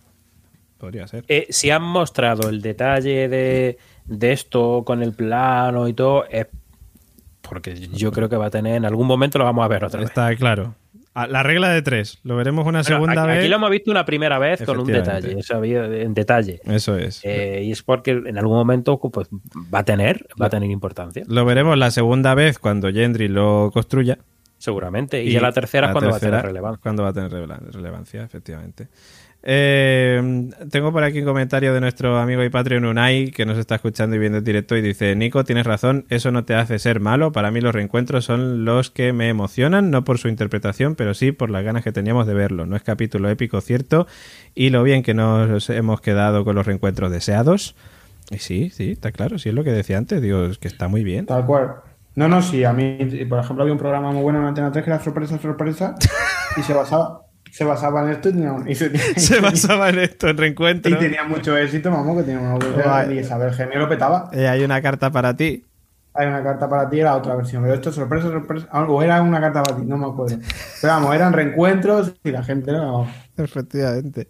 [0.77, 1.25] Podría ser.
[1.27, 6.47] Eh, si han mostrado el detalle de, de esto con el plano y todo, es
[7.41, 9.99] porque yo creo que va a tener, en algún momento lo vamos a ver otra
[9.99, 10.09] vez.
[10.09, 10.75] Está claro.
[11.15, 12.19] Ah, La regla de tres.
[12.23, 13.39] Lo veremos una Bueno, segunda aquí, vez.
[13.41, 15.37] aquí lo hemos visto una primera vez con un detalle,
[16.01, 16.59] en detalle.
[16.65, 17.21] Eso es.
[17.23, 19.27] Eh, y es porque en algún momento pues,
[19.73, 23.69] va a tener, va a tener importancia, Lo veremos la segunda vez cuando Gendry lo
[23.71, 24.17] construya.
[24.57, 25.23] seguramente.
[25.23, 26.79] Y, ya la tercera es cuando va a tener relevancia.
[26.81, 28.87] Cuando va a tener relevan- relevancia, efectivamente.
[29.45, 33.75] Eh, tengo por aquí un comentario de nuestro amigo y Patreon Unai que nos está
[33.75, 37.01] escuchando y viendo en directo y dice, Nico, tienes razón, eso no te hace ser
[37.01, 41.13] malo, para mí los reencuentros son los que me emocionan, no por su interpretación, pero
[41.13, 42.65] sí por las ganas que teníamos de verlo.
[42.65, 44.07] No es capítulo épico, cierto,
[44.55, 47.75] y lo bien que nos hemos quedado con los reencuentros deseados.
[48.31, 50.87] Y sí, sí, está claro, sí es lo que decía antes, digo, es que está
[50.87, 51.25] muy bien.
[51.25, 51.75] Tal cual.
[52.15, 52.97] No, no, sí, a mí,
[53.27, 55.95] por ejemplo, había un programa muy bueno en Antena 3 que era sorpresa, sorpresa,
[56.55, 57.23] y se basaba,
[57.53, 60.97] se basaba en esto y tenía, y se- Se basaba en esto, en y reencuentros.
[60.99, 64.31] tenía mucho éxito, vamos, que tenía una y Isabel Genio lo petaba.
[64.33, 65.63] Eh, hay una carta para ti.
[66.15, 69.21] Hay una carta para ti, era otra versión, pero esto es sorpresa, sorpresa, algo era
[69.21, 70.37] una carta para ti, no me acuerdo.
[70.81, 73.07] Pero vamos, eran reencuentros y la gente no.
[73.37, 74.29] Efectivamente.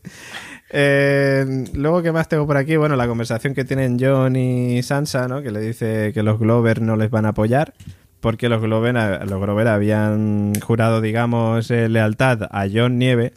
[0.69, 2.75] Eh, luego, ¿qué más tengo por aquí?
[2.77, 5.41] Bueno, la conversación que tienen John y Sansa, ¿no?
[5.41, 7.73] Que le dice que los Glover no les van a apoyar
[8.23, 8.95] porque los Glover,
[9.27, 13.33] los Grover habían jurado, digamos, eh, lealtad a John Nieve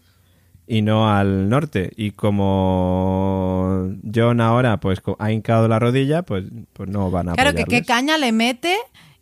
[0.68, 1.90] y no al norte.
[1.96, 7.54] Y como John ahora pues ha hincado la rodilla, pues, pues no van a Claro,
[7.54, 8.76] que qué caña le mete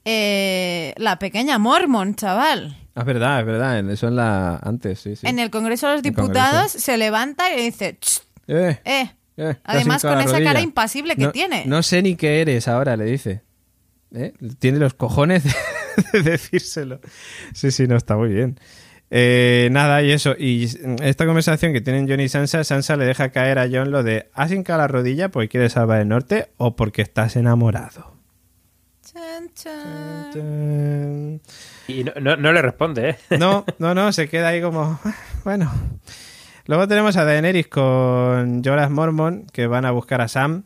[0.04, 2.76] eh, la pequeña Mormon, chaval.
[2.94, 3.90] Ah, Es verdad, es verdad.
[3.90, 4.56] Eso en la...
[4.62, 5.26] Antes, sí, sí.
[5.26, 9.10] En el Congreso de los Diputados se levanta y le dice, "Ch, Eh, eh.
[9.64, 10.44] Además, con esa rodilla.
[10.52, 11.64] cara impasible que No- tiene.
[11.66, 13.42] No sé ni qué eres ahora, le dice.
[14.14, 14.32] ¿Eh?
[14.58, 15.52] Tiene los cojones de,
[16.12, 17.00] de decírselo.
[17.52, 18.58] Sí, sí, no, está muy bien.
[19.10, 20.34] Eh, nada, y eso.
[20.38, 20.64] Y
[21.02, 24.30] esta conversación que tienen John y Sansa, Sansa le deja caer a John lo de
[24.34, 28.14] ¿has hincado la rodilla porque quieres salvar el norte o porque estás enamorado?
[29.04, 30.30] Chan, chan".
[30.32, 31.40] Tan.
[31.86, 33.16] Y no, no- no le responde, ¿eh?
[33.38, 34.98] No, no, no, se queda ahí como.
[35.04, 35.14] "Ah,
[35.44, 35.72] Bueno.
[36.66, 40.64] Luego tenemos a Daenerys con Jorah Mormon que van a buscar a Sam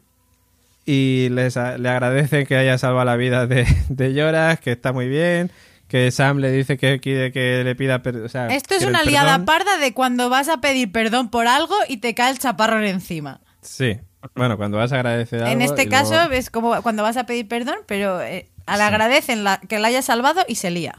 [0.91, 5.07] y les le agradecen que haya salvado la vida de, de Jorah, que está muy
[5.09, 5.51] bien,
[5.87, 9.03] que Sam le dice que quiere que le pida per- o sea, Esto es una
[9.03, 9.45] liada perdón.
[9.45, 13.41] parda de cuando vas a pedir perdón por algo y te cae el chaparrón encima.
[13.61, 13.99] Sí.
[14.35, 17.25] Bueno, cuando vas a agradecer algo en este caso luego- es como cuando vas a
[17.27, 18.81] pedir perdón, pero eh, le Sí.
[18.81, 20.95] agradecen la- que la haya salvado y se lía.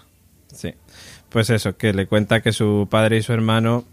[0.53, 0.75] Sí.
[1.29, 3.85] Pues eso, que le cuenta que su padre y su hermano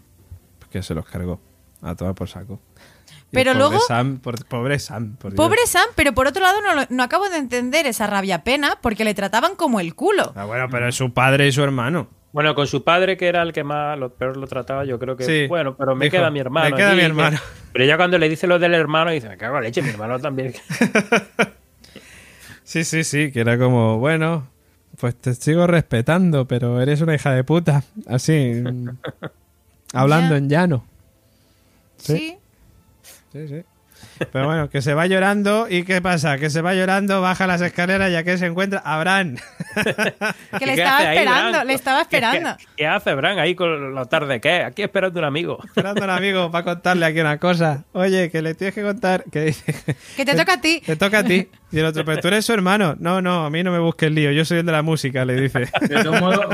[0.59, 1.39] pues, que se los cargó
[1.81, 2.59] a tomar por saco.
[3.31, 5.37] Pero pobre luego- Sam, por- pobre Sam, por Dios.
[5.37, 8.77] Pobre Sam, pero por otro lado no, lo- no acabo de entender esa rabia pena
[8.81, 10.31] porque le trataban como el culo.
[10.35, 12.07] Ah, bueno, pero es su padre y su hermano.
[12.31, 15.17] Bueno, con su padre, que era el que más lo peor lo trataba, yo creo
[15.17, 15.23] que.
[15.25, 15.47] Sí.
[15.47, 16.69] Bueno, pero me Dijo, queda mi hermano.
[16.69, 17.05] "Me queda mi que-".
[17.05, 17.37] hermano.
[17.73, 20.19] Pero ya cuando le dice lo del hermano, dice, me cago en leche, mi hermano
[20.19, 20.53] también.
[22.63, 24.47] Sí, sí, sí, que era como, bueno,
[24.99, 27.83] pues te sigo respetando, pero eres una hija de puta.
[28.07, 28.61] Así,
[29.93, 30.37] hablando Ya.
[30.37, 30.85] en llano.
[31.97, 32.17] Sí.
[32.17, 32.37] Sí.
[33.37, 33.63] Sí, sí.
[34.31, 36.37] Pero bueno, que se va llorando y ¿qué pasa?
[36.37, 39.37] Que se va llorando, baja las escaleras y aquí se encuentra Abraham.
[40.59, 41.67] Que le ¿Qué estaba ahí, esperando, Bran?
[41.67, 42.57] le estaba ¿Qué- esperando.
[42.57, 44.65] ¿Qué, qué hace Bran ahí con lo tarde que es?
[44.65, 45.57] Aquí esperando un amigo.
[45.63, 47.85] Esperando al amigo para contarle aquí una cosa.
[47.93, 49.23] Oye, que le tienes que contar.
[49.31, 49.55] Que
[50.15, 50.79] Que te toca a ti.
[50.85, 51.49] Te toca a ti.
[51.71, 52.95] Y el otro, pero tú eres su hermano.
[52.99, 54.31] No, no, a mí no me busques lío.
[54.31, 55.67] Yo soy el de la música, le dice.
[55.81, 56.45] De todos modos,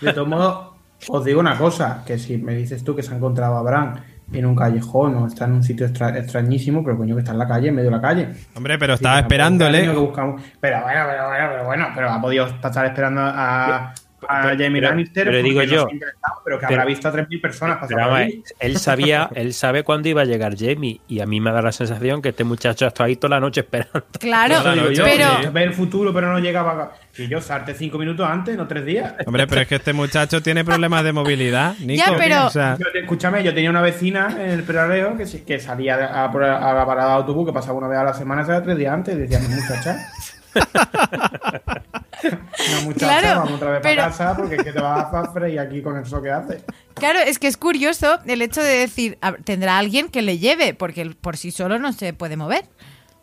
[0.00, 0.74] de todos modos,
[1.08, 3.96] os digo una cosa, que si me dices tú que se ha encontrado a Abraham
[4.32, 7.38] en un callejón o está en un sitio extra- extrañísimo, pero coño que está en
[7.38, 8.28] la calle, en medio de la calle.
[8.54, 9.82] Hombre, pero estaba esperándole.
[9.84, 13.88] es que buscamos- Pero bueno, pero bueno, pero bueno, pero ha podido estar esperando a,
[13.88, 15.24] a Pero- Jamie pero- Lannister.
[15.26, 15.86] pero digo yo,
[16.44, 18.20] pero que pero- habrá visto a 3.000 personas pasar Pero por
[18.60, 21.72] él sabía, él sabe cuándo iba a llegar Jamie y a mí me da la
[21.72, 24.04] sensación que este muchacho ha estado ahí toda la noche esperando.
[24.20, 26.92] Claro, noche, yo, pero ve el futuro, pero no llegaba.
[27.18, 29.14] Y yo salte cinco minutos antes, no tres días.
[29.26, 32.04] Hombre, pero es que este muchacho tiene problemas de movilidad, Nico.
[32.10, 35.58] Ya, pero- O sea, Yo te- escúchame, yo tenía una vecina en el Peraleo que,
[35.60, 38.78] salía a, la parada de autobús que pasaba una vez a la semana, se tres
[38.78, 39.96] días antes, y decía, muchacha.
[42.24, 45.32] Una muchacha, Claro, vamos otra vez pero- para casa porque es que te vas a
[45.32, 46.62] freír aquí con eso que hace.
[46.94, 50.74] Claro, es que es curioso el hecho de decir, a- tendrá alguien que le lleve,
[50.74, 52.64] porque él por sí solo no se puede mover.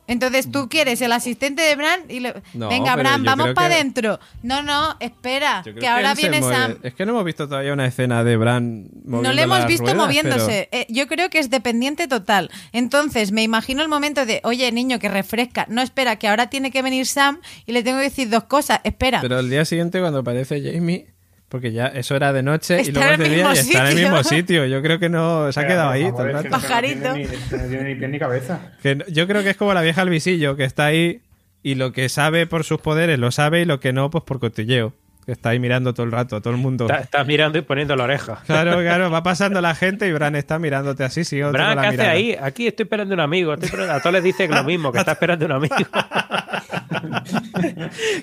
[0.10, 2.34] Entonces tú quieres el asistente de Bran y le...
[2.53, 4.19] No, Venga, Bran, vamos para que- adentro.
[4.44, 6.41] No, no, espera, que ahora viene.
[6.41, 6.77] Sam.
[6.84, 9.68] Es que no hemos visto todavía una escena de Bran moviendo No le hemos las
[9.68, 10.68] visto ruedas, moviéndose.
[10.72, 12.49] pero- Eh, yo creo que es dependiente total.
[12.73, 15.65] Entonces, me imagino el momento de, oye, niño, que refresca.
[15.69, 18.81] No, espera, que ahora tiene que venir Sam y le tengo que decir dos cosas.
[18.84, 19.22] Espera.
[19.22, 21.06] Pero el día siguiente cuando aparece Jamie,
[21.49, 23.95] porque ya eso era de noche y luego es de día y está en el
[24.03, 24.65] mismo sitio.
[24.67, 26.49] Yo creo que no se ha quedado ahí todo el rato.
[26.49, 27.09] Pajarito.
[27.09, 28.59] No tiene, ni, no tiene ni pie ni cabeza.
[28.81, 31.21] Que no- yo creo que es como la vieja al visillo, que está ahí
[31.63, 34.39] y lo que sabe por sus poderes lo sabe y lo que no, pues por
[34.39, 34.93] cotilleo.
[35.30, 36.85] Que está ahí mirando todo el rato, a todo el mundo.
[36.85, 38.39] Está- Estás mirando y poniendo la oreja.
[38.47, 41.39] Claro, claro, va pasando la gente y Bran está mirándote así, sí.
[41.39, 42.35] Bran, ¿qué haces ahí?
[42.41, 43.53] Aquí estoy esperando un amigo.
[43.53, 45.76] Estoy esperando- A todos les dice lo mismo, que está esperando un amigo.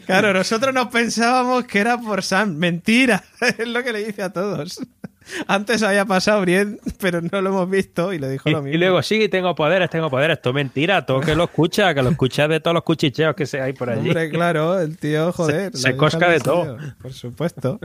[0.07, 2.57] Claro, nosotros nos pensábamos que era por Sam.
[2.57, 4.81] Mentira, es lo que le dice a todos.
[5.47, 8.75] Antes había pasado bien, pero no lo hemos visto y le dijo lo mismo.
[8.75, 10.37] y luego, sí, tengo poderes, tengo poderes.
[10.39, 11.05] Esto es mentira.
[11.05, 13.91] Todo que lo escucha, que lo escucha de todos los cuchicheos que se hay por
[13.91, 14.09] allí.
[14.09, 15.77] Hombre, claro, el tío, joder.
[15.77, 16.77] Se- cosca de todo.
[17.03, 17.79] Por supuesto.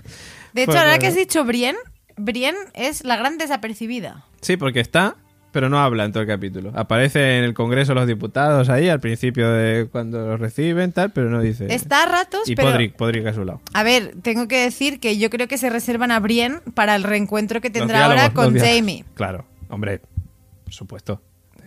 [0.53, 0.99] de hecho, Pues ahora bueno.
[1.01, 1.76] que has dicho Brien,
[2.18, 4.26] Brien es la gran desapercibida.
[4.41, 5.15] Sí, porque está,
[5.52, 6.72] pero no habla en todo el capítulo.
[6.76, 11.30] Aparece en el Congreso los Diputados ahí, al principio de cuando lo reciben, tal, pero
[11.30, 11.73] no dice.
[11.73, 12.69] Está a ratos, y pero...
[12.69, 13.61] Podrick, Podrick a su lado.
[13.73, 17.03] A ver, tengo que decir que yo creo que se reservan a Brien para el
[17.03, 18.64] reencuentro que Los tendrá ahora con los.
[18.64, 19.06] Jamie.
[19.14, 20.02] Claro, hombre,
[20.64, 21.22] por supuesto.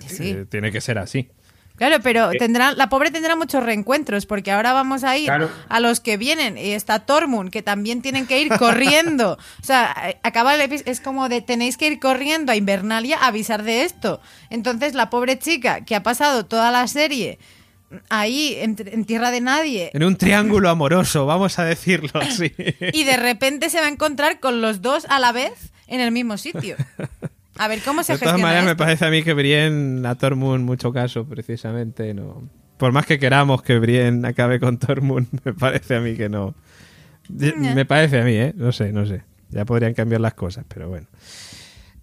[0.07, 0.31] Sí.
[0.31, 1.29] Eh, Tiene que ser así.
[1.77, 5.51] Claro, pero tendrá, la pobre tendrá muchos reencuentros, porque ahora vamos a ir Claro.
[5.69, 6.57] a los que vienen.
[6.57, 9.33] Y está Tormund, que también tienen que ir corriendo.
[9.61, 13.19] o sea, eh, acaba el episodio, es como de tenéis que ir corriendo a Invernalia
[13.19, 14.21] a avisar de esto.
[14.51, 17.39] Entonces, la pobre chica que ha pasado toda la serie
[18.09, 22.53] ahí, en, en tierra de nadie, En un triángulo amoroso, vamos a decirlo así.
[22.93, 26.13] y de repente se va a encontrar con los dos a la vez en el
[26.13, 26.77] mismo sitio.
[27.59, 30.65] A ver cómo se De todas maneras, me parece a mí que Brienne a Tormund
[30.65, 32.49] mucho caso, precisamente, no.
[32.77, 36.55] Por más que queramos que Brienne acabe con Tormund, me parece a mí que no.
[37.29, 38.53] Me parece a mí, ¿eh?
[38.57, 39.23] No sé, no sé.
[39.51, 41.07] Ya podrían cambiar las cosas, pero bueno.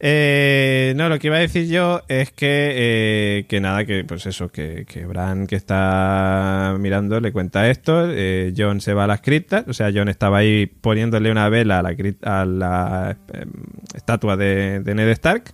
[0.04, 4.26] Eh, no, lo que iba a decir yo es que, eh, que nada, que pues
[4.26, 9.08] eso, que, que Bran que está mirando le cuenta esto, eh, John se va a
[9.08, 13.52] las criptas, o sea, John estaba ahí poniéndole una vela a la, a la em,
[13.94, 15.54] estatua de, de Ned Stark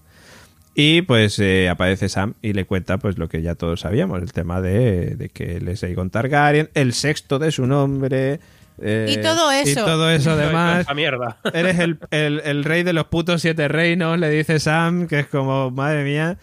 [0.73, 4.31] y pues eh, aparece Sam y le cuenta pues lo que ya todos sabíamos, el
[4.31, 8.39] tema de, de que él es Aegon Targaryen, el sexto de su nombre.
[8.81, 9.71] Eh, Y todo eso.
[9.81, 10.85] Y todo eso además.
[10.95, 11.37] Mierda.
[11.53, 15.27] Eres el, el- el rey de los putos siete reinos, le dice Sam, que es
[15.27, 16.37] como, madre mía.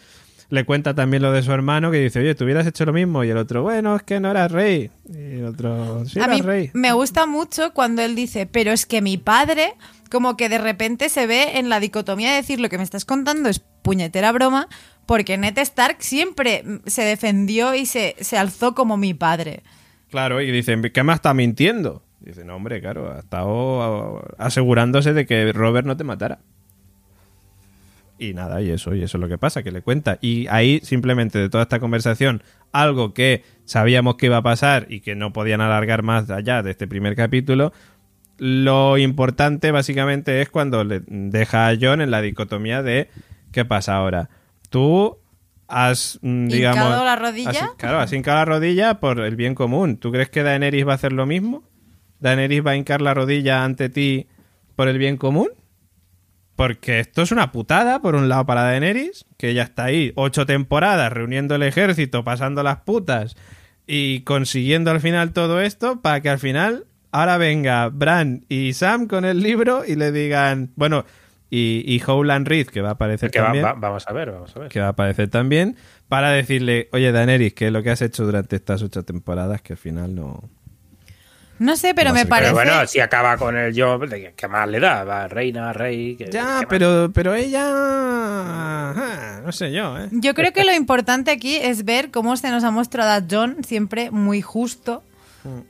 [0.50, 3.24] Le cuenta también lo de su hermano, que dice, oye, tú hubieras hecho lo mismo.
[3.24, 4.90] Y el otro, bueno, es que no eras rey.
[5.08, 6.70] Y el otro, sí, a eras mí rey.
[6.74, 9.74] me gusta mucho cuando él dice, pero es que mi padre,
[10.10, 13.04] como que de repente se ve en la dicotomía de decir lo que me estás
[13.04, 14.68] contando es puñetera broma,
[15.06, 19.62] porque Ned Stark siempre se defendió y se, se alzó como mi padre.
[20.10, 22.03] Claro, y dicen, ¿qué más está mintiendo?
[22.24, 26.38] Dice, no, hombre, claro, ha estado asegurándose de que Robert no te matara.
[28.18, 30.18] Y nada, y eso, y eso es lo que pasa, que le cuenta.
[30.20, 32.42] Y ahí, simplemente de toda esta conversación,
[32.72, 36.70] algo que sabíamos que iba a pasar y que no podían alargar más allá de
[36.70, 37.72] este primer capítulo,
[38.38, 43.10] lo importante básicamente es cuando le deja a John en la dicotomía de
[43.52, 44.30] ¿qué pasa ahora?
[44.70, 45.18] Tú
[45.68, 46.84] has, mm, digamos...
[46.86, 47.50] ¿Hincado la rodilla?
[47.50, 49.96] has- claro, has hincado la rodilla por el bien común.
[49.98, 51.64] ¿Tú crees que Daenerys va a hacer lo mismo?
[52.24, 54.26] ¿Daenerys va a hincar la rodilla ante ti
[54.74, 55.48] por el bien común?
[56.56, 60.46] Porque esto es una putada, por un lado, para Daenerys, que ella está ahí ocho
[60.46, 63.36] temporadas reuniendo el ejército, pasando las putas
[63.86, 69.06] y consiguiendo al final todo esto, para que al final ahora venga Bran y Sam
[69.08, 71.04] con el libro y le digan, bueno,
[71.50, 74.30] y, y Howland Reed, que va a aparecer Que va- también, va- vamos a ver,
[74.30, 74.68] vamos a ver.
[74.68, 75.76] que va a aparecer también,
[76.08, 79.72] para decirle, oye Daenerys, que es lo que has hecho durante estas ocho temporadas, que
[79.74, 80.48] al final no...
[81.58, 82.52] No sé, pero No me parece...
[82.52, 83.98] Pero bueno, si acaba con el yo,
[84.36, 85.04] ¿qué más le da?
[85.04, 86.16] Va, reina, rey.
[86.16, 87.62] que- ¿qué Ya, pero, pero ella...
[88.90, 90.08] ajá, no sé yo, ¿eh?
[90.10, 93.58] Yo creo que lo importante aquí es ver cómo se nos ha mostrado a John
[93.66, 95.02] siempre muy justo,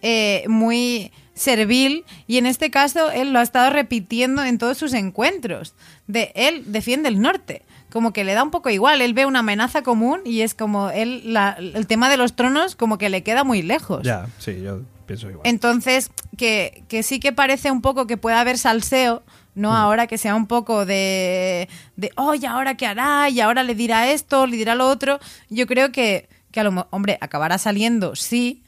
[0.02, 4.92] eh, muy servil, y en este caso él lo ha estado repitiendo en todos sus
[4.94, 5.74] encuentros.
[6.06, 9.40] De él defiende el norte, como que le da un poco igual, él ve una
[9.40, 13.22] amenaza común y es como él la- el tema de los tronos como que le
[13.22, 14.02] queda muy lejos.
[14.04, 15.42] Ya, sí, yo pienso igual.
[15.46, 19.22] Entonces, que, que sí que parece un poco que pueda haber salseo,
[19.54, 19.74] no Mm.
[19.74, 24.10] ahora que sea un poco de, de, oye, ahora qué hará, y ahora le dirá
[24.10, 25.20] esto, le dirá lo otro.
[25.48, 28.62] Yo creo que, que a lo hombre, acabará saliendo, sí,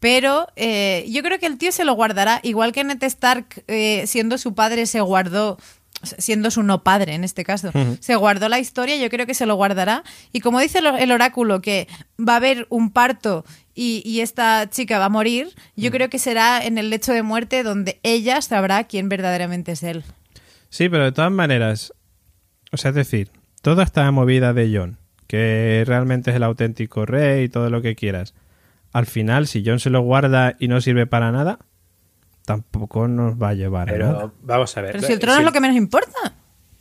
[0.00, 4.04] Pero eh, yo creo que el tío se lo guardará, igual que Ned Stark, eh,
[4.06, 5.58] siendo su padre, se guardó
[6.02, 7.70] siendo su no padre en este caso,
[8.00, 10.04] se guardó la historia, yo creo que se lo guardará.
[10.32, 11.88] Y como dice el oráculo que
[12.18, 16.64] va a haber un parto y, esta chica va a morir, yo creo que será
[16.64, 20.04] en el lecho de muerte donde ella sabrá quién verdaderamente es él.
[20.68, 21.92] Sí, pero de todas maneras,
[22.70, 23.30] o sea, es decir,
[23.62, 27.94] toda esta movida de John, que realmente es el auténtico rey y todo lo que
[27.94, 28.34] quieras,
[28.92, 31.58] al final, si John se lo guarda y no sirve para nada,
[32.44, 34.92] tampoco nos va a llevar Pero vamos a ver.
[34.92, 36.34] Pero si el trono es lo que menos importa.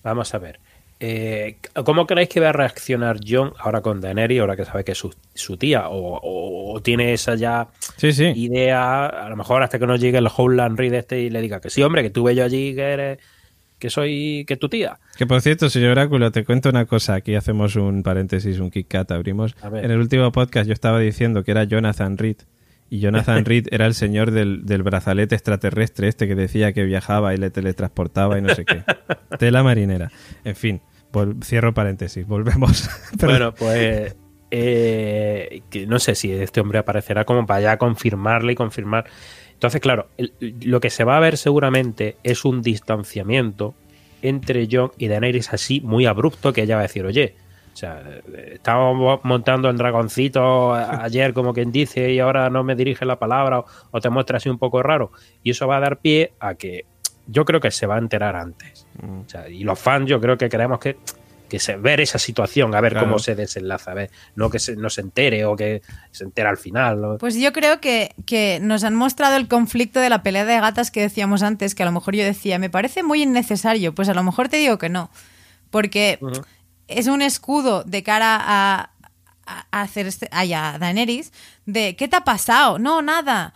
[0.04, 0.60] Vamos a ver.
[1.04, 4.92] Eh, ¿Cómo creéis que va a reaccionar John ahora con Daenerys, ahora que sabe que
[4.92, 5.86] es su, tía?
[5.90, 7.68] O, tiene esa ya
[8.36, 11.60] idea, a lo mejor hasta que no llegue el Howland Reed este y le diga
[11.60, 13.20] que sí, hombre, que tuve yo allí, que eres
[13.80, 15.00] que soy que tu tía.
[15.18, 17.16] Que por cierto, señor Oráculo, te cuento una cosa.
[17.16, 19.56] Aquí hacemos un paréntesis, un kick cat, abrimos.
[19.64, 22.38] En el último podcast yo estaba diciendo que era Jonathan Reed
[22.92, 27.38] y Jonathan Reed era el señor del, brazalete extraterrestre este que decía que viajaba y
[27.38, 28.84] le teletransportaba y no sé qué.
[29.40, 30.12] Tela marinera.
[30.44, 30.82] En fin,
[31.42, 32.90] cierro paréntesis, volvemos.
[33.22, 34.18] bueno, pues
[34.52, 39.06] eh, que no sé si este hombre aparecerá como para ya confirmarle y confirmar.
[39.54, 40.10] Entonces, claro,
[40.42, 43.74] lo que se va a ver seguramente es un distanciamiento
[44.22, 47.36] entre John y Daenerys así muy abrupto que ella va a decir, oye,
[47.74, 48.04] o sea,
[48.52, 53.64] estábamos montando en dragoncito ayer, como quien dice, y ahora no me dirige la palabra
[53.92, 55.12] o, te muestra así un poco raro.
[55.44, 56.86] Y eso va a dar pie a que
[57.28, 58.86] yo creo que se va a enterar antes.
[59.02, 59.20] Mm.
[59.20, 60.98] O sea, y los fans yo creo que queremos que,
[61.48, 64.76] que se, ver esa situación, a ver cómo se desenlaza, a ver, no que se,
[64.76, 65.82] no se entere o que
[66.12, 67.18] se entere al final.
[67.20, 70.92] Pues yo creo que, que, nos han mostrado el conflicto de la pelea de gatas
[70.92, 74.14] que decíamos antes, que a lo mejor yo decía, me parece muy innecesario, pues a
[74.14, 75.10] lo mejor te digo que no.
[75.70, 76.20] Porque
[76.98, 78.92] es un escudo de cara a,
[79.72, 81.34] hacer este, a Daenerys
[81.66, 82.80] de ¿qué te ha pasado?
[82.80, 83.54] No, nada.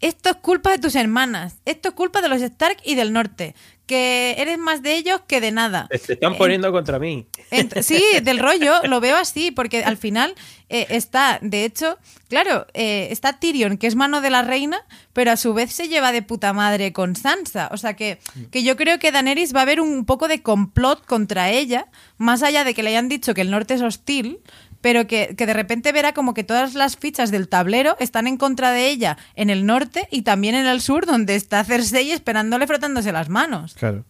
[0.00, 1.56] Esto es culpa de tus hermanas.
[1.64, 3.54] Esto es culpa de los Stark y del norte.
[3.88, 5.88] Que eres más de ellos que de nada.
[6.00, 7.26] Se están poniendo contra mí.
[7.82, 10.34] sí, del rollo, lo veo así, porque al final
[10.68, 11.98] eh, está, de hecho,
[12.28, 14.84] claro, eh, está Tyrion, que es mano de la reina,
[15.14, 17.70] pero a su vez se lleva de puta madre con Sansa.
[17.72, 18.18] O sea que,
[18.50, 21.86] que yo creo que Daenerys va a haber un poco de complot contra ella,
[22.18, 24.40] más allá de que le hayan dicho que el norte es hostil,
[24.80, 28.70] pero que, de repente verá como que todas las fichas del tablero están en contra
[28.70, 33.12] de ella en el norte y también en el sur, donde está Cersei esperándole frotándose
[33.12, 33.74] las manos.
[33.74, 34.04] Claro.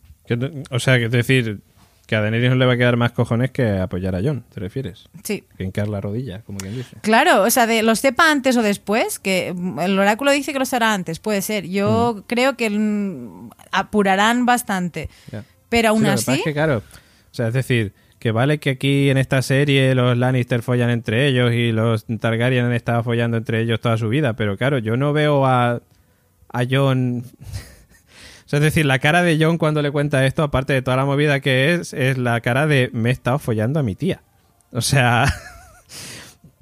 [0.71, 1.61] o sea, que es decir,
[2.07, 4.61] que a Daenerys no le va a quedar más cojones que apoyar a John, ¿te
[4.61, 5.09] refieres?
[5.25, 5.45] Sí.
[5.57, 6.97] Que hincar la rodilla, como quien dice.
[7.03, 10.65] Claro, o sea, de, lo sepa antes o después, que el oráculo dice que lo
[10.67, 11.67] será antes, puede ser.
[11.67, 12.23] Yo mm.
[12.27, 12.71] creo que
[13.73, 15.09] apurarán bastante.
[15.69, 16.33] Pero aún así...
[16.33, 20.17] es que, claro, o sea, es decir que vale que aquí en esta serie los
[20.17, 24.35] Lannister follan entre ellos y los Targaryen han estado follando entre ellos toda su vida,
[24.35, 25.81] pero claro, yo no veo a,
[26.53, 27.25] a John...
[28.51, 31.41] es decir, la cara de John cuando le cuenta esto, aparte de toda la movida
[31.41, 34.23] que es, es la cara de me he estado follando a mi tía.
[34.73, 35.27] O sea...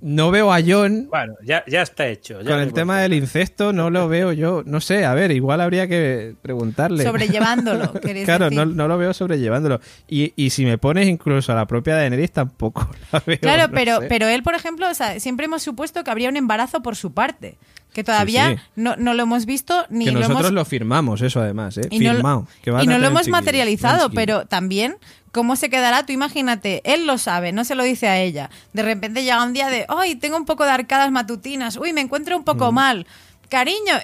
[0.01, 1.09] no veo a John.
[1.11, 2.39] Bueno, ya, ya está hecho.
[2.39, 4.63] con el tema del incesto no lo veo yo.
[4.67, 7.05] No sé, a ver, igual habría que preguntarle.
[7.05, 7.93] Sobrellevándolo,
[8.25, 9.81] Claro, no, no, lo veo sobrellevándolo.
[10.09, 13.39] Y, y, si me pones incluso a la propia Daenerys, tampoco la veo.
[13.39, 16.83] Claro, pero, pero él, por ejemplo, o sea, siempre hemos supuesto que habría un embarazo
[16.83, 17.57] por su parte.
[17.97, 20.53] Que todavía No, no, lo hemos visto ni que lo nosotros hemos...
[20.53, 21.89] lo firmamos, eso además, ¿eh?
[21.89, 22.47] Firmado.
[22.63, 24.99] y no lo hemos materializado, pero también
[25.33, 26.05] ¿Cómo se quedará?
[26.05, 28.49] Tú imagínate, él lo sabe, no se lo dice a ella.
[28.73, 32.01] De repente llega un día de, ay, tengo un poco de arcadas matutinas, uy, me
[32.01, 33.07] encuentro un poco mal.
[33.51, 33.95] Cariño,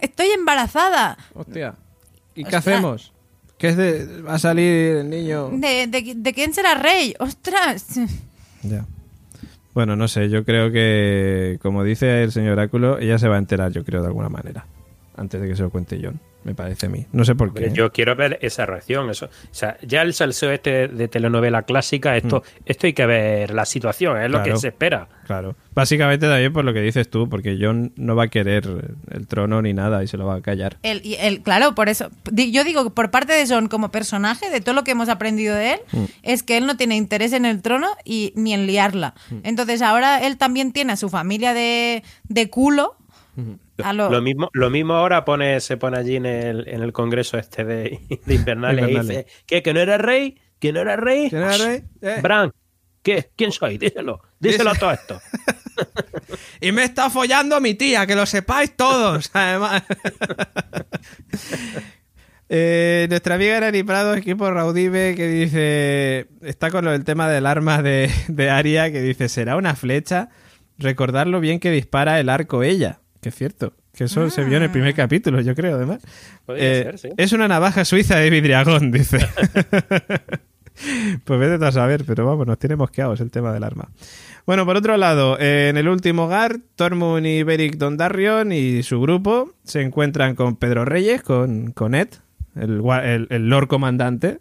[0.00, 1.16] estoy embarazada.
[1.34, 1.74] Hostia.
[2.34, 3.12] ¿Y qué hacemos?
[3.56, 5.50] ¿Qué es de, va a salir el niño?
[5.52, 7.14] ¿De, de, quién será rey?
[7.18, 7.86] ¡Ostras!
[8.62, 8.84] Ya.
[9.72, 13.38] Bueno, no sé, yo creo que, como dice el señor Oráculo, ella se va a
[13.38, 14.66] enterar, yo creo, de alguna manera,
[15.16, 17.06] antes de que se lo cuente John me parece a mí.
[17.12, 17.70] No sé por qué.
[17.72, 19.10] Yo quiero ver esa reacción.
[19.10, 19.26] Eso.
[19.26, 22.62] O sea, ya el salseo este de telenovela clásica, esto, mm.
[22.66, 25.08] esto hay que ver la situación, es lo que se espera.
[25.26, 25.54] Claro.
[25.74, 28.66] Básicamente también por lo que dices tú, porque John no va a querer
[29.10, 30.78] el trono ni nada y se lo va a callar.
[30.82, 32.10] El, el, claro, por eso.
[32.32, 35.54] Yo digo que por parte de John como personaje, de todo lo que hemos aprendido
[35.54, 36.04] de él, mm.
[36.22, 39.14] es que él no tiene interés en el trono y ni en liarla.
[39.30, 39.36] Mm.
[39.44, 42.96] Entonces ahora él también tiene a su familia de, de culo
[43.94, 44.22] lo...
[44.22, 48.00] mismo, lo mismo ahora pone, se pone allí en el, en el congreso este de,
[48.24, 49.62] de Invernales y dice, ¿qué?
[49.62, 50.38] ¿Que no era rey?
[50.58, 51.30] ¿Que no era rey?
[51.30, 51.84] ¿Que no era rey?
[52.02, 52.18] Eh.
[52.22, 52.52] Bran,
[53.02, 53.30] ¿qué?
[53.36, 53.78] ¿Quién soy?
[53.78, 55.20] Díselo, díselo a todo esto.
[56.60, 59.82] y me está follando a mi tía, que lo sepáis todos, además.
[62.52, 67.46] Eh, nuestra amiga Nani Prado, equipo Raudive, que dice, está con lo del tema del
[67.46, 70.30] arma de, de Aria, que dice, ¿será una flecha?
[70.76, 73.74] Recordarlo bien que dispara el arco ella Que es cierto.
[73.92, 76.00] Que eso se vio en el primer capítulo, yo creo, además.
[76.46, 77.08] Podría Eh, ser, sí.
[77.16, 79.18] Es una navaja suiza de vidriagón, dice.
[81.24, 83.88] pues vete a saber, pero vamos, nos tiene mosqueados el tema del arma.
[84.46, 89.00] Bueno, por otro lado, eh, en el último hogar, Tormund y Beric Dondarrion y su
[89.00, 92.08] grupo se encuentran con Pedro Reyes, con, con Ed,
[92.56, 94.38] el, el- el Lord Comandante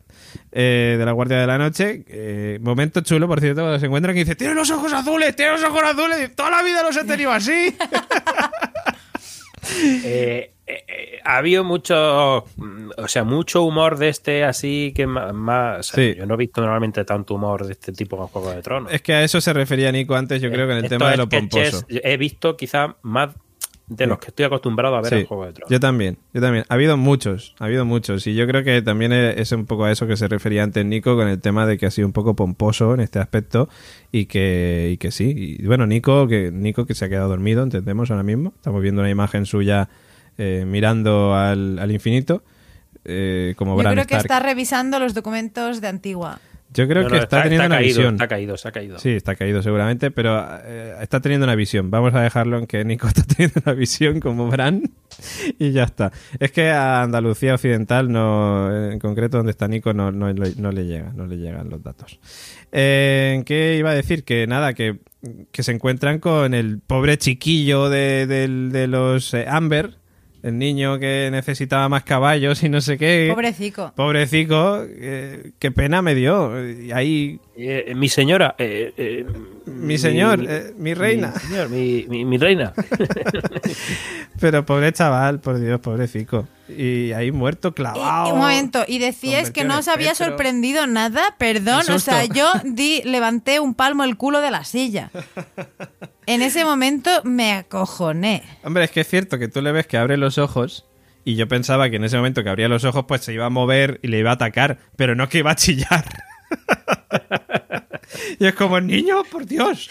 [0.52, 2.03] eh, de la Guardia de la Noche.
[2.07, 5.52] Eh, momento chulo, por cierto, cuando se encuentran que dice, tiene los ojos azules, tiene
[5.53, 7.76] los ojos azules, toda la vida los he tenido así.
[10.72, 11.95] Eh, ha habido mucho,
[12.38, 15.80] o sea, mucho humor de este así que más...
[15.80, 16.15] o sea, Sí.
[16.15, 18.94] Yo no he visto normalmente tanto humor de este tipo en Juego de Tronos.
[18.94, 21.18] es que a eso se refería Nico antes, yo creo que en el tema de
[21.18, 21.86] lo pomposo.
[21.90, 23.30] He visto quizás más
[23.89, 25.69] de los que estoy acostumbrado a ver Sí, en Juego de Tronos.
[25.71, 26.63] Yo también, yo también.
[26.69, 28.25] Ha habido muchos, ha habido muchos.
[28.27, 31.15] Y yo creo que también es un poco a eso que se refería antes Nico
[31.15, 33.67] con el tema de que ha sido un poco pomposo en este aspecto
[34.11, 35.57] y que, y que sí.
[35.59, 38.53] Y bueno, Nico que, Nico que se ha quedado dormido, entendemos ahora mismo.
[38.55, 39.89] Estamos viendo una imagen suya
[40.37, 42.43] eh, mirando al, al infinito.
[43.05, 44.25] eh, como Yo Bran creo que Stark.
[44.35, 46.39] está revisando los documentos de Antigua.
[46.71, 48.13] Yo creo No, que no, está, teniendo una caído, visión.
[48.15, 48.99] Está caído, se ha caído.
[48.99, 51.89] Sí, está caído seguramente, pero eh, está teniendo una visión.
[51.89, 54.83] Vamos a dejarlo en que Nico está teniendo una visión como Bran
[55.59, 56.11] y ya está.
[56.39, 60.71] Es que a Andalucía Occidental, no, en concreto donde está Nico, no, no, le- no
[60.71, 62.19] le llega, no le llegan los datos.
[62.71, 64.23] Eh, ¿Qué iba a decir?
[64.23, 64.99] Que nada, que,
[65.51, 69.95] que se encuentran con el pobre chiquillo de, del- de los eh, Amber,
[70.43, 73.29] el niño que necesitaba más caballos y no sé qué.
[73.33, 73.91] Pobrecico.
[73.95, 76.53] Pobrecico, eh, qué pena me dio.
[76.69, 78.55] Y ahí Eh, mi señora.
[78.57, 79.25] eh, eh,
[79.65, 81.33] Mi señor, eh, mi reina.
[81.35, 82.73] Mi, señor, mi, mi- mi reina.
[84.39, 86.47] Pero pobre chaval, por Dios, pobrecico.
[86.69, 88.29] Y ahí muerto clavado.
[88.29, 90.27] y un momento, y decíais convertido que no os había espectro.
[90.37, 95.09] sorprendido nada, perdón, o sea, yo di, levanté un palmo el culo de la silla.
[96.30, 98.43] En ese momento me acojoné.
[98.64, 100.85] Hombre, es que es cierto que tú le ves que abre los ojos
[101.26, 103.49] y yo pensaba que en ese momento que abría los ojos pues se iba a
[103.49, 106.06] mover y le iba a atacar, pero no que iba a chillar.
[108.39, 109.89] y es como, niño, por Dios.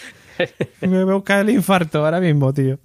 [0.79, 2.79] Me va a buscar el infarto ahora mismo, tío.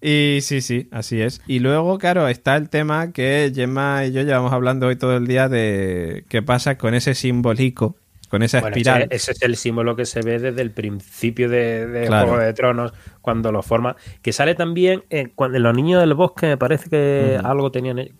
[0.00, 1.42] Y sí, sí, así es.
[1.46, 5.26] Y luego, claro, está el tema que Gemma y yo llevamos hablando hoy todo el
[5.26, 7.94] día de qué pasa con ese simbólico,
[8.28, 9.02] con esa Bueno, espiral.
[9.04, 12.28] ese, ese es el símbolo que se ve desde el principio de, de Claro.
[12.28, 13.96] Juego de Tronos, cuando lo forma.
[14.22, 17.98] Que sale también eh, cuando en Los Niños del Bosque, me parece que algo tenían.
[17.98, 18.12] eh,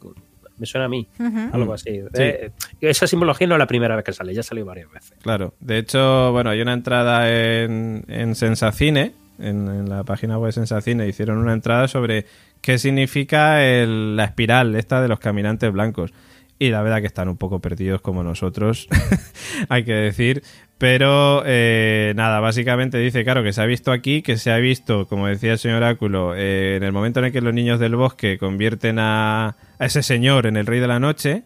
[0.58, 1.06] Me suena a mí,
[1.52, 2.00] algo así.
[2.14, 2.50] Eh,
[2.80, 5.12] esa simbología no es la primera vez que sale, ya salió varias veces.
[5.22, 10.48] Claro, de hecho, bueno, hay una entrada en, en Sensacine, en, en la página web
[10.48, 12.24] de Sensacine, hicieron una entrada sobre
[12.62, 16.12] qué significa el- la espiral esta de los caminantes blancos.
[16.58, 18.88] Y la verdad que están un poco perdidos como nosotros,
[19.68, 20.42] hay que decir.
[20.78, 25.06] Pero eh, nada, básicamente dice, claro, que se ha visto aquí, que se ha visto,
[25.06, 27.96] como decía el señor Oráculo, eh, en el momento en el que los niños del
[27.96, 31.44] bosque convierten a, a ese señor en el rey de la noche,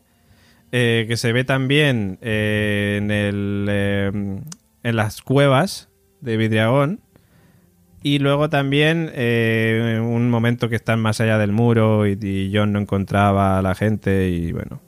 [0.72, 4.44] eh, que se ve también eh, en, el,
[4.82, 5.88] en las cuevas
[6.20, 7.00] de Vidriagón.
[8.02, 12.78] Y luego también eh, un momento que están más allá del muro y John no
[12.78, 14.80] encontraba a la gente y bueno.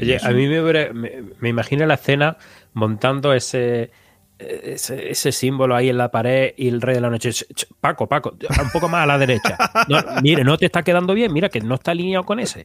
[0.00, 0.62] Oye, a mí me,
[0.92, 2.36] me, me imagino la escena
[2.72, 3.90] montando ese,
[4.38, 7.30] ese, ese símbolo ahí en la pared y el rey de la noche.
[7.30, 9.56] Ch, ch, Paco, Paco, un poco más a la derecha.
[9.88, 12.64] No, mire, no te está quedando bien, mira que no está alineado con ese.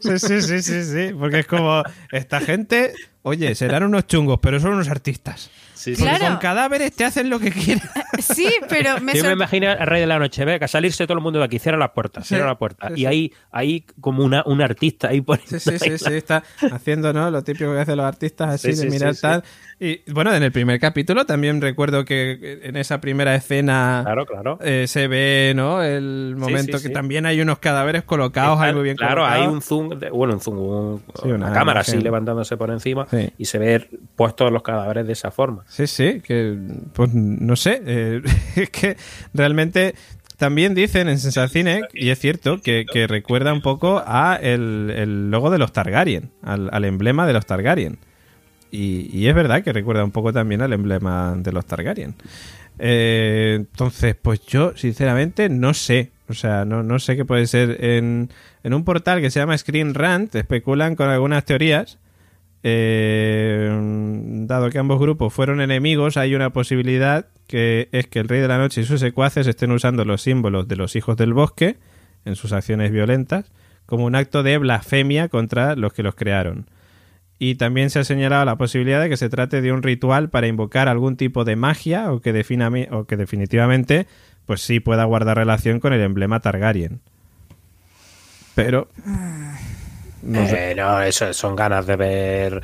[0.00, 2.92] Sí, sí, sí, sí, sí, porque es como esta gente,
[3.22, 5.50] oye, serán unos chungos, pero son unos artistas.
[5.94, 6.32] Sí, Porque Claro.
[6.34, 7.80] con cadáveres te hacen lo que quieren.
[8.18, 11.22] Sí, pero me Yo me imagino al rey de la noche, venga, salirse todo el
[11.22, 12.88] mundo de aquí, cierra la puerta, cierra Sí, la puerta.
[12.88, 13.06] sí, y sí.
[13.06, 16.42] ahí, ahí como una, un artista ahí poniendo Sí, sí, sí, ahí sí, está
[16.72, 17.30] haciendo, ¿no?
[17.30, 19.22] Lo típico que hacen los artistas así Sí, de sí, mirar sí, sí.
[19.22, 19.44] tal.
[19.78, 24.58] Y bueno, en el primer capítulo también recuerdo que en esa primera escena Claro, claro.
[24.62, 25.82] eh, se ve, ¿no?
[25.82, 26.94] El momento sí, que sí.
[26.94, 30.40] también hay unos cadáveres colocados ahí muy bien claro, hay un zoom, de- bueno, un
[30.40, 31.94] zoom, un- una una, cámara imagen.
[31.96, 33.86] así levantándose por encima y se ve
[34.16, 35.62] puestos los cadáveres de esa forma.
[35.68, 36.56] Sí, sí, que
[36.94, 38.22] pues no sé, eh,
[38.56, 38.96] es que
[39.34, 39.94] realmente
[40.38, 45.30] también dicen en Sensacine, y es cierto, que, que recuerda un poco a el, el
[45.30, 47.98] logo de los Targaryen, al, al emblema de los Targaryen.
[48.76, 52.14] Y, y es verdad que recuerda un poco también al emblema de los Targaryen.
[52.78, 56.10] Eh, entonces, pues yo, sinceramente, no sé.
[56.28, 57.82] O sea, no, sé qué puede ser.
[57.84, 58.30] En,
[58.62, 61.98] en un portal que se llama Screen Rant, especulan con algunas teorías.
[62.62, 63.70] Eh,
[64.46, 68.48] dado que ambos grupos fueron enemigos, hay una posibilidad que es que el Rey de
[68.48, 71.76] la Noche y sus secuaces estén usando los símbolos de los hijos del bosque
[72.24, 73.52] en sus acciones violentas
[73.84, 76.66] como un acto de blasfemia contra los que los crearon.
[77.38, 80.46] Y también se ha señalado la posibilidad de que se trate de un ritual para
[80.46, 84.06] invocar algún tipo de magia o que, defina- o que definitivamente
[84.46, 87.00] pues sí pueda guardar relación con el emblema Targaryen.
[88.54, 88.88] Pero...
[90.22, 90.70] No sé.
[90.70, 92.62] Eh, no, eso son ganas de ver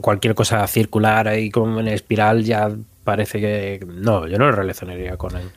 [0.00, 2.70] cualquier cosa circular ahí como en espiral ya
[3.02, 3.84] parece que...
[3.86, 5.48] No, yo no lo relacionaría con él.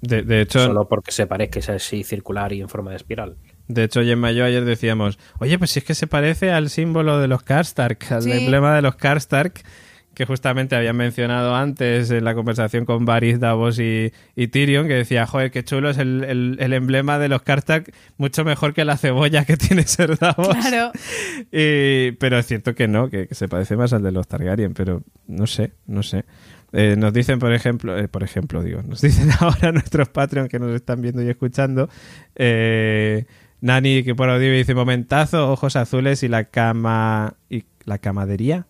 [0.00, 3.34] De, de hecho, Solo porque se parezca así circular y en forma de espiral.
[3.68, 6.68] De hecho, Gemma y yo ayer decíamos, oye, pues si es que se parece al
[6.70, 8.32] símbolo de los Karstark, al Sí.
[8.32, 9.62] emblema de los Karstark,
[10.14, 14.92] que justamente habían mencionado antes en la conversación con Varys, Davos y, y Tyrion, que
[14.92, 18.84] decía, joder, qué chulo es el, el- el emblema de los Karstark, mucho mejor que
[18.84, 20.48] la cebolla que tiene Ser Davos.
[20.48, 20.92] Claro.
[21.50, 24.74] Y- pero es cierto que no, que, que se parece más al de los Targaryen,
[24.74, 26.24] pero no sé, no sé.
[26.74, 30.58] Eh, nos dicen, por ejemplo, eh, por ejemplo, digo, nos dicen ahora nuestros Patreon que
[30.58, 31.88] nos están viendo y escuchando,
[32.36, 33.24] eh,
[33.62, 38.66] Nani que por audio dice momentazo, ojos azules y la cama y la camadería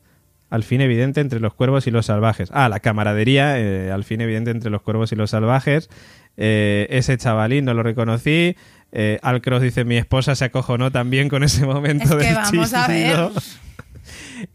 [0.51, 2.51] al fin evidente entre los cuervos y los salvajes.
[2.53, 5.89] Ah, la camaradería eh, al fin evidente entre los cuervos y los salvajes.
[6.37, 8.55] Eh, ese chavalín no lo reconocí.
[8.93, 12.75] Eh, Alcross dice mi esposa se acojonó también con ese momento Es que del vamos
[12.75, 13.03] a ver.
[13.03, 13.33] chillido".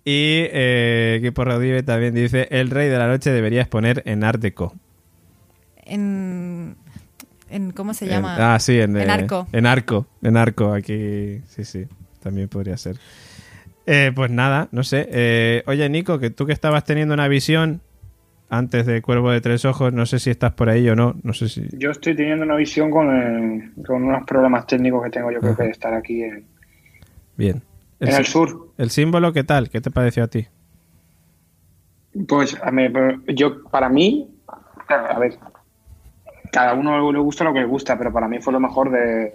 [0.05, 4.75] Y eh, Rodive también dice el rey de la noche debería exponer en Art Deco.
[5.83, 6.75] En,
[7.49, 8.53] en ¿cómo se En- llama?
[8.55, 9.47] ah, sí, en, En eh, arco.
[9.51, 11.41] En arco, en arco, aquí.
[11.47, 11.85] Sí, sí,
[12.21, 12.97] también podría ser.
[13.85, 15.07] Eh, pues nada, no sé.
[15.11, 17.81] Eh, oye, Nico, que tú que estabas teniendo una visión
[18.49, 21.15] antes de Cuervo de Tres Ojos, no sé si estás por ahí o no.
[21.23, 21.67] No sé si.
[21.73, 25.51] Yo estoy teniendo una visión con, el- con unos problemas técnicos que tengo yo creo
[25.53, 25.57] Ajá.
[25.61, 26.45] que de estar aquí en,
[27.37, 27.61] Bien.
[27.99, 28.73] en el sur.
[28.77, 29.69] el símbolo, ¿qué tal?
[29.69, 30.47] ¿Qué te pareció a ti?
[32.27, 32.87] Pues a mí,
[33.35, 34.29] yo, para mí,
[34.87, 35.37] a ver,
[36.51, 39.33] cada uno le gusta lo que le gusta, pero para mí fue lo mejor de-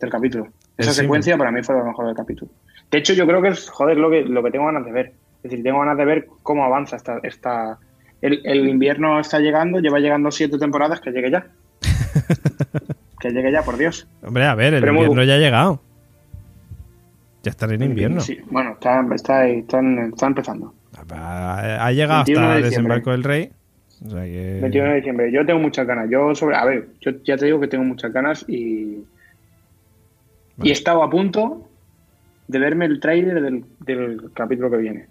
[0.00, 0.48] del capítulo.
[0.76, 2.50] Esa secuencia para mí fue lo mejor del capítulo.
[2.90, 5.12] De hecho, yo creo que es, joder, lo que, lo que tengo ganas de ver.
[5.42, 7.18] Es decir, tengo ganas de ver cómo avanza esta...
[7.22, 7.78] esta
[8.22, 11.46] el, el invierno está llegando, lleva llegando siete temporadas, que llegue ya.
[13.20, 14.08] que llegue ya, por Dios.
[14.22, 15.80] Hombre, a ver, el Pero invierno ya ha llegado.
[17.42, 18.20] Ya está en invierno.
[18.20, 20.74] Sí, bueno, está, está, está, está empezando.
[21.10, 23.52] Ha, ha llegado 21 hasta de el desembarco del rey.
[24.06, 25.32] O sea que- 21 de diciembre.
[25.32, 26.08] Yo tengo muchas ganas.
[26.10, 28.98] Yo sobre, a ver, yo ya te digo que tengo muchas ganas y
[30.62, 31.66] y he estado a punto
[32.46, 35.06] de verme el tráiler del, del capítulo que viene.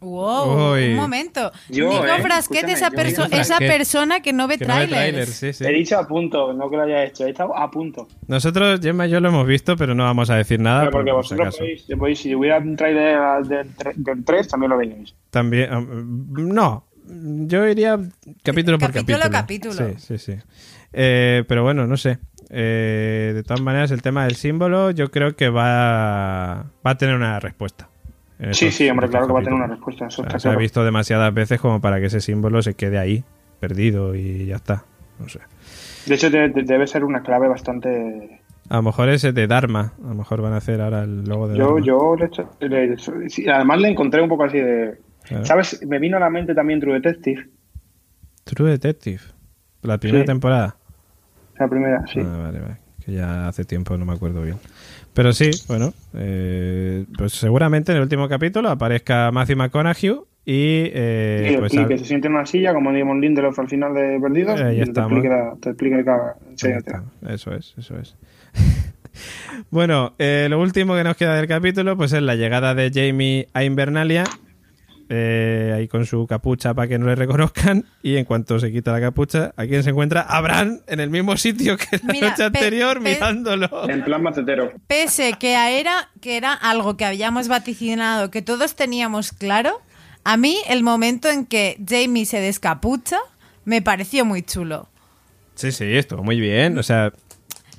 [0.00, 0.90] Wow, Uy.
[0.90, 1.50] un momento.
[1.70, 4.86] Yo, Nico eh, Frasquet, esa, perso- Nico esa persona que no ve que no ve
[4.86, 4.90] trailers.
[4.90, 5.64] tráiler, sí, sí.
[5.64, 7.26] He dicho a punto, no que lo haya hecho.
[7.26, 8.06] He estado a punto.
[8.28, 10.80] Nosotros, Gemma y yo lo hemos visto, pero no vamos a decir nada.
[10.80, 14.24] Pero porque por- por si vosotros podéis, podéis- si hubiera un tráiler del, tre- del
[14.24, 15.14] 3, también lo veríais.
[15.30, 15.74] También.
[15.74, 16.84] um, no.
[17.08, 17.98] Yo iría
[18.42, 19.74] capítulo por Capítulo a capítulo.
[19.74, 19.98] capítulo.
[19.98, 20.42] Sí, sí, sí.
[20.92, 22.18] Eh, pero bueno, no sé.
[22.50, 27.14] Eh, de todas maneras, el tema del símbolo, yo creo que va, va a tener
[27.16, 27.88] una respuesta.
[28.52, 30.06] Sí, sí, hombre, claro que va a tener una respuesta.
[30.06, 30.58] Eso O sea, se ha claro.
[30.60, 33.24] visto demasiadas veces como para que ese símbolo se quede ahí,
[33.60, 34.84] perdido y ya está.
[35.18, 35.40] No sé.
[36.04, 38.42] De hecho, de- de- debe ser una clave bastante.
[38.68, 39.92] A lo mejor ese de Dharma.
[40.04, 41.86] A lo mejor van a hacer ahora el logo de Yo, Dharma.
[41.86, 44.98] yo le echo- le- sí, además le encontré un poco así de.
[45.26, 45.44] Claro.
[45.44, 45.80] ¿Sabes?
[45.86, 47.48] Me vino a la mente también True Detective,
[48.44, 49.20] True Detective.
[49.82, 50.26] La primera Sí.
[50.26, 50.76] temporada.
[51.58, 52.20] la primera, sí.
[52.20, 52.76] Ah, vale, vale.
[53.04, 54.56] Que ya hace tiempo no me acuerdo bien.
[55.14, 60.10] Pero sí, bueno, eh, pues seguramente en el último capítulo aparezca Matthew McConaughey
[60.44, 63.68] y, eh, y, pues y que se siente en una silla como Damon Lindelof al
[63.68, 67.04] final de Perdidos Eh, y te la- te está.
[67.28, 68.16] Eso es, eso es.
[69.70, 73.48] bueno, eh, lo último que nos queda del capítulo pues es la llegada de Jamie
[73.54, 74.24] a Invernalia.
[75.08, 78.92] Eh, ahí con su capucha para que no le reconozcan y en cuanto se quita
[78.92, 80.20] la capucha, ¿a quién se encuentra?
[80.22, 83.88] A Bran en el mismo sitio que la Mira, noche anterior mirándolo.
[83.88, 84.72] En plan macetero.
[84.86, 89.80] Pese que era, que era algo que habíamos vaticinado, que todos teníamos claro,
[90.24, 93.18] a mí el momento en que Jamie se descapucha
[93.64, 94.88] me pareció muy chulo.
[95.54, 96.76] Sí, sí, estuvo muy bien.
[96.78, 97.12] O sea,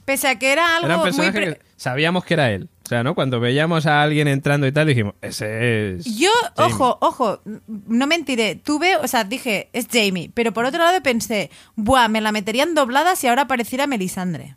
[0.05, 1.09] Pese a que era algo era un muy...
[1.09, 2.69] personaje pre- que sabíamos que era él.
[2.87, 3.15] O sea, ¿no?
[3.15, 6.05] Cuando veíamos a alguien entrando y tal, dijimos, ese es.
[6.17, 6.73] Yo, Jamie.
[6.73, 11.51] ojo, ojo, no mentiré, tuve, o sea, dije, es Jamie, pero por otro lado pensé,
[11.75, 14.55] buah, me la meterían doblada si ahora apareciera Melisandre.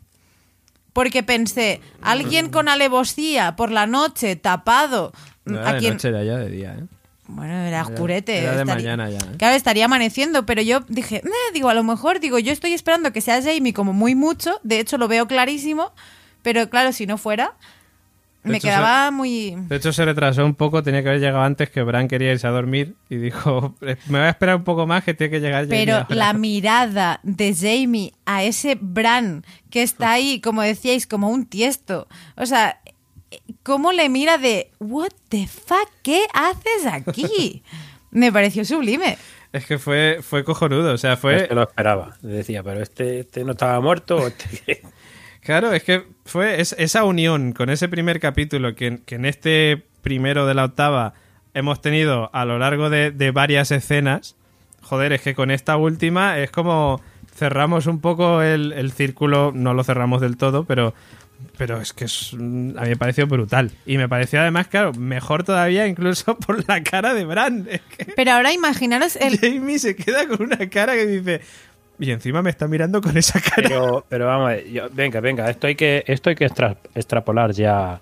[0.93, 5.11] Porque pensé, alguien con alevosía por la noche, tapado,
[5.43, 5.93] No a de quien...
[5.95, 6.85] noche, era ya de día, ¿eh?
[7.27, 8.37] Bueno, era oscurete.
[8.39, 9.35] era de estaría- mañana ya, ¿eh?
[9.37, 13.11] Claro, estaría amaneciendo, pero yo dije, "Eh", digo, a lo mejor, digo, yo estoy esperando
[13.11, 15.91] que sea Jamie como muy mucho, de hecho lo veo clarísimo,
[16.43, 17.55] pero claro, si no fuera,
[18.43, 19.55] De me hecho, quedaba muy...
[19.67, 22.47] De hecho, se retrasó un poco, tenía que haber llegado antes que Bran quería irse
[22.47, 25.39] a dormir y dijo, "Eh, me voy a esperar un poco más que tiene que
[25.39, 26.07] llegar Jamie Pero ahora".
[26.15, 32.07] la mirada de Jamie a ese Bran que está ahí, como decíais, como un tiesto.
[32.35, 32.79] O sea,
[33.63, 37.63] ¿cómo le mira de, what the fuck, qué haces aquí?
[38.11, 39.17] Me pareció sublime.
[39.53, 41.43] Es que fue, fue cojonudo, o sea, fue...
[41.43, 42.17] Este lo esperaba.
[42.21, 44.17] Decía, pero este, este no estaba muerto.
[44.17, 44.81] o este-
[45.41, 49.83] Claro, es que fue es- esa unión con ese primer capítulo que, que en este
[50.01, 51.13] primero de la octava
[51.53, 54.35] hemos tenido a lo largo de, de varias escenas.
[54.81, 57.01] Joder, es que con esta última es como
[57.35, 60.93] cerramos un poco el, el círculo, no lo cerramos del todo, pero,
[61.57, 63.71] pero es que es, mm, a mí me pareció brutal.
[63.85, 67.67] Y me pareció además, claro, mejor todavía incluso por la cara de Bran.
[67.69, 69.39] Es que Pero ahora imaginaros el...
[69.39, 71.41] Jamie se queda con una cara que dice...
[72.01, 73.67] Y encima me está mirando con esa cara.
[73.69, 76.75] Pero, pero vamos, a ver, yo- venga, venga, esto hay que, esto hay que extra-
[76.95, 78.01] extrapolar ya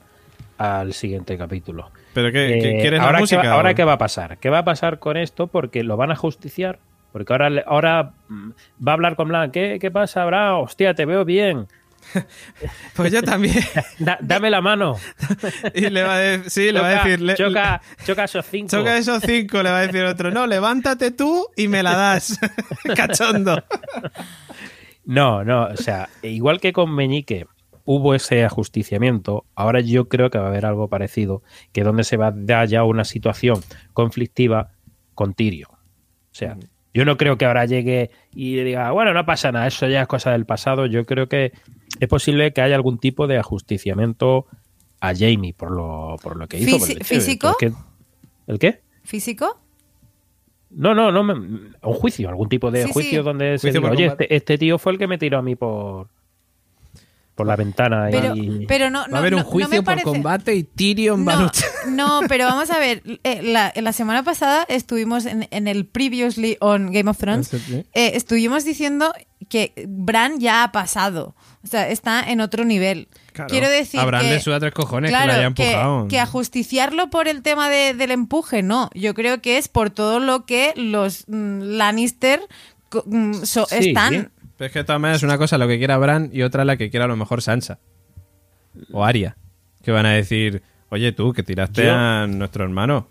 [0.57, 1.91] al siguiente capítulo.
[2.13, 3.41] ¿Pero qué, qué- Eh, quieres ahora la música?
[3.41, 4.37] qué, va- ahora qué va a pasar?
[4.37, 5.47] ¿Qué va a pasar con esto?
[5.47, 6.79] Porque lo van a justiciar.
[7.11, 8.49] Porque ahora, ahora mm,
[8.87, 9.51] va a hablar con Blan.
[9.51, 10.53] ¿Qué, qué pasa, Bran?
[10.53, 11.67] Hostia, te veo bien.
[12.95, 13.55] Pues yo también.
[13.99, 14.95] Da- dame la mano.
[15.73, 18.45] y le va a decir, sí, le va a Choca- decir, le- choca, choca esos
[18.45, 18.67] cinco.
[18.69, 20.31] choca esos cinco, le va a decir otro.
[20.31, 22.39] No, levántate tú y me la das.
[22.95, 23.63] Cachondo.
[25.05, 27.47] No, no, o sea, igual que con Meñique
[27.85, 31.41] hubo ese ajusticiamiento, ahora yo creo que va a haber algo parecido,
[31.71, 33.61] que donde se va a dar ya una situación
[33.93, 34.69] conflictiva
[35.15, 35.71] con Tyrion.
[35.71, 36.57] O sea,
[36.93, 40.07] yo no creo que ahora llegue y diga, bueno, no pasa nada, eso ya es
[40.07, 40.85] cosa del pasado.
[40.85, 41.53] Yo creo que
[41.99, 44.45] es posible que haya algún tipo de ajusticiamiento
[45.01, 46.77] a Jamie por lo, por lo que hizo.
[46.77, 47.47] por el Fisi- de- ¿físico?
[47.49, 47.73] porque-
[48.47, 48.81] ¿El qué?
[49.03, 49.59] ¿Físico?
[50.71, 53.25] No, no, no, me- un juicio, algún tipo de Sí, juicio sí.
[53.25, 54.23] donde se Juicio diga, oye, combate".
[54.25, 56.07] este, este tío fue el que me tiró a mí por
[57.35, 59.69] por la ventana Pero, y pero no, no, Va a haber un no- no juicio
[59.69, 61.69] me por combate y Tyrion va a No, luchar.
[61.89, 63.01] no, pero vamos a ver.
[63.23, 67.53] eh, la, la semana pasada estuvimos en, en el Previously on Game of Thrones.
[67.53, 67.83] Eh,
[68.15, 69.13] estuvimos diciendo
[69.47, 71.33] que Bran ya ha pasado.
[71.63, 73.09] O sea, está en otro nivel.
[73.33, 73.49] Claro.
[73.49, 76.07] Quiero decir A Bran que, le suda tres cojones que claro, le haya empujado.
[76.07, 78.89] que ajusticiarlo por el tema de- del empuje, no.
[78.93, 82.39] Yo creo que es por todo lo que los mm, Lannister
[83.05, 84.31] mm, so- Sí, están.
[84.57, 86.77] Pero es que de todas maneras una cosa lo que quiera Bran y otra la
[86.77, 87.79] que quiera a lo mejor Sansa.
[88.93, 89.35] O Arya.
[89.83, 93.07] Que van a decir, oye tú, que tiraste Yo- a nuestro hermano.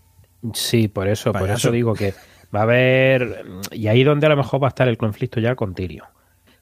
[0.55, 2.15] sí, por eso, por eso digo que
[2.55, 5.55] va a haber y ahí donde a lo mejor va a estar el conflicto ya
[5.55, 6.07] con Tyrion.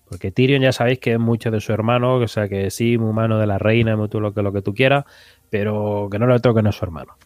[0.09, 3.11] Porque Tyrion ya sabéis que es mucho de su hermano, o sea que sí, muy
[3.11, 5.05] humano de la reina, muy tú lo que lo que tú quieras,
[5.51, 7.17] pero que no lo toque no es su hermano.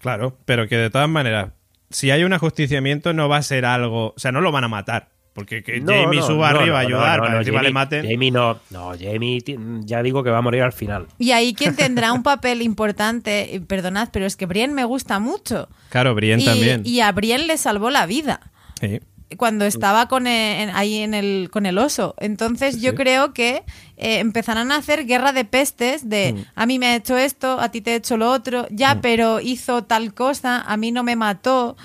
[0.00, 1.50] Claro, pero que de todas maneras,
[1.90, 4.08] si hay un ajusticiamiento no va a ser algo...
[4.08, 5.08] O sea, no lo van a matar.
[5.32, 7.58] Porque que No, Jamie no, suba no, arriba a ayudar no, para no, que encima
[7.58, 8.02] Jamie- le maten.
[8.08, 9.42] Jamie no, no, Jamie
[9.84, 11.06] ya digo que va a morir al final.
[11.18, 15.18] Y ahí quien tendrá un papel importante, y perdonad, pero es que Brienne me gusta
[15.18, 15.68] mucho.
[15.88, 16.82] Claro, Brienne y, también.
[16.84, 18.40] y a Brienne le salvó la vida
[18.80, 19.00] Sí.
[19.36, 22.14] Cuando estaba con e- en- ahí en el, con el oso.
[22.18, 23.62] Entonces yo creo que
[23.96, 26.44] eh, empezarán a hacer guerra de pestes de Mm.
[26.54, 29.40] a mí me ha hecho esto, a ti te he hecho lo otro, ya, pero
[29.40, 31.76] hizo tal cosa, a mí no me mató.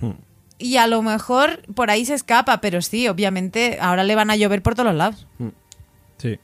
[0.00, 0.10] Mm.
[0.58, 4.36] Y a lo mejor por ahí se escapa, pero sí, obviamente ahora le van a
[4.36, 5.26] llover por todos los lados.
[6.18, 6.38] Sí,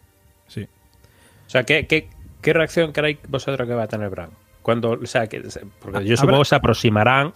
[0.49, 0.62] sí.
[1.47, 2.09] O sea, ¿qué, qué,
[2.43, 4.31] qué reacción creéis vosotros que va a tener Bran?
[4.62, 5.43] Cuando, o sea, que,
[5.81, 7.32] porque yo supongo que se aproximarán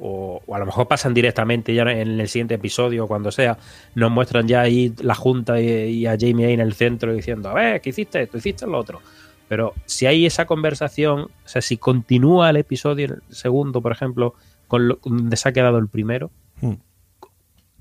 [0.00, 3.58] o, o a lo mejor pasan directamente ya en el siguiente episodio cuando sea,
[3.94, 7.50] nos muestran ya ahí la junta y, y a Jamie ahí en el centro diciendo,
[7.50, 8.38] a ver, ¿qué hiciste esto?
[8.38, 9.00] ¿Hiciste lo otro?
[9.48, 14.34] Pero si hay esa conversación, o sea, si continúa el episodio, el segundo, por ejemplo,
[14.68, 16.74] con lo, donde se ha quedado el primero, Hmm.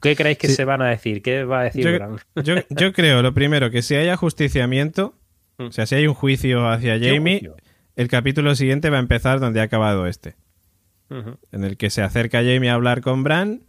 [0.01, 0.55] ¿qué creéis que Sí.
[0.55, 1.21] se van a decir?
[1.21, 2.17] ¿Qué va a decir Yo, Bran?
[2.43, 5.13] yo- yo creo, lo primero, que si hay ajusticiamiento,
[5.57, 7.55] o sea, si hay un juicio hacia ¿Qué Jamie, juicio?
[7.95, 10.35] el capítulo siguiente va a empezar donde ha acabado este.
[11.10, 13.64] En el que se acerca Jamie a hablar con Bran.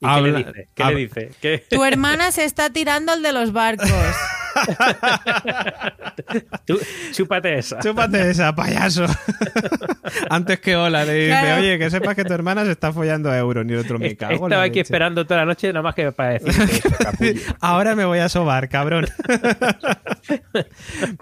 [0.00, 0.68] ¿Y qué le dice?
[0.74, 1.30] ¿Qué le dice?
[1.40, 1.64] ¿Qué?
[1.70, 3.90] Tu hermana se está tirando al de los barcos.
[6.66, 6.78] Tú,
[7.12, 7.78] chúpate esa.
[7.80, 9.06] Chúpate esa, payaso.
[10.30, 11.60] Antes que hola, le dice, Claro.
[11.62, 13.68] oye, que sepas que tu hermana se está follando a Euron.
[13.68, 14.82] Y el otro me cago Estaba aquí leche.
[14.82, 17.54] esperando toda la noche nada más que para decirte eso.
[17.60, 19.06] Ahora me voy a sobar, cabrón.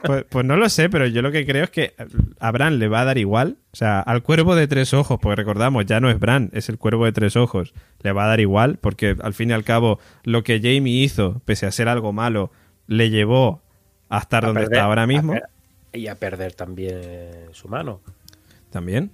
[0.02, 1.94] pues, pues no lo sé, pero yo lo que creo es que
[2.40, 3.56] a Bran le va a dar igual.
[3.72, 6.78] O sea, al cuervo de tres ojos, porque recordamos, ya no es Bran, es el
[6.78, 7.72] cuervo de tres ojos.
[8.02, 11.40] Le va a dar igual, porque al fin y al cabo, lo que Jamie hizo,
[11.46, 12.50] pese a ser algo malo,
[12.92, 13.60] le llevó
[14.08, 15.32] a estar A donde perder- está ahora mismo.
[15.34, 18.00] a Y a perder también su mano.
[18.70, 19.10] también.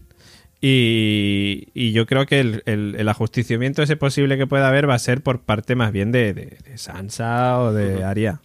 [0.60, 4.94] Y, y yo creo que el, el- el ajusticiamiento ese posible que pueda haber va
[4.94, 8.40] a ser por parte más bien de, de- de Sansa o de Arya.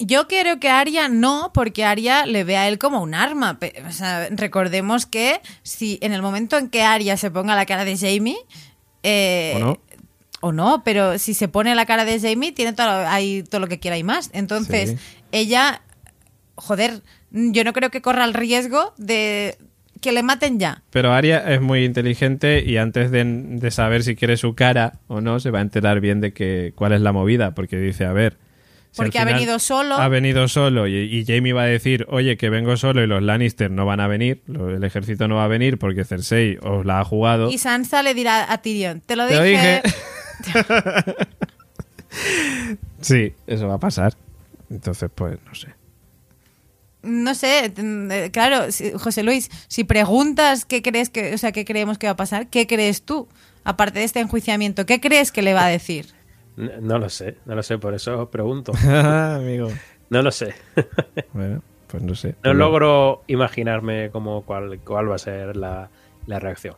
[0.00, 3.58] Yo creo que Arya no, porque Arya le ve a él como un arma.
[3.58, 7.66] Pe- O sea, recordemos que si en el momento en que Arya se ponga la
[7.66, 8.36] cara de Jamie.
[9.02, 9.78] eh, ¿O no?
[10.40, 13.66] O no, pero si se pone la cara de Jamie, tiene todo, hay todo lo
[13.66, 14.30] que quiera y más.
[14.32, 14.96] Entonces, Sí.
[15.32, 15.82] ella.
[16.54, 19.56] Joder, yo no creo que corra el riesgo de
[20.00, 20.82] que le maten ya.
[20.90, 25.20] Pero Arya es muy inteligente y antes de, de saber si quiere su cara o
[25.20, 28.12] no, se va a enterar bien de que cuál es la movida, porque dice, a
[28.12, 28.36] ver...
[28.92, 29.96] si Porque ha venido solo.
[29.96, 33.22] Ha venido solo y, y Jamie va a decir, oye, que vengo solo y los
[33.22, 36.84] Lannister no van a venir, lo- el ejército no va a venir porque Cersei os
[36.86, 37.50] la ha jugado.
[37.50, 39.82] Y Sansa le dirá a Tyrion, te lo Te lo dije.
[43.00, 44.14] sí, eso va a pasar.
[44.70, 45.68] Entonces, pues, no sé.
[47.02, 48.66] No sé, mm, eh, claro,
[48.98, 52.48] José Luis, si preguntas qué crees que, o sea, qué creemos que va a pasar,
[52.48, 53.28] ¿qué crees tú?
[53.64, 56.06] Aparte de este enjuiciamiento, ¿qué crees que le va a decir?
[56.56, 58.72] No lo sé, no lo sé, por eso os pregunto.
[58.84, 59.68] Amigo.
[60.10, 60.54] No lo sé.
[61.32, 62.34] Bueno, pues no sé.
[62.42, 65.88] No lo- logro imaginarme cómo cuál, cuál va a ser la,
[66.26, 66.74] la reacción.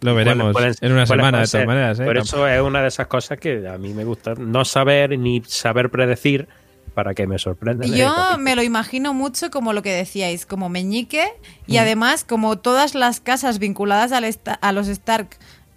[0.00, 2.00] Lo veremos Pueden- en una semana, de todas maneras.
[2.00, 2.04] ¿eh?
[2.04, 5.42] Por eso es una de esas cosas que a mí me gusta no saber ni
[5.46, 6.48] saber predecir
[6.94, 7.84] para que me sorprenda.
[7.86, 11.24] en el Yo me lo imagino mucho como lo que decíais, como Meñique,
[11.66, 11.80] y Mm.
[11.80, 14.24] además como todas las casas vinculadas al
[14.60, 15.28] a los Stark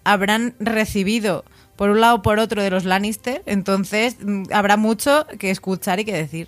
[0.05, 1.45] habrán recibido
[1.75, 5.99] por un lado o por otro de los Lannister, entonces mm, habrá mucho que escuchar
[5.99, 6.47] y que decir.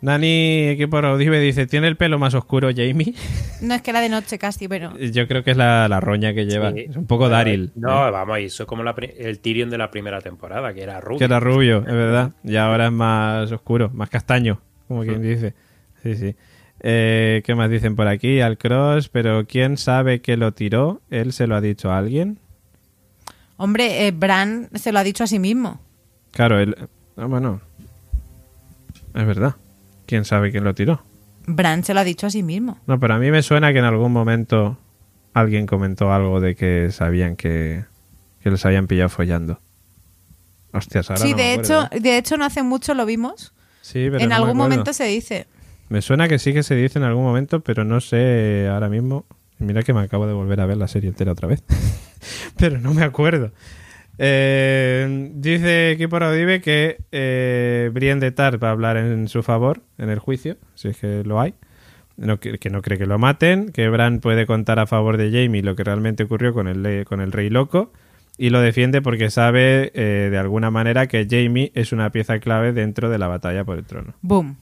[0.00, 3.14] Nani, equipo Raudive, dice, ¿tiene el pelo más oscuro Jamie?
[3.60, 4.96] No es que era de noche casi, pero...
[5.12, 6.72] Yo creo que es la, la roña que lleva.
[6.72, 6.86] Sí.
[6.88, 7.72] Es un poco Daryl.
[7.74, 8.10] No, ¿eh?
[8.12, 11.18] vamos, eso es como la el Tyrion de la primera temporada, que era rubio.
[11.18, 12.30] Que era rubio, es verdad.
[12.44, 15.54] Y ahora es más oscuro, más castaño, como quien dice.
[16.04, 16.36] Sí, sí.
[16.80, 18.40] Eh, ¿Qué más dicen por aquí?
[18.40, 21.00] Al Cross, pero ¿quién sabe que lo tiró?
[21.10, 22.38] ¿Él se lo ha dicho a alguien?
[23.56, 25.80] Hombre, eh, Bran se lo ha dicho a sí mismo.
[26.30, 26.76] Claro, él...
[27.16, 27.60] Ah, bueno.
[29.12, 29.56] Es verdad.
[30.08, 31.02] ¿Quién sabe quién lo tiró?
[31.46, 32.78] Bran se lo ha dicho a sí mismo.
[32.86, 34.78] No, pero a mí me suena que en algún momento
[35.34, 37.84] alguien comentó algo de que sabían que,
[38.42, 39.60] que les habían pillado follando.
[40.72, 42.00] Hostias, ahora sí, no me de acuerdo, hecho, ¿eh?
[42.00, 43.52] de hecho no hace mucho lo vimos.
[43.82, 44.70] Sí, pero en no me algún acuerdo.
[44.70, 45.46] momento se dice.
[45.90, 49.26] Me suena que sí que se dice en algún momento, pero no sé ahora mismo.
[49.58, 51.62] Mira que me acabo de volver a ver la serie entera otra vez.
[52.56, 53.52] pero no me acuerdo.
[54.18, 60.10] Eh, dice Equipo Raudive que eh, de Tar va a hablar en su favor en
[60.10, 61.54] el juicio, si es que lo hay.
[62.16, 65.30] No, que, que no cree que lo maten, que Bran puede contar a favor de
[65.30, 67.92] Jamie lo que realmente ocurrió con el, con el Rey Loco
[68.38, 72.72] y lo defiende porque sabe eh, de alguna manera que Jamie es una pieza clave
[72.72, 74.14] dentro de la batalla por el trono.
[74.22, 74.56] Boom.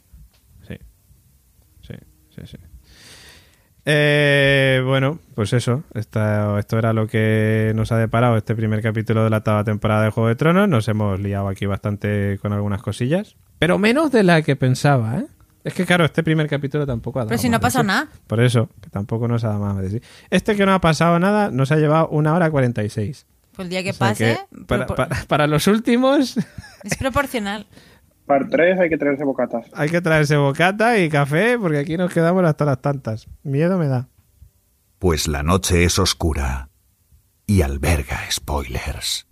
[0.66, 0.76] Sí.
[1.82, 1.94] Sí,
[2.30, 2.56] sí, sí.
[3.88, 5.84] Eh, bueno, pues eso.
[5.94, 10.02] Esta- esto era lo que nos ha deparado este primer capítulo de la octava temporada
[10.02, 10.68] de Juego de Tronos.
[10.68, 13.36] Nos hemos liado aquí bastante con algunas cosillas.
[13.60, 15.26] Pero menos de la que pensaba, ¿eh?
[15.62, 17.86] Es que claro, este primer capítulo tampoco ha dado Pero si no sí.
[17.86, 18.08] nada.
[18.26, 20.00] Por eso, que tampoco nos ha dado más de sí.
[20.30, 23.26] Este que no ha pasado nada nos ha llevado una hora cuarenta y seis.
[23.54, 26.36] Pues el día que O sea pase, que para, propor- para- para los últimos
[26.84, 27.66] es proporcional.
[28.26, 29.66] Para tres hay que traerse bocatas.
[29.72, 33.28] hay que traerse bocata y café porque aquí nos quedamos hasta las tantas.
[33.42, 34.08] Miedo me da.
[34.98, 36.68] Pues la noche es oscura
[37.46, 39.25] y alberga spoilers.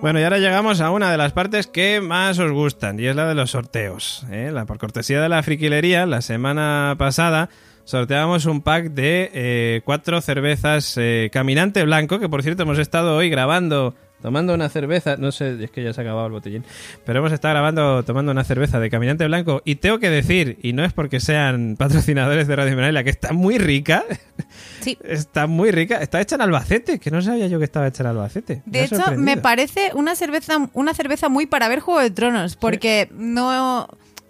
[0.00, 3.16] Bueno, y ahora llegamos a una de las partes que más os gustan, y es
[3.16, 4.26] la de los sorteos.
[4.30, 4.50] ¿eh?
[4.52, 7.48] La, por cortesía de la friquilería, la semana pasada
[7.84, 13.16] sorteábamos un pack de eh, cuatro cervezas eh, Caminante Blanco, que por cierto hemos estado
[13.16, 16.64] hoy grabando, tomando una cerveza, no sé, es que ya se ha acabado el botellín,
[17.04, 20.72] pero hemos estado grabando, tomando una cerveza de Caminante Blanco, y tengo que decir, y
[20.72, 24.04] no es porque sean patrocinadores de Radio Mineral, que está muy rica,
[24.80, 24.98] Sí.
[25.04, 28.08] está muy rica, está hecha en Albacete, que no sabía yo que estaba hecha en
[28.08, 28.62] Albacete.
[28.66, 33.08] De hecho, me parece una cerveza, una cerveza muy para ver Juego de Tronos, porque
[33.12, 33.88] no,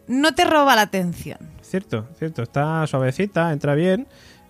[0.09, 1.39] no te roba la atención.
[1.63, 2.43] Cierto, cierto.
[2.43, 4.07] Está suavecita, entra bien.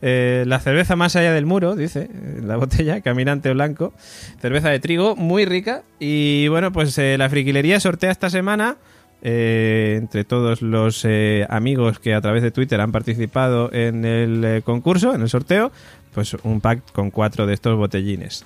[0.08, 2.08] Eh, la cerveza más allá del muro, dice
[2.40, 3.92] la botella, caminante blanco.
[4.40, 5.82] Cerveza de trigo, muy rica.
[5.98, 8.76] Y bueno, pues eh, la friquilería sortea esta semana,
[9.22, 11.04] eh, entre todos los
[11.48, 15.72] amigos que a través de Twitter han participado en el concurso, en el sorteo,
[16.14, 18.44] pues un pack con cuatro de estos botellines.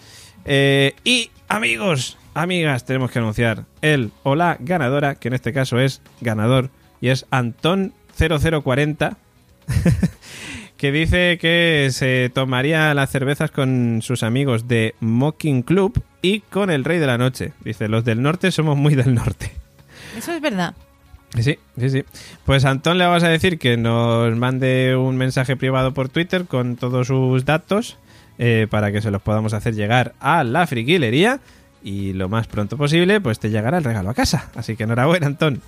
[1.05, 6.01] Y amigos, amigas, tenemos que anunciar el o la ganadora, que en este caso es
[6.23, 6.71] ganador,
[7.03, 9.19] y es Antón 0040,
[10.81, 16.71] que dice que se tomaría las cervezas con sus amigos de Mocking Club y con
[16.71, 17.53] el Rey de la Noche.
[17.63, 19.53] Dice, los del norte somos muy del norte.
[20.17, 20.75] Eso es verdad.
[21.39, 22.05] Sí, sí, sí.
[22.47, 26.47] Pues a Antón le vamos a decir que nos mande un mensaje privado por Twitter
[26.47, 27.99] con todos sus datos
[28.39, 31.41] eh, para que se los podamos hacer llegar a la friquilería
[31.83, 34.51] y lo más pronto posible pues te llegará el regalo a casa.
[34.55, 35.61] Así que enhorabuena, Antón.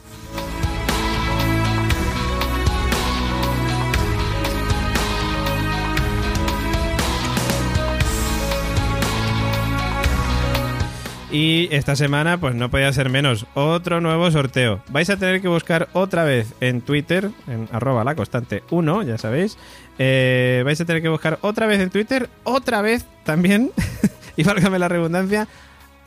[11.32, 13.46] Y esta semana, pues no podía ser menos.
[13.54, 14.82] Otro nuevo sorteo.
[14.90, 19.16] Vais a tener que buscar otra vez en Twitter, en arroba la constante 1, ya
[19.16, 19.56] sabéis.
[19.98, 23.72] Eh, vais a tener que buscar otra vez en Twitter, otra vez también,
[24.36, 25.48] y válgame la redundancia,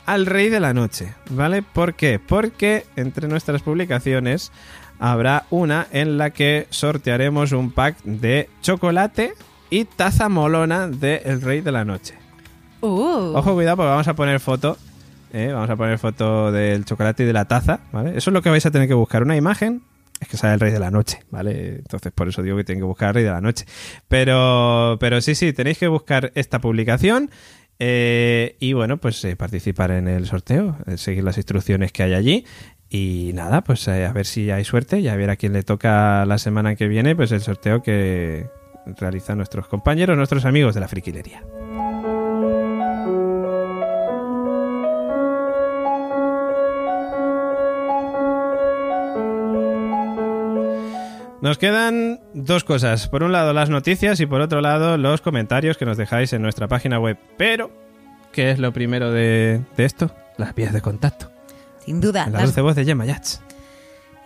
[0.06, 1.14] al Rey de la Noche.
[1.30, 1.62] ¿Vale?
[1.62, 2.20] ¿Por qué?
[2.20, 4.52] Porque entre nuestras publicaciones
[5.00, 9.34] habrá una en la que sortearemos un pack de chocolate
[9.70, 12.14] y taza molona de El Rey de la Noche.
[12.80, 13.32] Uh.
[13.34, 14.78] Ojo, cuidado, porque vamos a poner foto.
[15.32, 15.50] ¿Eh?
[15.52, 18.10] Vamos a poner foto del chocolate y de la taza, ¿vale?
[18.16, 19.22] Eso es lo que vais a tener que buscar.
[19.22, 19.82] Una imagen.
[20.18, 21.76] Es que sale el rey de la noche, ¿vale?
[21.76, 23.66] Entonces por eso digo que tienen que buscar el rey de la noche.
[24.08, 27.30] Pero, pero sí, sí, tenéis que buscar esta publicación.
[27.78, 32.14] eh, y bueno, pues eh, participar en el sorteo, eh, seguir las instrucciones que hay
[32.14, 32.46] allí.
[32.88, 36.24] Y nada, pues a ver si hay suerte y a ver a quién le toca
[36.24, 38.46] la semana que viene, pues el sorteo que
[38.98, 41.42] realizan nuestros compañeros, nuestros amigos de la friquilería.
[51.42, 53.08] Nos quedan dos cosas.
[53.08, 56.42] Por un lado las noticias y por otro lado los comentarios que nos dejáis en
[56.42, 57.18] nuestra página web.
[57.36, 57.70] Pero,
[58.32, 60.10] ¿qué es lo primero de, de esto?
[60.38, 61.30] Las vías de contacto.
[61.84, 62.24] Sin duda.
[62.26, 63.42] La las- dulce voz de Gemma Yats.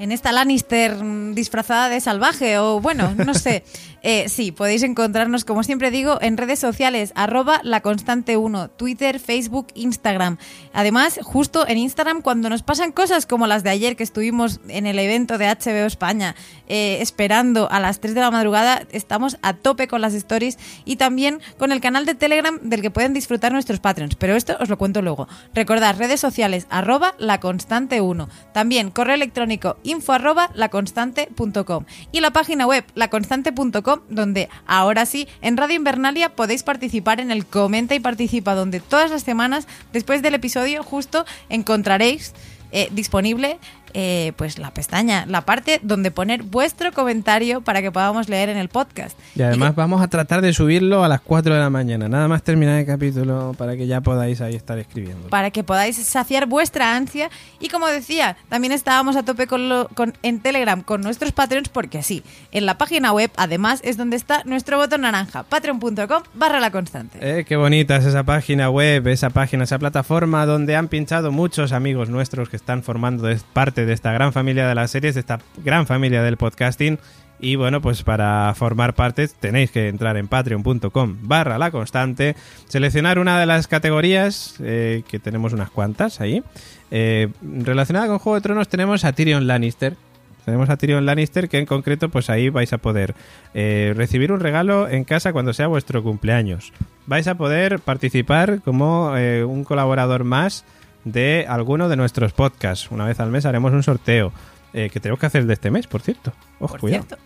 [0.00, 3.62] En esta Lannister mm, disfrazada de salvaje o bueno, no sé.
[4.02, 9.20] Eh, sí, podéis encontrarnos, como siempre digo, en redes sociales, arroba la constante 1, Twitter,
[9.20, 10.38] Facebook, Instagram.
[10.72, 14.86] Además, justo en Instagram, cuando nos pasan cosas como las de ayer que estuvimos en
[14.86, 16.34] el evento de HBO España,
[16.66, 20.96] eh, esperando a las 3 de la madrugada, estamos a tope con las stories y
[20.96, 24.16] también con el canal de Telegram del que pueden disfrutar nuestros Patreons.
[24.16, 25.28] Pero esto os lo cuento luego.
[25.52, 28.28] Recordad, redes sociales, arroba la constante 1.
[28.54, 35.56] También correo electrónico info arroba laconstante.com y la página web laconstante.com donde ahora sí en
[35.56, 40.34] Radio Invernalia podéis participar en el Comenta y Participa donde todas las semanas después del
[40.34, 42.34] episodio justo encontraréis
[42.72, 43.58] eh, disponible
[43.94, 48.56] eh, pues la pestaña, la parte donde poner vuestro comentario para que podamos leer en
[48.56, 49.18] el podcast.
[49.34, 52.08] Y además vamos a tratar de subirlo a las 4 de la mañana.
[52.08, 55.28] Nada más terminar el capítulo para que ya podáis ahí estar escribiendo.
[55.28, 57.30] para que podáis saciar vuestra ansia.
[57.60, 61.68] Y como decía, también estábamos a tope con lo, con, en Telegram con nuestros Patreons,
[61.68, 62.22] porque sí,
[62.52, 67.18] en la página web además es donde está nuestro botón naranja, patreon.com barra la constante.
[67.20, 71.72] Eh, qué bonita es esa página web, esa página, esa plataforma donde han pinchado muchos
[71.72, 73.38] amigos nuestros que están formando de-
[73.86, 76.98] de esta gran familia de las series, de esta gran familia del podcasting.
[77.42, 82.36] Y bueno, pues para formar parte tenéis que entrar en patreon.com barra la constante,
[82.68, 86.42] seleccionar una de las categorías, eh, que tenemos unas cuantas ahí.
[86.90, 89.96] Eh, relacionada con Juego de Tronos tenemos a Tyrion Lannister,
[90.44, 93.14] tenemos a Tyrion Lannister que en concreto pues ahí vais a poder
[93.54, 96.74] eh, recibir un regalo en casa cuando sea vuestro cumpleaños.
[97.06, 100.64] Vais a poder participar como un colaborador más
[101.04, 102.90] de alguno de nuestros podcasts.
[102.90, 104.32] Una vez al mes haremos un sorteo
[104.72, 106.32] eh, que tenemos que hacer de este mes, por cierto.
[106.58, 107.04] Ojo, Por cuidado.
[107.06, 107.24] cierto.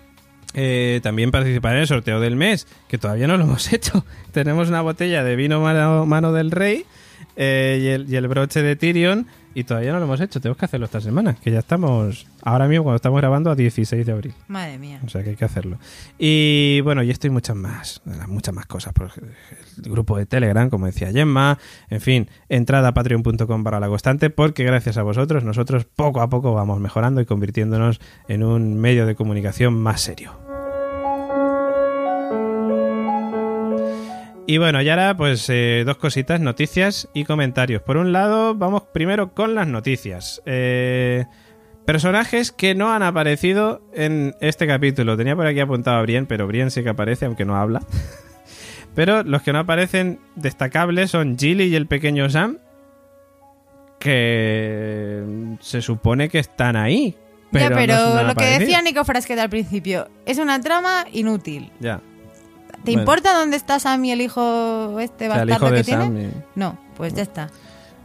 [0.54, 4.04] Eh, también participar en el sorteo del mes, que todavía no lo hemos hecho.
[4.32, 6.84] Tenemos una botella de vino mano, mano del rey
[7.36, 10.40] eh, y, el, y el broche de Tyrion y todavía no lo hemos hecho.
[10.40, 14.04] Tenemos que hacerlo esta semana, que ya estamos ahora mismo cuando estamos grabando a 16
[14.04, 14.34] de abril.
[14.48, 15.00] Madre mía.
[15.04, 15.78] O sea que hay que hacerlo.
[16.18, 18.92] Y bueno, y esto y muchas más, muchas más cosas.
[18.92, 21.58] Por el grupo de Telegram, como decía Gemma.
[21.88, 26.28] En fin, entrada a patreon.com para la constante, porque gracias a vosotros, nosotros poco a
[26.28, 30.53] poco vamos mejorando y convirtiéndonos en un medio de comunicación más serio.
[34.46, 37.80] Y bueno, y ahora pues eh, dos cositas, noticias y comentarios.
[37.80, 40.42] Por un lado, vamos primero con las noticias.
[40.44, 41.24] Eh,
[41.86, 45.16] personajes que no han aparecido en este capítulo.
[45.16, 47.80] Tenía por aquí apuntado a Brien, pero Brien sí que aparece, aunque no habla.
[48.94, 52.58] pero los que no aparecen destacables son Gilly y el pequeño Sam,
[53.98, 55.22] que
[55.60, 57.16] se supone que están ahí.
[57.50, 61.06] Pero ya, no pero han lo que decía Nico Frasquet al principio, es una trama
[61.12, 61.70] inútil.
[61.80, 62.02] Ya.
[62.84, 63.00] ¿Te Bueno.
[63.02, 66.30] importa dónde está Sam y el hijo este O sea, bastardo que tiene?
[66.54, 67.48] No, pues ya está.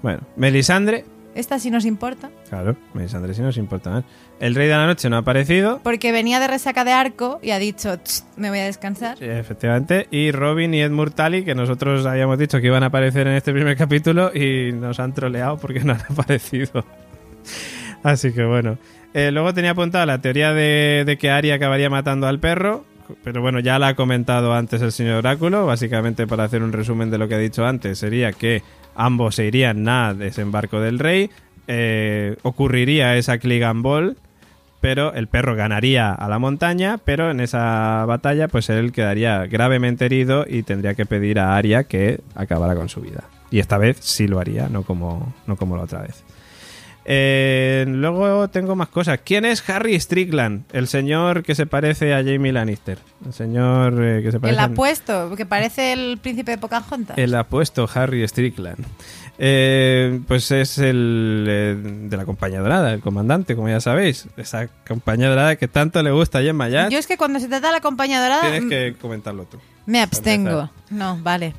[0.01, 1.05] Bueno, Melisandre.
[1.35, 2.29] Esta sí nos importa.
[2.49, 4.03] Claro, Melisandre sí nos importa más.
[4.39, 5.79] El Rey de la Noche no ha aparecido.
[5.83, 9.17] Porque venía de resaca de arco y ha dicho, "Tst, me voy a descansar.
[9.17, 10.07] Sí, efectivamente.
[10.11, 13.53] Y Robin y Ed Murtali, que nosotros habíamos dicho que iban a aparecer en este
[13.53, 16.83] primer capítulo y nos han troleado porque no han aparecido.
[18.03, 18.77] Así que bueno.
[19.13, 22.85] Eh, luego tenía apuntada la teoría de, de que Arya acabaría matando al perro.
[23.23, 25.65] Pero bueno, ya la ha comentado antes el señor Oráculo.
[25.65, 28.61] Básicamente, para hacer un resumen de lo que ha dicho antes, sería que
[28.95, 31.29] ambos se irían a desembarco del rey.
[31.67, 34.17] eh, ocurriría esa Clegane Ball
[34.81, 40.05] pero el perro ganaría a la montaña, pero en esa batalla pues él quedaría gravemente
[40.05, 43.23] herido y tendría que pedir a Arya que acabara con su vida.
[43.51, 46.23] Y esta vez sí lo haría, no como, no como la otra vez.
[47.11, 49.19] Eh, luego tengo más cosas.
[49.23, 50.65] ¿Quién es Harry Strickland?
[50.71, 52.99] El señor que se parece a Jamie Lannister.
[53.25, 57.17] El señor eh, que se parece El apuesto, que parece el príncipe de Pocahontas.
[57.17, 58.85] el apuesto Harry Strickland.
[59.39, 64.27] Eh, pues es el eh, de la compañía dorada, el comandante, como ya sabéis.
[64.37, 66.91] Esa compañía dorada que tanto le gusta a Mayat.
[66.91, 69.57] Yo es que cuando se trata de la compañía dorada Tienes mm, que comentarlo tú.
[69.87, 70.69] me abstengo.
[70.91, 71.55] No, vale.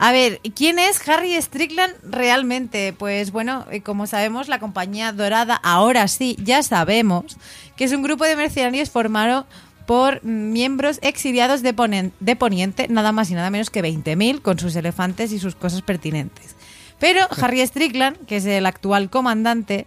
[0.00, 2.92] A ver, ¿quién es Harry Strickland realmente?
[2.92, 7.36] Pues bueno, eh, como sabemos, la compañía dorada, ahora sí, ya sabemos,
[7.76, 9.46] que es un grupo de mercenarios formado
[9.86, 14.58] por miembros exiliados de, Ponen- de Poniente, nada más y nada menos que 20.000, con
[14.58, 16.54] sus elefantes y sus cosas pertinentes.
[17.00, 19.86] Pero Harry Strickland, que es el actual comandante,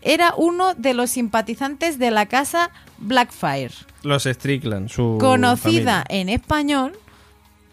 [0.00, 3.72] era uno de los simpatizantes de la casa Blackfire,
[4.02, 6.04] Los Strickland, su conocida familia.
[6.08, 6.98] en español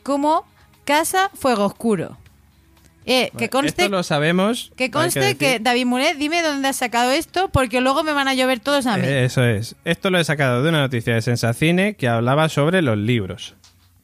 [0.03, 0.45] como
[0.89, 2.17] Casa Fuego Oscuro.
[3.05, 4.71] Eh, que conste, Esto lo sabemos.
[4.75, 8.33] que, conste que, David Muret, dime dónde has sacado esto, porque luego me van a
[8.33, 9.03] llover todos a mí.
[9.05, 9.75] Eh, Eso es.
[9.85, 13.55] Esto lo he sacado de una noticia de Sensacine que hablaba sobre los libros.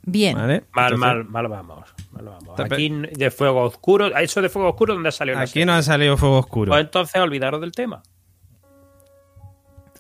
[0.04, 0.38] Bien.
[0.38, 0.64] ¿Vale?
[0.74, 1.90] Mal, Entonces, mal, mal vamos.
[2.12, 2.60] Mal vamos.
[2.60, 5.82] Aquí de fuego oscuro, ¿a eso de fuego oscuro dónde salió la Aquí no ha
[5.82, 6.70] salido fuego oscuro.
[6.70, 8.04] Pues entonces olvidaros del tema.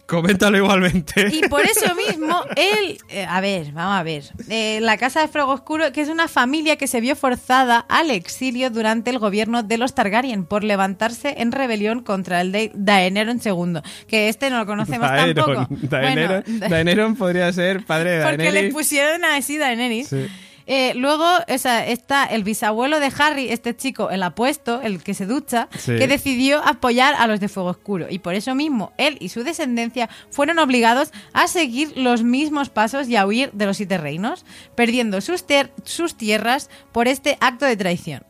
[0.07, 1.27] Coméntalo igualmente.
[1.33, 5.27] Y por eso mismo, él, eh, a ver, vamos a ver, Eh, la Casa de
[5.27, 9.63] Fuego Oscuro, que es una familia que se vio forzada al exilio durante el gobierno
[9.63, 14.59] de los Targaryen por levantarse en rebelión contra el de Daenerys II, que este no
[14.59, 15.67] lo conocemos tampoco.
[15.71, 18.73] Daenerys, Bueno, Daenerys podría ser padre de Porque le Daenerys.
[18.73, 20.07] pusieron así Daenerys.
[20.09, 20.27] Sí.
[20.67, 25.13] Eh, luego o sea, está el bisabuelo de Harry, este chico, el apuesto, el que
[25.13, 25.95] se ducha, Sí.
[25.97, 28.07] que decidió apoyar a los de Fuego Oscuro.
[28.09, 33.07] Y por eso mismo, él y su descendencia fueron obligados a seguir los mismos pasos
[33.07, 37.65] y a huir de los siete reinos, perdiendo sus, ter- sus tierras por este acto
[37.65, 38.23] de traición.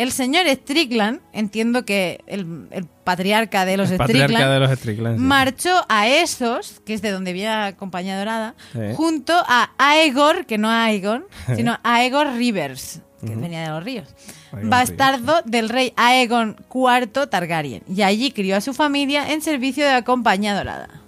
[0.00, 4.78] El señor Strickland, entiendo que el, el patriarca de los El patriarca Strickland, de los
[4.78, 5.16] Strickland.
[5.18, 5.22] sí.
[5.22, 8.78] marchó a esos, que es de donde viene la compañía dorada, Sí.
[8.96, 11.24] junto a Aegor, que no Aegon,
[11.54, 14.08] sino Aegor Rivers, que venía de los ríos,
[14.52, 19.84] Aegon bastardo del rey Aegon IV Targaryen, y allí crió a su familia en servicio
[19.84, 20.99] de la compañía dorada.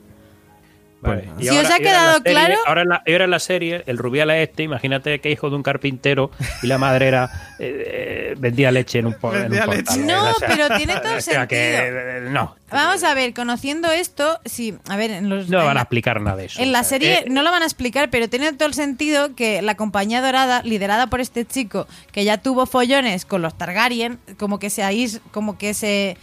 [1.02, 1.28] Vale.
[1.34, 3.24] Pues, Y Si os ha ahora- en la quedado serie- claro- Ahora en, la, ahora
[3.24, 6.30] en la serie, el rubial es este, imagínate que hijo de un carpintero
[6.62, 7.84] y la madre era, eh,
[8.30, 9.84] eh, vendía leche en un, po- en un Vendía portal.
[9.84, 9.98] leche.
[10.06, 11.98] No, O sea, pero tiene todo o sea que, sentido.
[11.98, 15.48] eh, no, Vamos a ver, conociendo esto, sí, a ver, en los...
[15.50, 16.62] no en van a explicar nada de eso.
[16.62, 19.60] En la serie eh, no lo van a explicar, pero tiene todo el sentido que
[19.60, 24.58] la compañía dorada, liderada por este chico, que ya tuvo follones con los Targaryen, como
[24.58, 26.16] que se ais- como que se,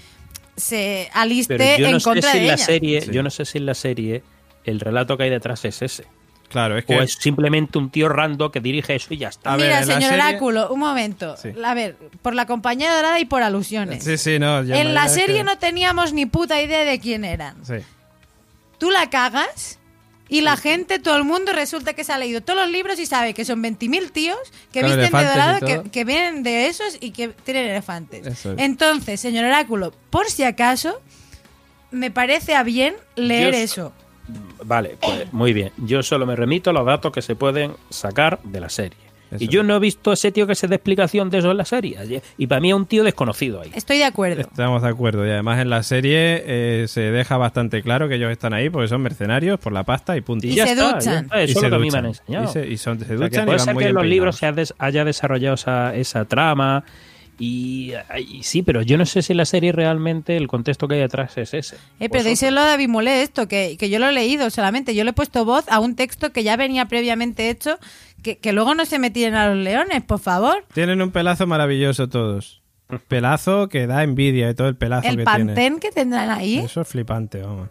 [0.56, 2.66] se aliste pero yo en no sé contra si de en la ella.
[2.66, 3.12] serie, Sí.
[3.12, 4.24] yo no sé si en la serie
[4.64, 6.06] el relato que hay detrás es ese.
[6.50, 9.54] Claro, es O que es simplemente un tío rando que dirige eso y ya está.
[9.54, 11.38] A ver, Mira, señor serie- Oráculo, un momento.
[11.38, 11.50] Sí.
[11.64, 14.04] A ver, por la compañía dorada y por alusiones.
[14.04, 14.64] Sí, sí, no.
[14.64, 17.64] yo en no- la serie que- no teníamos ni puta idea de quién eran.
[17.66, 17.76] Sí.
[18.80, 19.78] Tú la cagas
[20.28, 23.06] y la gente, todo el mundo resulta que se ha leído todos los libros y
[23.06, 24.38] sabe que son 20.000 tíos
[24.72, 28.26] que Con visten de dorado, que, que vienen de esos y que tienen elefantes.
[28.26, 28.60] Eso es.
[28.60, 31.00] Entonces, señor Oráculo, por si acaso,
[31.92, 33.94] me parece a bien leer eso.
[34.66, 35.72] Vale, pues muy bien.
[35.78, 38.98] Yo solo me remito a los datos que se pueden sacar de la serie.
[39.32, 41.52] Eso Y yo no he visto a ese tío que se dé explicación de eso
[41.52, 42.22] en la serie.
[42.38, 43.70] Y para mí es un tío desconocido ahí.
[43.76, 44.42] Estoy de acuerdo.
[44.42, 45.26] Estamos de acuerdo.
[45.26, 48.88] Y además en la serie eh, se deja bastante claro que ellos están ahí porque
[48.88, 50.48] son mercenarios por la pasta y punto.
[50.48, 51.04] Y ya se está, duchan.
[51.04, 51.42] ya está.
[51.42, 52.06] Y Eso se es lo que a mí me duchan.
[52.06, 52.46] han enseñado.
[52.46, 53.90] Y se, y son, se O sea, duchan que y puede van ser muy que
[53.90, 56.84] en los libros se haya desarrollado esa, esa trama.
[57.40, 57.94] Y,
[58.28, 61.38] y sí, pero yo no sé si la serie realmente el contexto que hay detrás
[61.38, 61.76] es ese.
[61.76, 62.26] Eh, pero Vosotros.
[62.26, 64.94] díselo a David Molé esto, que, que yo lo he leído solamente.
[64.94, 67.80] Yo le he puesto voz a un texto que ya venía previamente hecho,
[68.22, 70.66] que, que luego no se metían a los leones, por favor.
[70.74, 72.62] Tienen un pelazo maravilloso todos.
[73.08, 75.46] Pelazo que da envidia de todo el pelazo El que tiene.
[75.46, 76.58] pantén que tendrán ahí.
[76.58, 77.70] Eso es flipante, vamos.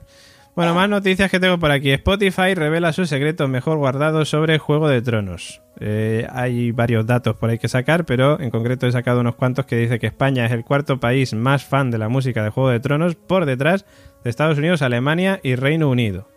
[0.58, 1.92] Bueno, más noticias que tengo por aquí.
[1.92, 5.62] Spotify revela sus secretos mejor guardados sobre Juego de Tronos.
[5.78, 9.66] Eh, hay varios datos por ahí que sacar, pero en concreto he sacado unos cuantos
[9.66, 12.70] que dice que España es el cuarto país más fan de la música de Juego
[12.70, 13.86] de Tronos por detrás
[14.24, 16.28] de Estados Unidos, Alemania y Reino Unido.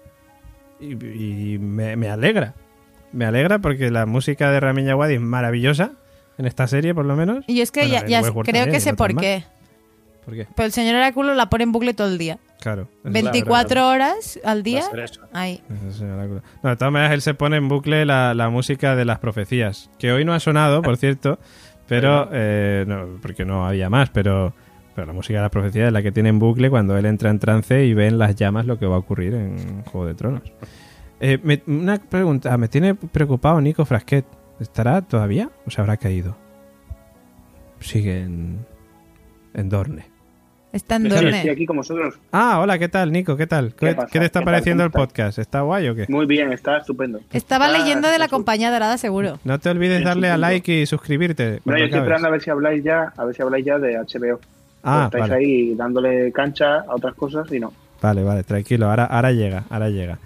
[0.80, 0.92] Y,
[1.54, 2.54] y me, me alegra.
[3.14, 5.94] Me alegra porque la música de Ramin Djawadi es maravillosa
[6.38, 7.44] en esta serie, por lo menos.
[7.48, 9.24] Y es que Bueno, ya, creo también, que sé por más.
[9.24, 9.46] qué.
[10.24, 10.48] ¿Por qué?
[10.56, 12.38] Pero el señor Oráculo la pone en bucle todo el día.
[12.62, 12.88] Claro.
[13.04, 14.82] es 24 horas al día.
[15.34, 15.62] Ahí.
[16.64, 19.90] No, de todas maneras, él se pone en bucle la, la música de las profecías,
[20.00, 21.40] que hoy no ha sonado, por cierto,
[21.88, 24.54] pero eh, no, porque no había más, pero,
[24.96, 27.30] pero la música de las profecías es la que tiene en bucle cuando él entra
[27.32, 30.14] en trance y ve en las llamas lo que va a ocurrir en Juego de
[30.14, 30.44] Tronos.
[31.24, 34.26] Eh, me- una pregunta, me tiene preocupado Nico Frasquet.
[34.60, 36.36] ¿Estará todavía o se habrá caído?
[37.80, 38.66] Siguen...
[39.54, 40.11] En Dorne.
[40.74, 41.52] Está en Yo estoy Dorne.
[41.52, 42.16] aquí con vosotros.
[42.32, 43.36] Ah, hola, ¿qué tal, Nico?
[43.36, 43.74] ¿Qué tal?
[43.76, 44.08] ¿Qué, ¿Qué pasa?
[44.12, 44.54] qué te está ¿Qué tal?
[44.54, 45.38] pareciendo el podcast?
[45.40, 46.06] ¿Está guay o qué?
[46.08, 47.20] Muy bien, está estupendo.
[47.34, 49.38] Estaba Está- leyendo de la compañía dorada, seguro.
[49.44, 51.60] No te olvides darle a like y suscribirte.
[51.66, 51.96] No, yo estoy acabes.
[52.04, 54.40] esperando a ver si habláis ya, a ver si habláis ya de HBO.
[54.84, 55.36] Ah, estáis vale.
[55.36, 57.74] ahí dándole cancha a otras cosas y no.
[58.02, 58.90] Vale, vale, tranquilo.
[58.90, 60.20] Ahora, ahora llega, ahora llega.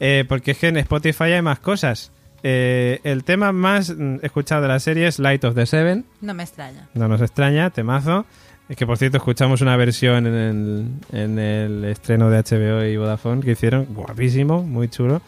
[0.00, 2.10] Eh, porque es que en Spotify hay más cosas.
[2.42, 6.04] Eh, el tema más mm, escuchado de la serie es Light of the Seven.
[6.20, 6.88] No me extraña.
[6.94, 8.26] No nos extraña, temazo.
[8.68, 12.96] Es que por cierto escuchamos una versión en el, en el estreno de HBO y
[12.96, 15.20] Vodafone que hicieron, guapísimo, muy chulo.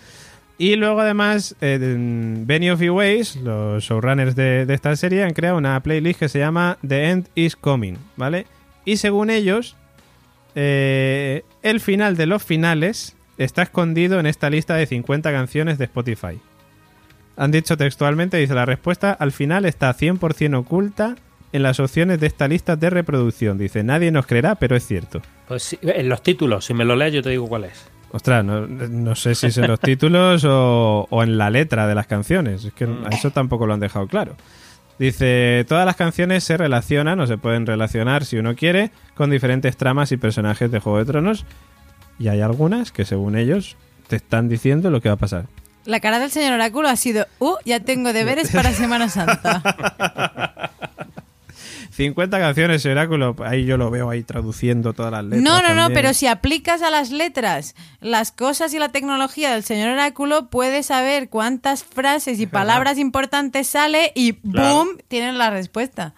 [0.56, 5.32] Y luego además, eh, en Benny of Ways, los showrunners de, de esta serie, han
[5.32, 8.47] creado una playlist que se llama The End is Coming, ¿vale?
[8.85, 9.77] Y según ellos,
[10.55, 15.85] eh, el final de los finales está escondido en esta lista de 50 canciones de
[15.85, 16.40] Spotify.
[17.36, 21.16] Han dicho textualmente, dice la respuesta, al final está 100% oculta
[21.55, 23.56] en las opciones de esta lista de reproducción.
[23.56, 25.22] Dice, nadie nos creerá, pero es cierto.
[25.47, 27.86] Pues sí, en los títulos, si me lo lees yo te digo cuál es.
[28.10, 31.94] Ostras, no, no sé si es en los títulos o, o en la letra de
[31.94, 32.64] las canciones.
[32.64, 34.36] Es que a eso tampoco lo han dejado claro.
[34.98, 39.76] Dice, todas las canciones se relacionan o se pueden relacionar si uno quiere con diferentes
[39.76, 41.47] tramas y personajes de Juego de Tronos.
[42.18, 43.76] Y hay algunas que según ellos
[44.09, 45.47] te están diciendo lo que va a pasar.
[45.85, 50.72] La cara del señor Oráculo ha sido, uh, ya tengo deberes para Semana Santa.
[51.90, 53.36] 50 canciones, oráculo.
[53.44, 55.43] Ahí yo lo veo ahí traduciendo todas las letras.
[55.43, 59.62] No, no, no, pero si aplicas a las letras las cosas y la tecnología del
[59.65, 64.74] señor Oráculo, puedes saber cuántas frases y palabras importantes sale y Claro.
[64.74, 64.89] ¡boom!
[65.09, 66.15] Tienen la respuesta.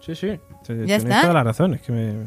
[0.00, 0.28] Sí, sí.
[0.28, 1.22] ¿Ya tenéis está?
[1.22, 1.74] toda la razón.
[1.74, 2.24] Es que me.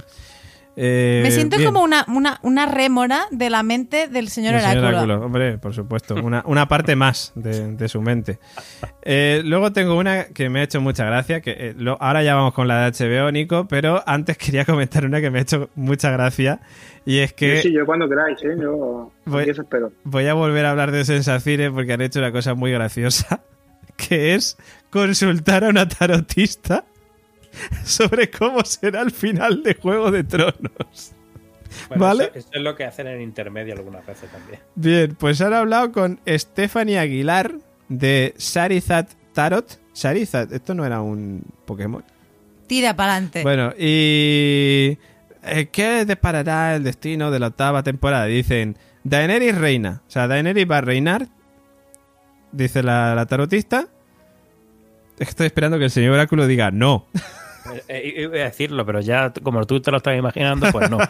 [0.81, 1.67] Eh, Me siento bien.
[1.73, 4.97] como una, una, una rémora de la mente del señor El señor Oráculo.
[5.15, 6.15] Oráculo, Hombre, por supuesto.
[6.15, 8.39] Una, una parte más de, de su mente.
[9.01, 11.41] Eh, luego tengo una que me ha hecho mucha gracia.
[11.41, 13.67] que eh, lo- Ahora ya vamos con la de HBO, Nico.
[13.67, 16.61] Pero antes quería comentar una que me ha hecho mucha gracia.
[17.05, 17.57] Y es que.
[17.57, 18.55] Yo sí, yo cuando queráis, ¿eh?
[18.61, 19.91] Yo Voy- os espero.
[20.05, 23.41] Voy a volver a hablar de Sensacine porque han hecho una cosa muy graciosa,
[23.97, 24.57] que es
[24.91, 26.85] consultar a una tarotista
[27.83, 31.13] sobre cómo será el final de Juego de Tronos.
[31.87, 32.23] Bueno, ¿Vale?
[32.25, 34.59] Eso, eso es lo que hacen en intermedio algunas veces también.
[34.75, 37.53] Bien, pues han hablado con Stephanie Aguilar
[37.89, 39.79] de Sarizat Tarot.
[39.93, 42.03] Sarizat, esto no era un Pokémon.
[42.67, 43.43] Tira para adelante.
[43.43, 44.97] Bueno, y...
[45.43, 48.25] eh, ¿Qué deparará el destino de la octava temporada?
[48.25, 50.01] Dicen, Daenerys reina.
[50.07, 51.27] O sea, Daenerys va a reinar,
[52.51, 53.87] dice la, la tarotista.
[55.17, 57.07] Es que Estoy esperando que el señor Oráculo diga no.
[57.73, 60.97] Eh, eh, iba a decirlo, pero ya como tú te lo estás imaginando, pues no.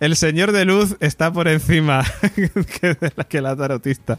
[0.00, 2.04] El señor de luz está por encima
[2.80, 4.18] que, de la, que la tarotista.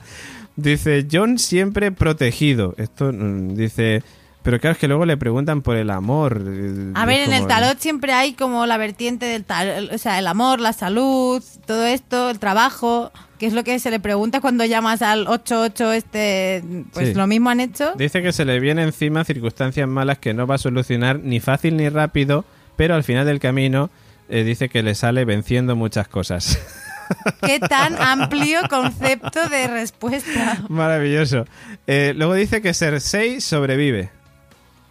[0.56, 2.74] Dice, John siempre protegido.
[2.78, 4.04] Esto mm, dice...
[4.44, 6.42] Pero claro, es que luego le preguntan por el amor.
[6.48, 10.20] eh, A ver, en el tarot siempre hay como la vertiente del tarot, o sea,
[10.20, 14.42] el amor, la salud, todo esto, el trabajo, que es lo que se le pregunta
[14.42, 17.14] cuando llamas al 88 este, pues Sí.
[17.14, 17.94] lo mismo han hecho.
[17.96, 21.78] Dice que se le viene encima circunstancias malas que no va a solucionar ni fácil
[21.78, 22.46] ni rápido,
[22.76, 23.90] pero al final del camino
[24.30, 26.60] eh, dice que le sale venciendo muchas cosas.
[27.42, 30.64] Qué tan amplio concepto de respuesta.
[30.68, 31.46] Maravilloso.
[31.88, 34.10] Eh, luego dice que Cersei sobrevive.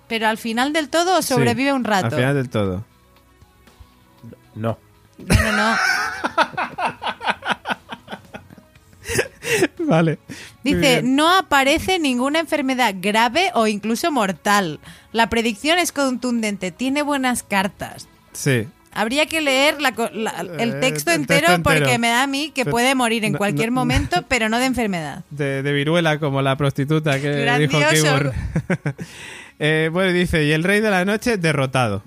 [0.08, 2.06] Pero al final del todo Sí, sobrevive un rato.
[2.06, 2.84] Al final del todo.
[4.54, 4.78] No.
[5.18, 5.76] No, no, no.
[9.90, 10.18] Vale.
[10.64, 14.80] Dice, no aparece ninguna enfermedad grave o incluso mortal.
[15.12, 18.08] La predicción es contundente, tiene buenas cartas.
[18.32, 18.66] Sí.
[18.92, 21.98] Habría que leer la la- el Eh, texto el entero texto porque entero.
[21.98, 24.64] me da a mí que puede morir en no- cualquier no- momento, pero no de
[24.66, 25.22] enfermedad.
[25.30, 27.78] De, de viruela, como la prostituta que dijo.
[27.90, 28.32] Keyboard.
[29.58, 32.02] Eh, bueno, dice, y el rey de la noche derrotado.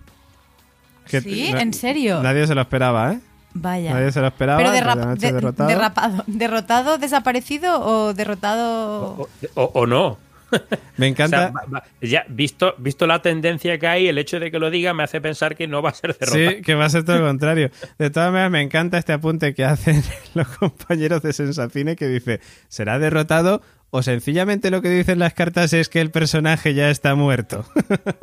[1.08, 1.48] Que ¿Sí?
[1.48, 2.22] ¿En serio?
[2.22, 3.20] Nadie se lo esperaba, ¿eh?
[3.54, 3.94] Vaya.
[3.94, 4.58] Nadie se lo esperaba.
[4.60, 5.70] pero de derrap- de- derrotado.
[5.70, 6.24] derrapado.
[6.28, 9.16] ¿Derrotado, desaparecido o derrotado...?
[9.18, 10.18] O, o- o no.
[10.98, 11.52] Me O encanta.
[11.52, 15.04] sea, ya visto, visto la tendencia que hay, el hecho de que lo diga me
[15.04, 16.50] hace pensar que no va a ser derrotado.
[16.52, 17.70] Sí, que va a ser todo lo contrario.
[18.00, 20.04] De todas maneras, me encanta este apunte que hacen
[20.34, 23.62] los compañeros de Sensacine que dice, ¿será derrotado
[23.92, 27.66] o sencillamente lo que dicen las cartas es que el personaje ya está muerto?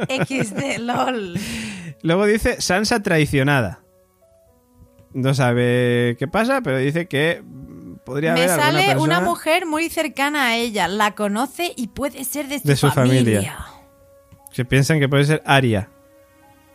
[0.09, 1.39] XD, lol.
[2.03, 3.81] Luego dice Sansa traicionada.
[5.17, 7.43] No sabe qué pasa, pero dice que
[8.05, 12.23] podría Me haber alguna sale una mujer muy cercana a ella, la conoce y puede
[12.25, 13.23] ser de su, De su familia.
[13.23, 13.57] familia.
[14.53, 15.89] que piensan que puede ser Aria.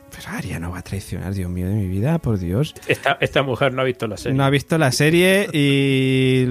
[0.09, 2.73] Pero Aria no va a traicionar, Dios mío de mi vida, por Dios.
[2.87, 4.35] Esta, esta mujer no ha visto la serie.
[4.35, 6.43] No ha visto la serie y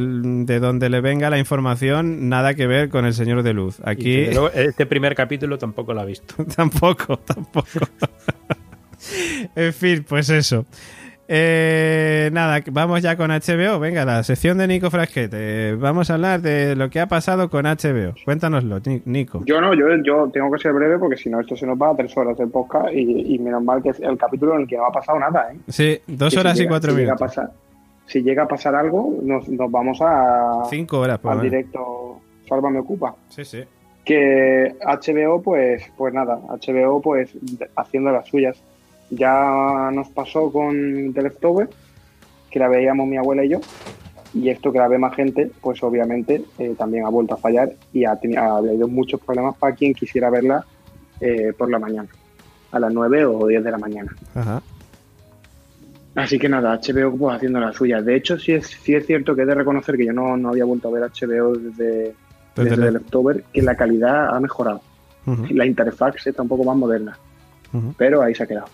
[0.44, 3.78] de donde le venga la información, nada que ver con el Señor de Luz.
[3.84, 6.36] Aquí luego, este primer capítulo tampoco lo ha visto.
[6.56, 7.80] tampoco, tampoco.
[9.56, 10.64] en fin, pues eso.
[11.32, 13.78] Eh, nada, vamos ya con HBO.
[13.78, 15.77] Venga, la sección de Nico Frasquete.
[15.77, 18.15] Vamos a hablar de lo que ha pasado con HBO.
[18.24, 19.40] Cuéntanoslo, Ni- Nico.
[19.47, 21.90] Yo no, yo, yo tengo que ser breve porque si no esto se nos va
[21.90, 24.66] a tres horas del podcast y, y menos mal que es el capítulo en el
[24.66, 25.59] que no ha pasado nada, ¿eh?
[25.69, 27.28] Sí, dos Que si horas y llega- cuatro si llega a minutos.
[27.36, 27.51] pasar-
[28.07, 31.51] si llega a pasar algo, nos, nos vamos a, Cinco horas, por al menos.
[31.52, 33.15] directo Salva me ocupa.
[33.28, 33.62] Sí, sí.
[34.05, 37.31] que HBO pues pues nada HBO pues
[37.77, 38.61] haciendo las suyas
[39.11, 41.69] ya nos pasó con The Leftover
[42.51, 43.61] que la veíamos mi abuela y yo
[44.32, 47.73] y esto que la ve más gente pues obviamente eh, también ha vuelto a fallar
[47.93, 50.65] y ha, tenido, ha habido muchos problemas para quien quisiera verla
[51.20, 52.09] eh, por la mañana
[52.73, 54.62] a las 9 o 10 de la mañana Ajá.
[56.15, 58.05] Así que nada, HBO pues haciendo las suyas.
[58.05, 60.49] De hecho, sí es, sí es cierto que he de reconocer que yo no, no
[60.51, 62.15] había vuelto a ver HBO desde,
[62.57, 64.81] Desde desde la- The Leftover, que la calidad ha mejorado.
[65.51, 67.16] La interfaz está un poco más moderna,
[67.97, 68.66] pero ahí se ha quedado.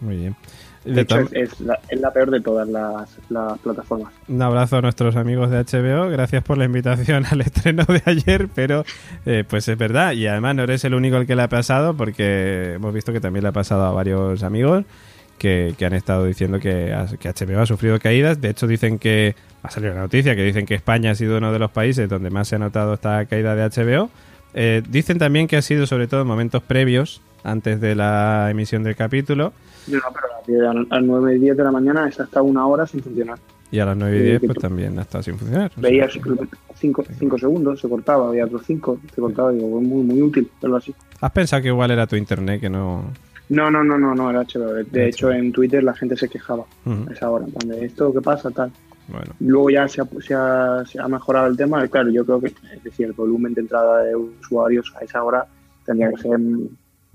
[0.00, 0.36] Muy bien.
[0.84, 4.12] De, hecho, es, es la, es la peor de todas las, las plataformas.
[4.28, 6.08] Un abrazo a nuestros amigos de HBO.
[6.08, 8.84] Gracias por la invitación al estreno de ayer, pero
[9.24, 10.12] eh, pues es verdad.
[10.12, 13.20] Y además no eres el único al que le ha pasado, porque hemos visto que
[13.20, 14.84] también le ha pasado a varios amigos
[15.38, 18.40] que, que han estado diciendo que, que HBO ha sufrido caídas.
[18.40, 21.52] De hecho, dicen que ha salido la noticia que dicen que España ha sido uno
[21.52, 24.10] de los países donde más se ha notado esta caída de HBO.
[24.54, 28.82] Eh, dicen también que ha sido sobre todo en momentos previos, antes de la emisión
[28.82, 29.52] del capítulo.
[29.88, 29.98] No,
[30.46, 33.38] pero a las 9 y 10 de la mañana es hasta una hora sin funcionar.
[33.70, 35.70] Y a las 9 y Sí, 10 que pues también ha estado sin funcionar.
[35.76, 36.12] Veías
[36.74, 40.76] 5 segundos, se cortaba, había otros 5, se cortaba, digo, fue muy, muy útil, verlo
[40.76, 40.94] así.
[41.20, 43.04] ¿Has pensado que igual era tu internet que no...?
[43.48, 44.72] No, no, no, no, no, era HBO.
[44.72, 47.08] De, de hecho, en Twitter la gente se quejaba Ujú.
[47.08, 48.50] a esa hora, de esto, ¿qué pasa?
[48.50, 48.72] Tal.
[49.08, 51.86] Bueno, Luego ya se ha, se, ha, se ha mejorado el tema.
[51.86, 55.46] Claro, yo creo que es decir, el volumen de entrada de usuarios a esa hora
[55.84, 56.40] tendría que ser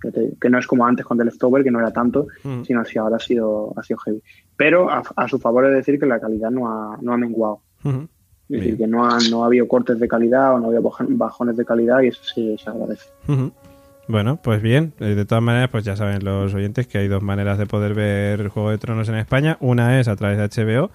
[0.02, 2.66] que, te- que no es como antes con The Leftover, que no era tanto, Ujú.
[2.66, 4.22] sino si ahora ha sido, ha sido heavy.
[4.58, 7.62] Pero a, a su favor es decir que la calidad no ha, no ha menguado.
[7.84, 10.84] Es decir, que no ha, no ha habido cortes de calidad o no ha habido
[10.84, 13.06] bajon- bajones de calidad y eso sí se agradece.
[14.08, 17.22] Bueno, pues bien, Eh, de todas maneras, pues ya saben los oyentes que hay dos
[17.24, 19.58] maneras de poder ver Juego de Tronos en España.
[19.62, 20.90] Una es a través de HBO.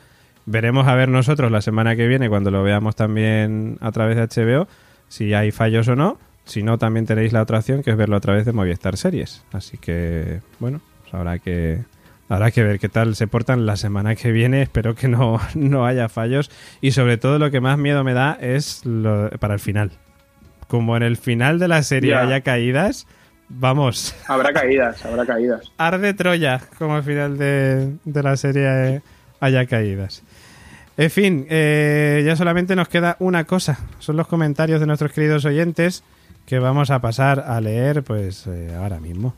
[0.44, 4.22] Veremos a ver nosotros la semana que viene, cuando lo veamos también a través de
[4.44, 4.68] HBO,
[5.08, 6.18] si hay fallos o no.
[6.46, 9.42] Si no, también tenéis la otra opción, que es verlo a través de Movistar Series.
[9.52, 11.80] Así que, bueno, pues habrá que,
[12.28, 14.62] habrá que ver qué tal se portan la semana que viene.
[14.62, 16.50] Espero que no, no haya fallos.
[16.80, 19.90] Y sobre todo lo que más miedo me da es lo, para el final.
[20.68, 22.22] Como en el final de la serie Ya.
[22.22, 23.06] haya caídas,
[23.48, 25.72] vamos, Habrá caídas, habrá caídas.
[25.78, 29.02] arde Troya, como al final de, de la serie
[29.40, 30.22] haya caídas.
[30.96, 35.44] En fin, eh, ya solamente nos queda una cosa, son los comentarios de nuestros queridos
[35.44, 36.02] oyentes
[36.46, 39.34] que vamos a pasar a leer pues eh, ahora mismo.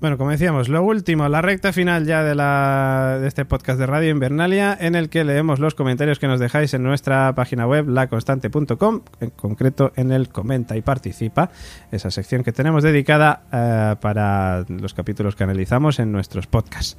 [0.00, 3.84] Bueno, como decíamos, lo último, la recta final ya de, la, de este podcast de
[3.84, 7.86] Radio Invernalia, en el que leemos los comentarios que nos dejáis en nuestra página web,
[7.86, 11.50] laconstante.com, en concreto en el Comenta y Participa,
[11.92, 16.96] esa sección que tenemos dedicada eh, para los capítulos que analizamos en nuestros podcasts.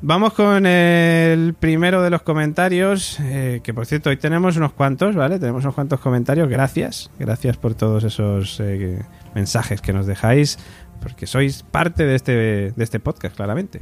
[0.00, 5.16] Vamos con el primero de los comentarios, eh, que por cierto hoy tenemos unos cuantos,
[5.16, 5.40] ¿vale?
[5.40, 9.02] Tenemos unos cuantos comentarios, gracias, gracias por todos esos eh,
[9.34, 10.58] mensajes que nos dejáis,
[11.00, 13.80] porque sois parte de este, de este podcast, claramente.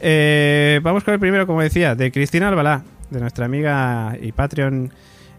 [0.00, 4.92] Eh, vamos con el primero, como decía, de Cristina Albalá, de nuestra amiga y Patreon,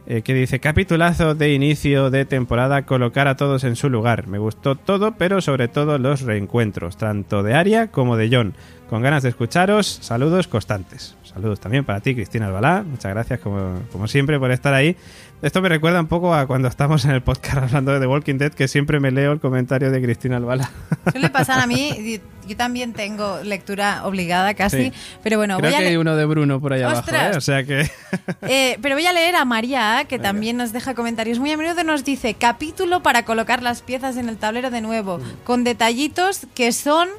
[0.05, 4.27] eh, que dice, capitulazo de inicio de temporada, colocar a todos en su lugar.
[4.27, 8.53] Me gustó todo, pero sobre todo los reencuentros, tanto de Aria como de John.
[8.89, 11.15] Con ganas de escucharos, saludos constantes.
[11.23, 12.83] Saludos también para ti, Cristina Albalá.
[12.83, 14.95] Muchas gracias, como, como siempre, por estar ahí.
[15.43, 18.35] Esto me recuerda un poco a cuando estamos en el podcast hablando de The Walking
[18.37, 20.71] Dead, que siempre me leo el comentario de Cristina Albalá.
[21.11, 24.93] Suele pasar a mí, yo también tengo lectura obligada casi, Sí.
[25.21, 27.09] pero bueno, Creo voy a que hay le- uno de Bruno por ahí ¡Ostras!
[27.09, 27.37] abajo, ¿eh?
[27.37, 27.91] O sea que...
[28.43, 31.39] Eh, pero voy a leer a María, que también nos deja comentarios.
[31.39, 35.19] Muy a menudo nos dice capítulo para colocar las piezas en el tablero de nuevo,
[35.43, 37.09] con detallitos que son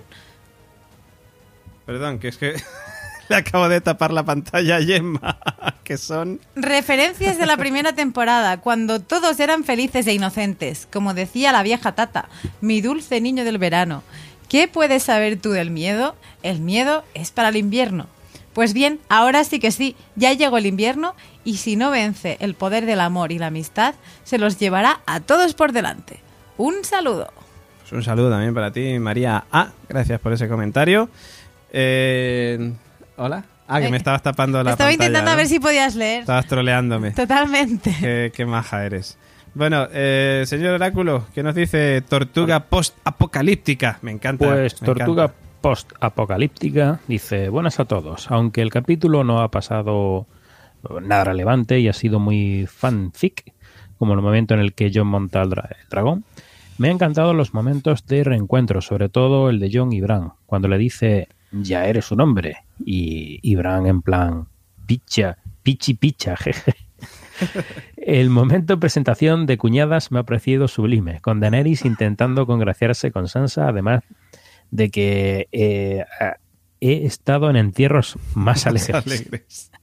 [1.85, 2.55] Perdón, que es que
[3.29, 5.39] le acabo de tapar la pantalla a Gemma,
[5.85, 6.41] que son...
[6.55, 11.93] referencias de la primera temporada, cuando todos eran felices e inocentes, como decía la vieja
[11.93, 12.29] tata,
[12.61, 14.03] mi dulce niño del verano.
[14.49, 16.15] ¿Qué puedes saber tú del miedo?
[16.43, 18.07] El miedo es para el invierno.
[18.53, 22.55] Pues bien, ahora sí que sí, ya llegó el invierno y si no vence el
[22.55, 26.21] poder del amor y la amistad, se los llevará a todos por delante.
[26.57, 27.33] Un saludo.
[27.81, 29.73] Pues un saludo también para ti, María A.
[29.89, 31.09] Gracias por ese comentario.
[31.73, 32.75] Eh,
[33.17, 33.45] Hola.
[33.67, 35.35] Ah, que me Eh, estabas tapando la Estaba pantalla, intentando ¿no?
[35.35, 36.21] a ver si podías leer.
[36.21, 37.13] Estabas troleándome.
[37.13, 37.95] Totalmente.
[37.99, 39.17] Qué, qué maja eres.
[39.55, 43.99] Bueno, eh, señor Oráculo, ¿qué nos dice Tortuga Post-Apocalíptica?
[44.03, 44.47] Me encanta.
[44.47, 45.33] Pues me Tortuga.
[45.61, 50.27] Post-Apocalíptica dice, buenas a todos, aunque el capítulo no ha pasado
[51.01, 53.51] nada relevante y ha sido muy fanfic,
[53.99, 56.25] como el momento en el que John monta el, dra- el dragón,
[56.77, 60.69] me han encantado los momentos de reencuentro, sobre todo el de John y Bran, cuando
[60.69, 61.29] le dice,
[61.63, 64.49] ya eres un hombre, y, y Bran en plan,
[64.87, 66.75] picha, pichi picha, jeje.
[67.97, 73.69] El momento presentación de cuñadas me ha parecido sublime, con Daenerys intentando congraciarse con Sansa,
[73.69, 74.03] además
[74.71, 76.05] de que eh,
[76.81, 78.95] he estado en entierros más alegres.
[78.95, 79.71] Alegres.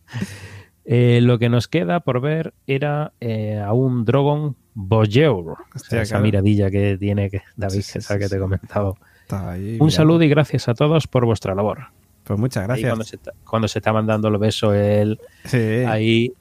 [0.84, 6.02] Eh, lo que nos queda por ver era eh, a un Drogon Bojeur, o sea,
[6.02, 6.24] esa claro.
[6.24, 8.98] miradilla que tiene que, David, Sí, sí, esa sí, que te he comentado.
[9.34, 9.90] Ahí Un mirando.
[9.92, 11.88] saludo y gracias a todos por vuestra labor.
[12.24, 12.90] Pues muchas gracias.
[12.90, 15.58] cuando, se, ta- cuando se estaban dando los besos, él Sí.
[15.88, 16.34] ahí.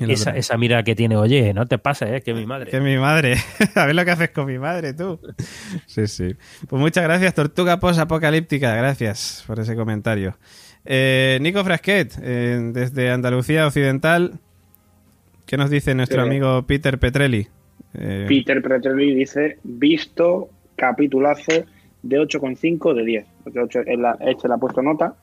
[0.00, 2.22] Esa, esa mira que tiene, oye, no te pasa, ¿eh?
[2.22, 2.70] que mi madre.
[2.70, 3.36] Que mi madre.
[3.74, 5.20] A ver lo que haces con mi madre, tú.
[5.86, 6.34] Sí, sí.
[6.66, 8.74] Pues muchas gracias, Tortuga Post-Apocalíptica.
[8.74, 10.38] Gracias por ese comentario.
[10.86, 14.40] Eh, Nico Frasquet, eh, desde Andalucía Occidental.
[15.44, 16.26] ¿Qué nos dice nuestro Sí.
[16.28, 17.48] amigo Peter Petrelli?
[17.92, 21.64] Eh, Peter Petrelli dice, visto capitulazo
[22.02, 23.26] de 8,5 de 10.
[23.44, 25.14] Porque ocho- él la- este le ha puesto nota.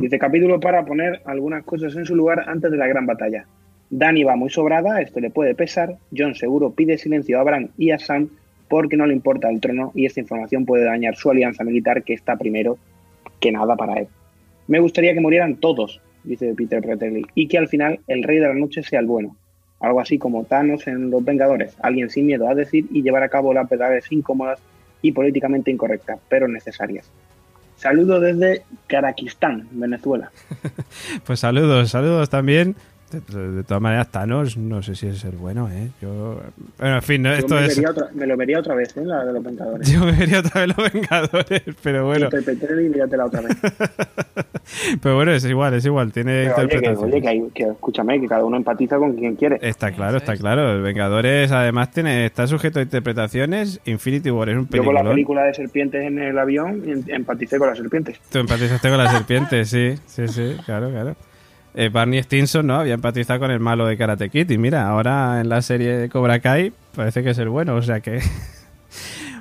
[0.00, 3.46] Dice capítulo para poner algunas cosas en su lugar antes de la gran batalla.
[3.88, 5.96] Dani va muy sobrada, esto le puede pesar.
[6.16, 8.28] John seguro pide silencio a Bran y a Sam
[8.68, 12.12] porque no le importa el trono y esta información puede dañar su alianza militar que
[12.12, 12.76] está primero
[13.40, 14.06] que nada para él.
[14.68, 18.46] Me gustaría que murieran todos, dice Peter Petrelli, y que al final el rey de
[18.48, 19.34] la noche sea el bueno.
[19.80, 23.28] Algo así como Thanos en Los Vengadores, alguien sin miedo a decir y llevar a
[23.30, 24.60] cabo las verdades incómodas
[25.02, 27.10] y políticamente incorrectas, pero necesarias.
[27.76, 30.30] Saludo desde Karaquistán, Venezuela.
[31.24, 32.76] Pues saludos, saludos también.
[33.10, 35.88] De, de- de todas maneras, Thanos, no sé si es el bueno, ¿eh?
[36.00, 36.40] Yo.
[36.78, 37.74] Bueno, en fin, no, esto me, es.
[37.76, 39.02] vería otra- me lo vería otra vez, ¿eh?
[39.04, 39.88] La de los Vengadores.
[39.92, 42.28] Yo me vería otra vez los Vengadores, pero bueno.
[42.90, 43.56] Míratela otra vez.
[45.02, 48.20] Pero bueno, es igual, es igual, tiene Pero oye, que, oye, que, hay- que escúchame,
[48.20, 49.58] que cada uno empatiza con quien quiere.
[49.62, 50.40] Está claro, está es.
[50.40, 50.70] claro.
[50.72, 53.80] El Vengadores además tiene, está sujeto a interpretaciones.
[53.84, 57.58] Infinity War es un Yo con la película de serpientes en el avión em- empaticé
[57.58, 58.20] con las serpientes.
[58.30, 61.16] Tú empatizaste con la serpiente, sí, sí, sí, claro, claro.
[61.74, 62.80] Eh, Barney Stinson, ¿no?
[62.80, 66.08] Había empatizado con el malo de Karate Kid y mira, ahora en la serie de
[66.08, 68.20] Cobra Kai parece que es el bueno, o sea que...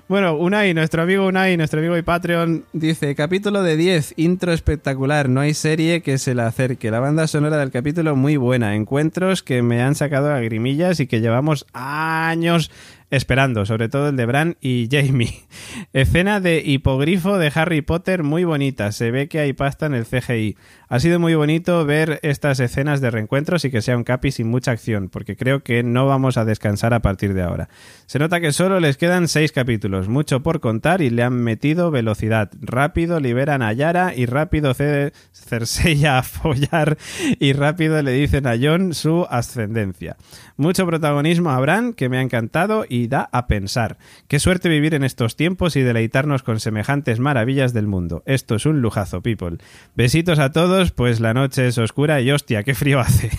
[0.09, 5.29] Bueno, Unai, nuestro amigo Unai, nuestro amigo y Patreon, dice, capítulo de 10, intro espectacular,
[5.29, 6.89] no hay serie que se la acerque.
[6.89, 11.05] La banda sonora del capítulo muy buena, encuentros que me han sacado a grimillas y
[11.05, 12.71] que llevamos años
[13.11, 15.33] esperando, sobre todo el de Bran y Jamie.
[15.93, 20.05] Escena de hipogrifo de Harry Potter muy bonita, se ve que hay pasta en el
[20.05, 20.55] CGI.
[20.87, 24.47] Ha sido muy bonito ver estas escenas de reencuentros y que sea un capi sin
[24.47, 27.69] mucha acción, porque creo que no vamos a descansar a partir de ahora.
[28.07, 31.91] Se nota que solo les quedan seis capítulos, mucho por contar y le han metido
[31.91, 32.49] velocidad.
[32.61, 36.97] Rápido liberan a Yara y rápido ce- Cersei a follar
[37.39, 40.17] y rápido le dicen a Jon su ascendencia.
[40.57, 43.97] Mucho protagonismo a Bran, que me ha encantado y da a pensar.
[44.27, 48.23] Qué suerte vivir en estos tiempos y deleitarnos con semejantes maravillas del mundo.
[48.25, 49.57] Esto es un lujazo, people.
[49.95, 53.29] Besitos a todos, pues la noche es oscura y hostia, qué frío hace.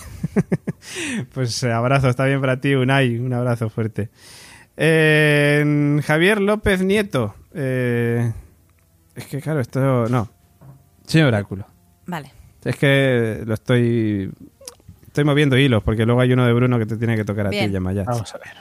[1.33, 4.09] pues eh, abrazo, está bien para ti, Unai, un abrazo fuerte.
[4.77, 7.35] Eh, Javier López Nieto.
[7.53, 8.31] eh,
[9.15, 10.29] es que claro, esto no.
[11.05, 11.67] Señor Oráculo.
[12.07, 12.31] Vale.
[12.63, 14.31] Es que lo estoy.
[15.07, 17.49] Estoy moviendo hilos, porque luego hay uno de Bruno que te tiene que tocar a
[17.49, 17.67] Bien.
[17.67, 18.05] ti, Yamayat.
[18.05, 18.53] Vamos a ver.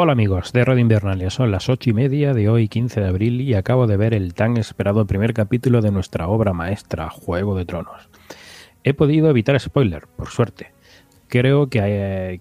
[0.00, 3.40] Hola amigos de Radio Invernalia, son las ocho y media de hoy 15 de abril
[3.40, 7.64] y acabo de ver el tan esperado primer capítulo de nuestra obra maestra, Juego de
[7.64, 8.08] Tronos.
[8.84, 10.72] He podido evitar spoiler, por suerte.
[11.26, 12.40] Creo que, eh,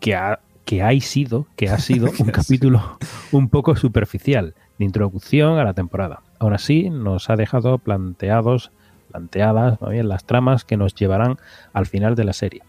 [0.00, 2.96] que, ha, que sido, que ha sido un capítulo
[3.30, 6.22] un poco superficial de introducción a la temporada.
[6.38, 8.72] Aún así, nos ha dejado planteados,
[9.10, 9.90] planteadas ¿no?
[9.90, 11.36] las tramas que nos llevarán
[11.74, 12.62] al final de la serie.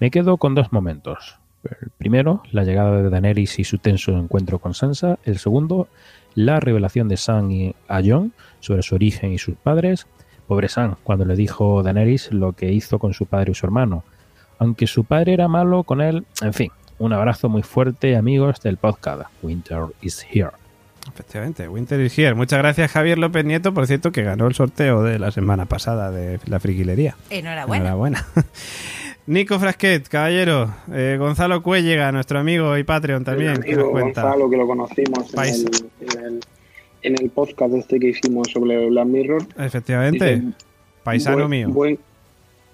[0.00, 1.38] Me quedo con dos momentos.
[1.64, 5.18] El primero, la llegada de Daenerys y su tenso encuentro con Sansa.
[5.24, 5.88] El segundo,
[6.34, 10.06] la revelación de Sam y a Jon sobre su origen y sus padres.
[10.46, 14.04] Pobre Sam, cuando le dijo Daenerys lo que hizo con su padre y su hermano.
[14.58, 18.76] Aunque su padre era malo con él, en fin, un abrazo muy fuerte, amigos del
[18.76, 19.30] podcast.
[19.42, 20.50] Winter is here.
[21.08, 22.34] Efectivamente, Winter is here.
[22.34, 26.10] Muchas gracias Javier López Nieto, por cierto, que ganó el sorteo de la semana pasada
[26.10, 27.16] de la friquilería.
[27.30, 27.84] Enhorabuena.
[27.84, 28.26] Enhorabuena.
[29.26, 34.22] Nico Frasquet, caballero, eh, Gonzalo Cuellega, nuestro amigo y Patreon también, que nos cuenta.
[34.22, 35.66] Gonzalo, que lo conocimos en el,
[36.00, 36.40] en, el,
[37.02, 39.46] en el podcast este que hicimos sobre Black Mirror.
[39.56, 40.52] Efectivamente, Dice,
[41.02, 41.68] paisano buen, mío.
[41.70, 41.98] Buen,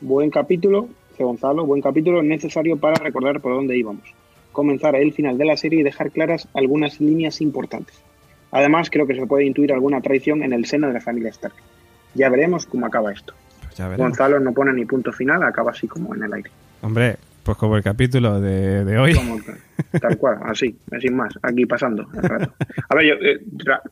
[0.01, 4.13] buen capítulo, dice Gonzalo, buen capítulo necesario para recordar por dónde íbamos.
[4.51, 8.03] Comenzar el final de la serie y dejar claras algunas líneas importantes.
[8.51, 11.55] Además, creo que se puede intuir alguna traición en el seno de la familia Stark.
[12.17, 13.35] Ya veremos cómo acaba esto.
[13.71, 13.97] Pues ya.
[13.97, 16.51] Gonzalo no pone ni punto final, acaba así como en el aire.
[16.83, 19.15] Hombre, pues como el capítulo de, de hoy.
[19.15, 19.39] Como
[20.01, 22.53] tal cual, así, sin más, aquí pasando el rato.
[22.89, 23.41] A ver, yo, eh,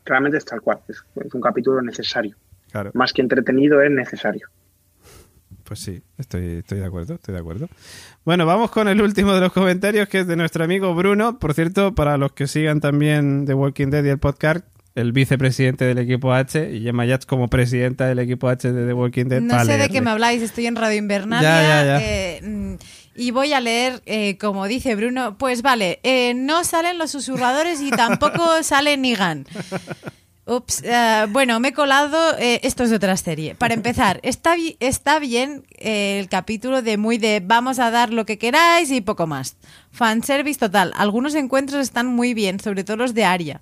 [0.05, 2.35] realmente es tal cual, es, es un capítulo necesario.
[2.71, 4.47] Claro, Más que entretenido, es necesario.
[5.63, 7.67] pues sí, estoy, estoy de acuerdo, estoy de acuerdo.
[8.25, 11.39] Bueno, vamos con el último de los comentarios, que es de nuestro amigo Bruno.
[11.39, 14.65] Por cierto, para los que sigan también The Walking Dead y el podcast,
[14.95, 18.93] el vicepresidente del equipo H y Gemma Yats como presidenta del equipo H de The
[18.93, 19.41] Walking Dead.
[19.41, 21.49] No sé de qué me habláis, estoy en Radio Invernalia.
[21.49, 21.99] Ya, ya, ya.
[22.05, 22.73] eh, mm,
[23.15, 27.81] y voy a leer, eh, como dice Bruno, pues vale, eh, no salen los susurradores
[27.81, 29.45] y tampoco sale Nigan.
[30.45, 33.53] Ups, eh, bueno, me he colado, eh, esto es de otra serie.
[33.53, 38.11] Para empezar, está, bi- está bien eh, el capítulo de muy de vamos a dar
[38.11, 39.57] lo que queráis y poco más.
[39.91, 40.91] Fanservice total.
[40.95, 43.61] Algunos encuentros están muy bien, sobre todo los de Aria.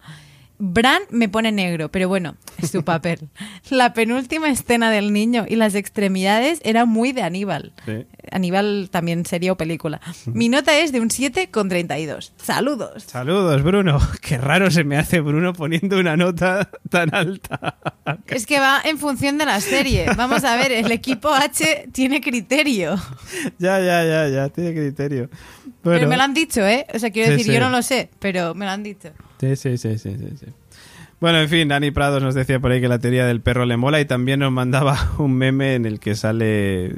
[0.59, 3.29] Bran me pone negro, pero bueno, es su papel.
[3.69, 7.73] La penúltima escena del niño y las extremidades era muy de Aníbal.
[7.85, 8.05] Sí.
[8.31, 10.01] Aníbal también serie o película.
[10.25, 12.31] Mi nota es de un 7,32.
[12.37, 13.03] Saludos.
[13.03, 13.99] Saludos, Bruno.
[14.21, 17.75] Qué raro se me hace Bruno poniendo una nota tan alta.
[18.27, 20.05] Es que va en función de la serie.
[20.15, 22.95] Vamos a ver, el equipo H tiene criterio.
[23.59, 25.29] ya, ya, ya, ya, tiene criterio.
[25.83, 26.85] Bueno, Pero me lo han dicho, ¿eh?
[26.93, 27.53] O sea, quiero Sí, decir, sí.
[27.53, 29.09] yo no lo sé, pero me lo han dicho.
[29.39, 30.45] Sí, sí, sí, sí, sí, sí.
[31.19, 33.75] Bueno, en fin, Dani Prados nos decía por ahí que la teoría del perro le
[33.75, 36.93] mola y también nos mandaba un meme en el que sale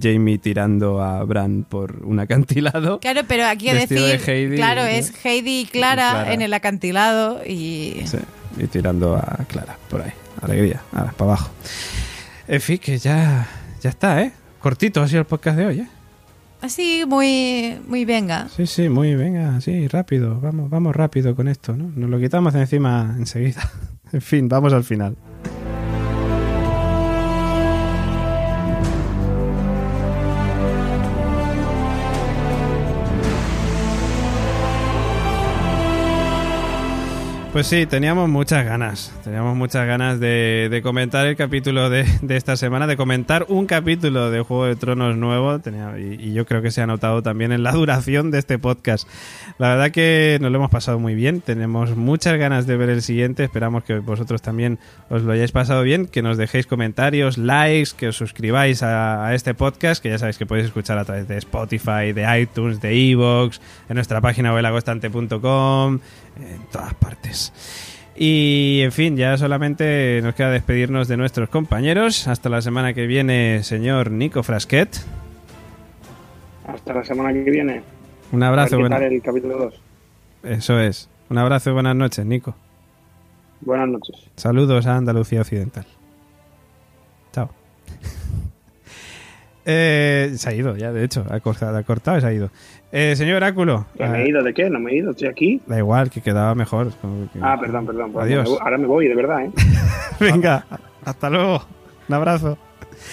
[0.00, 3.00] Jamie tirando a Bran por un acantilado.
[3.00, 4.88] Claro, pero aquí de decir, Heidi, claro, ¿no?
[4.88, 6.32] es Heidi y Clara, Clara.
[6.34, 8.02] en el acantilado y...
[8.04, 8.18] Sí,
[8.58, 10.12] y tirando a Clara, por ahí.
[10.42, 11.50] Alegría, ahora, para abajo.
[12.48, 13.48] En fin, que ya,
[13.80, 14.32] ya está, ¿eh?
[14.60, 15.88] Cortito ha sido el podcast de hoy, ¿eh?
[16.62, 18.48] Así, muy, muy venga.
[18.48, 21.90] Sí, sí, muy, venga, sí, rápido, vamos, vamos rápido con esto, ¿no?
[21.96, 23.68] Nos lo quitamos encima enseguida.
[24.12, 25.16] En fin, vamos al final.
[37.52, 39.12] Pues sí, teníamos muchas ganas.
[39.24, 44.40] Teníamos muchas ganas de, comentar el capítulo de, esta semana, de comentar un capítulo de
[44.40, 45.58] Juego de Tronos nuevo.
[45.58, 49.06] Tenía- y, yo creo que se ha notado también en la duración de este podcast.
[49.58, 51.42] La verdad que nos lo hemos pasado muy bien.
[51.42, 53.44] Tenemos muchas ganas de ver el siguiente.
[53.44, 54.78] Esperamos que vosotros también
[55.10, 56.06] os lo hayáis pasado bien.
[56.06, 60.46] Que nos dejéis comentarios, likes, que os suscribáis a, este podcast, que ya sabéis que
[60.46, 63.60] podéis escuchar a través de Spotify, de iTunes, de Evox,
[63.90, 65.98] en nuestra página web lagostante.com,
[66.36, 67.52] en todas partes.
[68.14, 72.28] Y en fin, ya solamente nos queda despedirnos de nuestros compañeros.
[72.28, 74.90] Hasta la semana que viene, señor Nico Frasquet.
[76.66, 77.82] Hasta la semana que viene.
[78.32, 79.74] Un abrazo, buena- el capítulo 2.
[80.44, 81.08] eso es.
[81.30, 82.54] Un abrazo y buenas noches, Nico.
[83.62, 84.16] Buenas noches.
[84.36, 85.86] Saludos a Andalucía Occidental.
[87.32, 87.50] Chao.
[89.64, 91.24] Eh, se ha ido ya, de hecho.
[91.30, 92.50] Ha cortado, ha cortado y se ha ido.
[92.92, 93.86] Eh, señor Oráculo.
[93.96, 94.68] ¿Que ¿Me he ido de qué?
[94.68, 95.12] ¿No me he ido?
[95.12, 95.60] ¿Estoy aquí?
[95.66, 96.90] Da igual, que quedaba mejor.
[97.32, 98.12] que- Ah, perdón, perdón.
[98.12, 98.50] Pues Adiós.
[98.50, 99.50] me Ahora me voy, de verdad, ¿eh?
[100.20, 100.66] Venga,
[101.04, 101.64] hasta luego.
[102.08, 102.58] Un abrazo.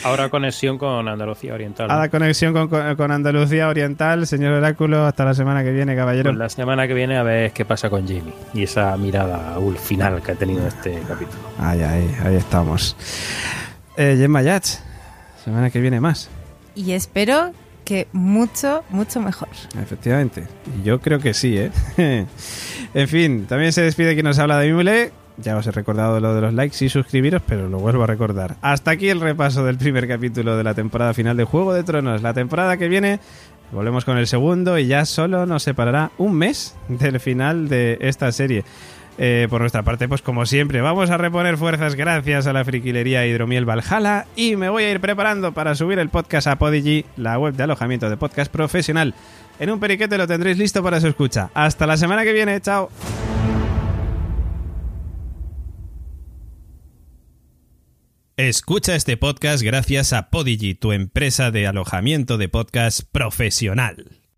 [0.04, 1.90] Ahora conexión con Andalucía Oriental.
[1.90, 5.06] A la conexión con, con- Andalucía Oriental, señor Oráculo.
[5.06, 6.30] Hasta la semana que viene, caballero.
[6.32, 9.78] Pues la semana que viene a ver qué pasa con Jamie y esa mirada ul
[9.78, 11.40] final que ha tenido este capítulo.
[11.58, 12.96] Ay, ay, ahí estamos.
[13.96, 14.84] Eh, Gemma Yats,
[15.44, 16.30] semana que viene más.
[16.76, 17.52] Y espero
[17.90, 19.50] que mucho, mucho mejor.
[19.82, 20.48] Efectivamente.
[20.84, 21.72] Yo creo que sí, ¿eh?
[22.94, 25.12] en fin, también se despide quien nos habla de Mimule.
[25.38, 28.58] Ya os he recordado lo de los likes y suscribiros, pero lo vuelvo a recordar.
[28.62, 32.22] Hasta aquí el repaso del primer capítulo de la temporada final de Juego de Tronos.
[32.22, 33.20] La temporada que viene
[33.72, 38.32] volvemos con el segundo y ya solo nos separará un mes del final de esta
[38.32, 38.66] serie.
[39.22, 43.28] Eh, por nuestra parte, pues como siempre, vamos a reponer fuerzas gracias a la friquilería
[43.28, 47.38] Hidromiel Valhalla y me voy a ir preparando para subir el podcast a Podigy, la
[47.38, 49.14] web de alojamiento de podcast profesional.
[49.60, 51.50] En un periquete lo tendréis listo para su escucha.
[51.54, 52.90] Hasta la semana que viene, chao.
[58.38, 64.19] Escucha este podcast gracias a Podigy, tu empresa de alojamiento de podcast profesional.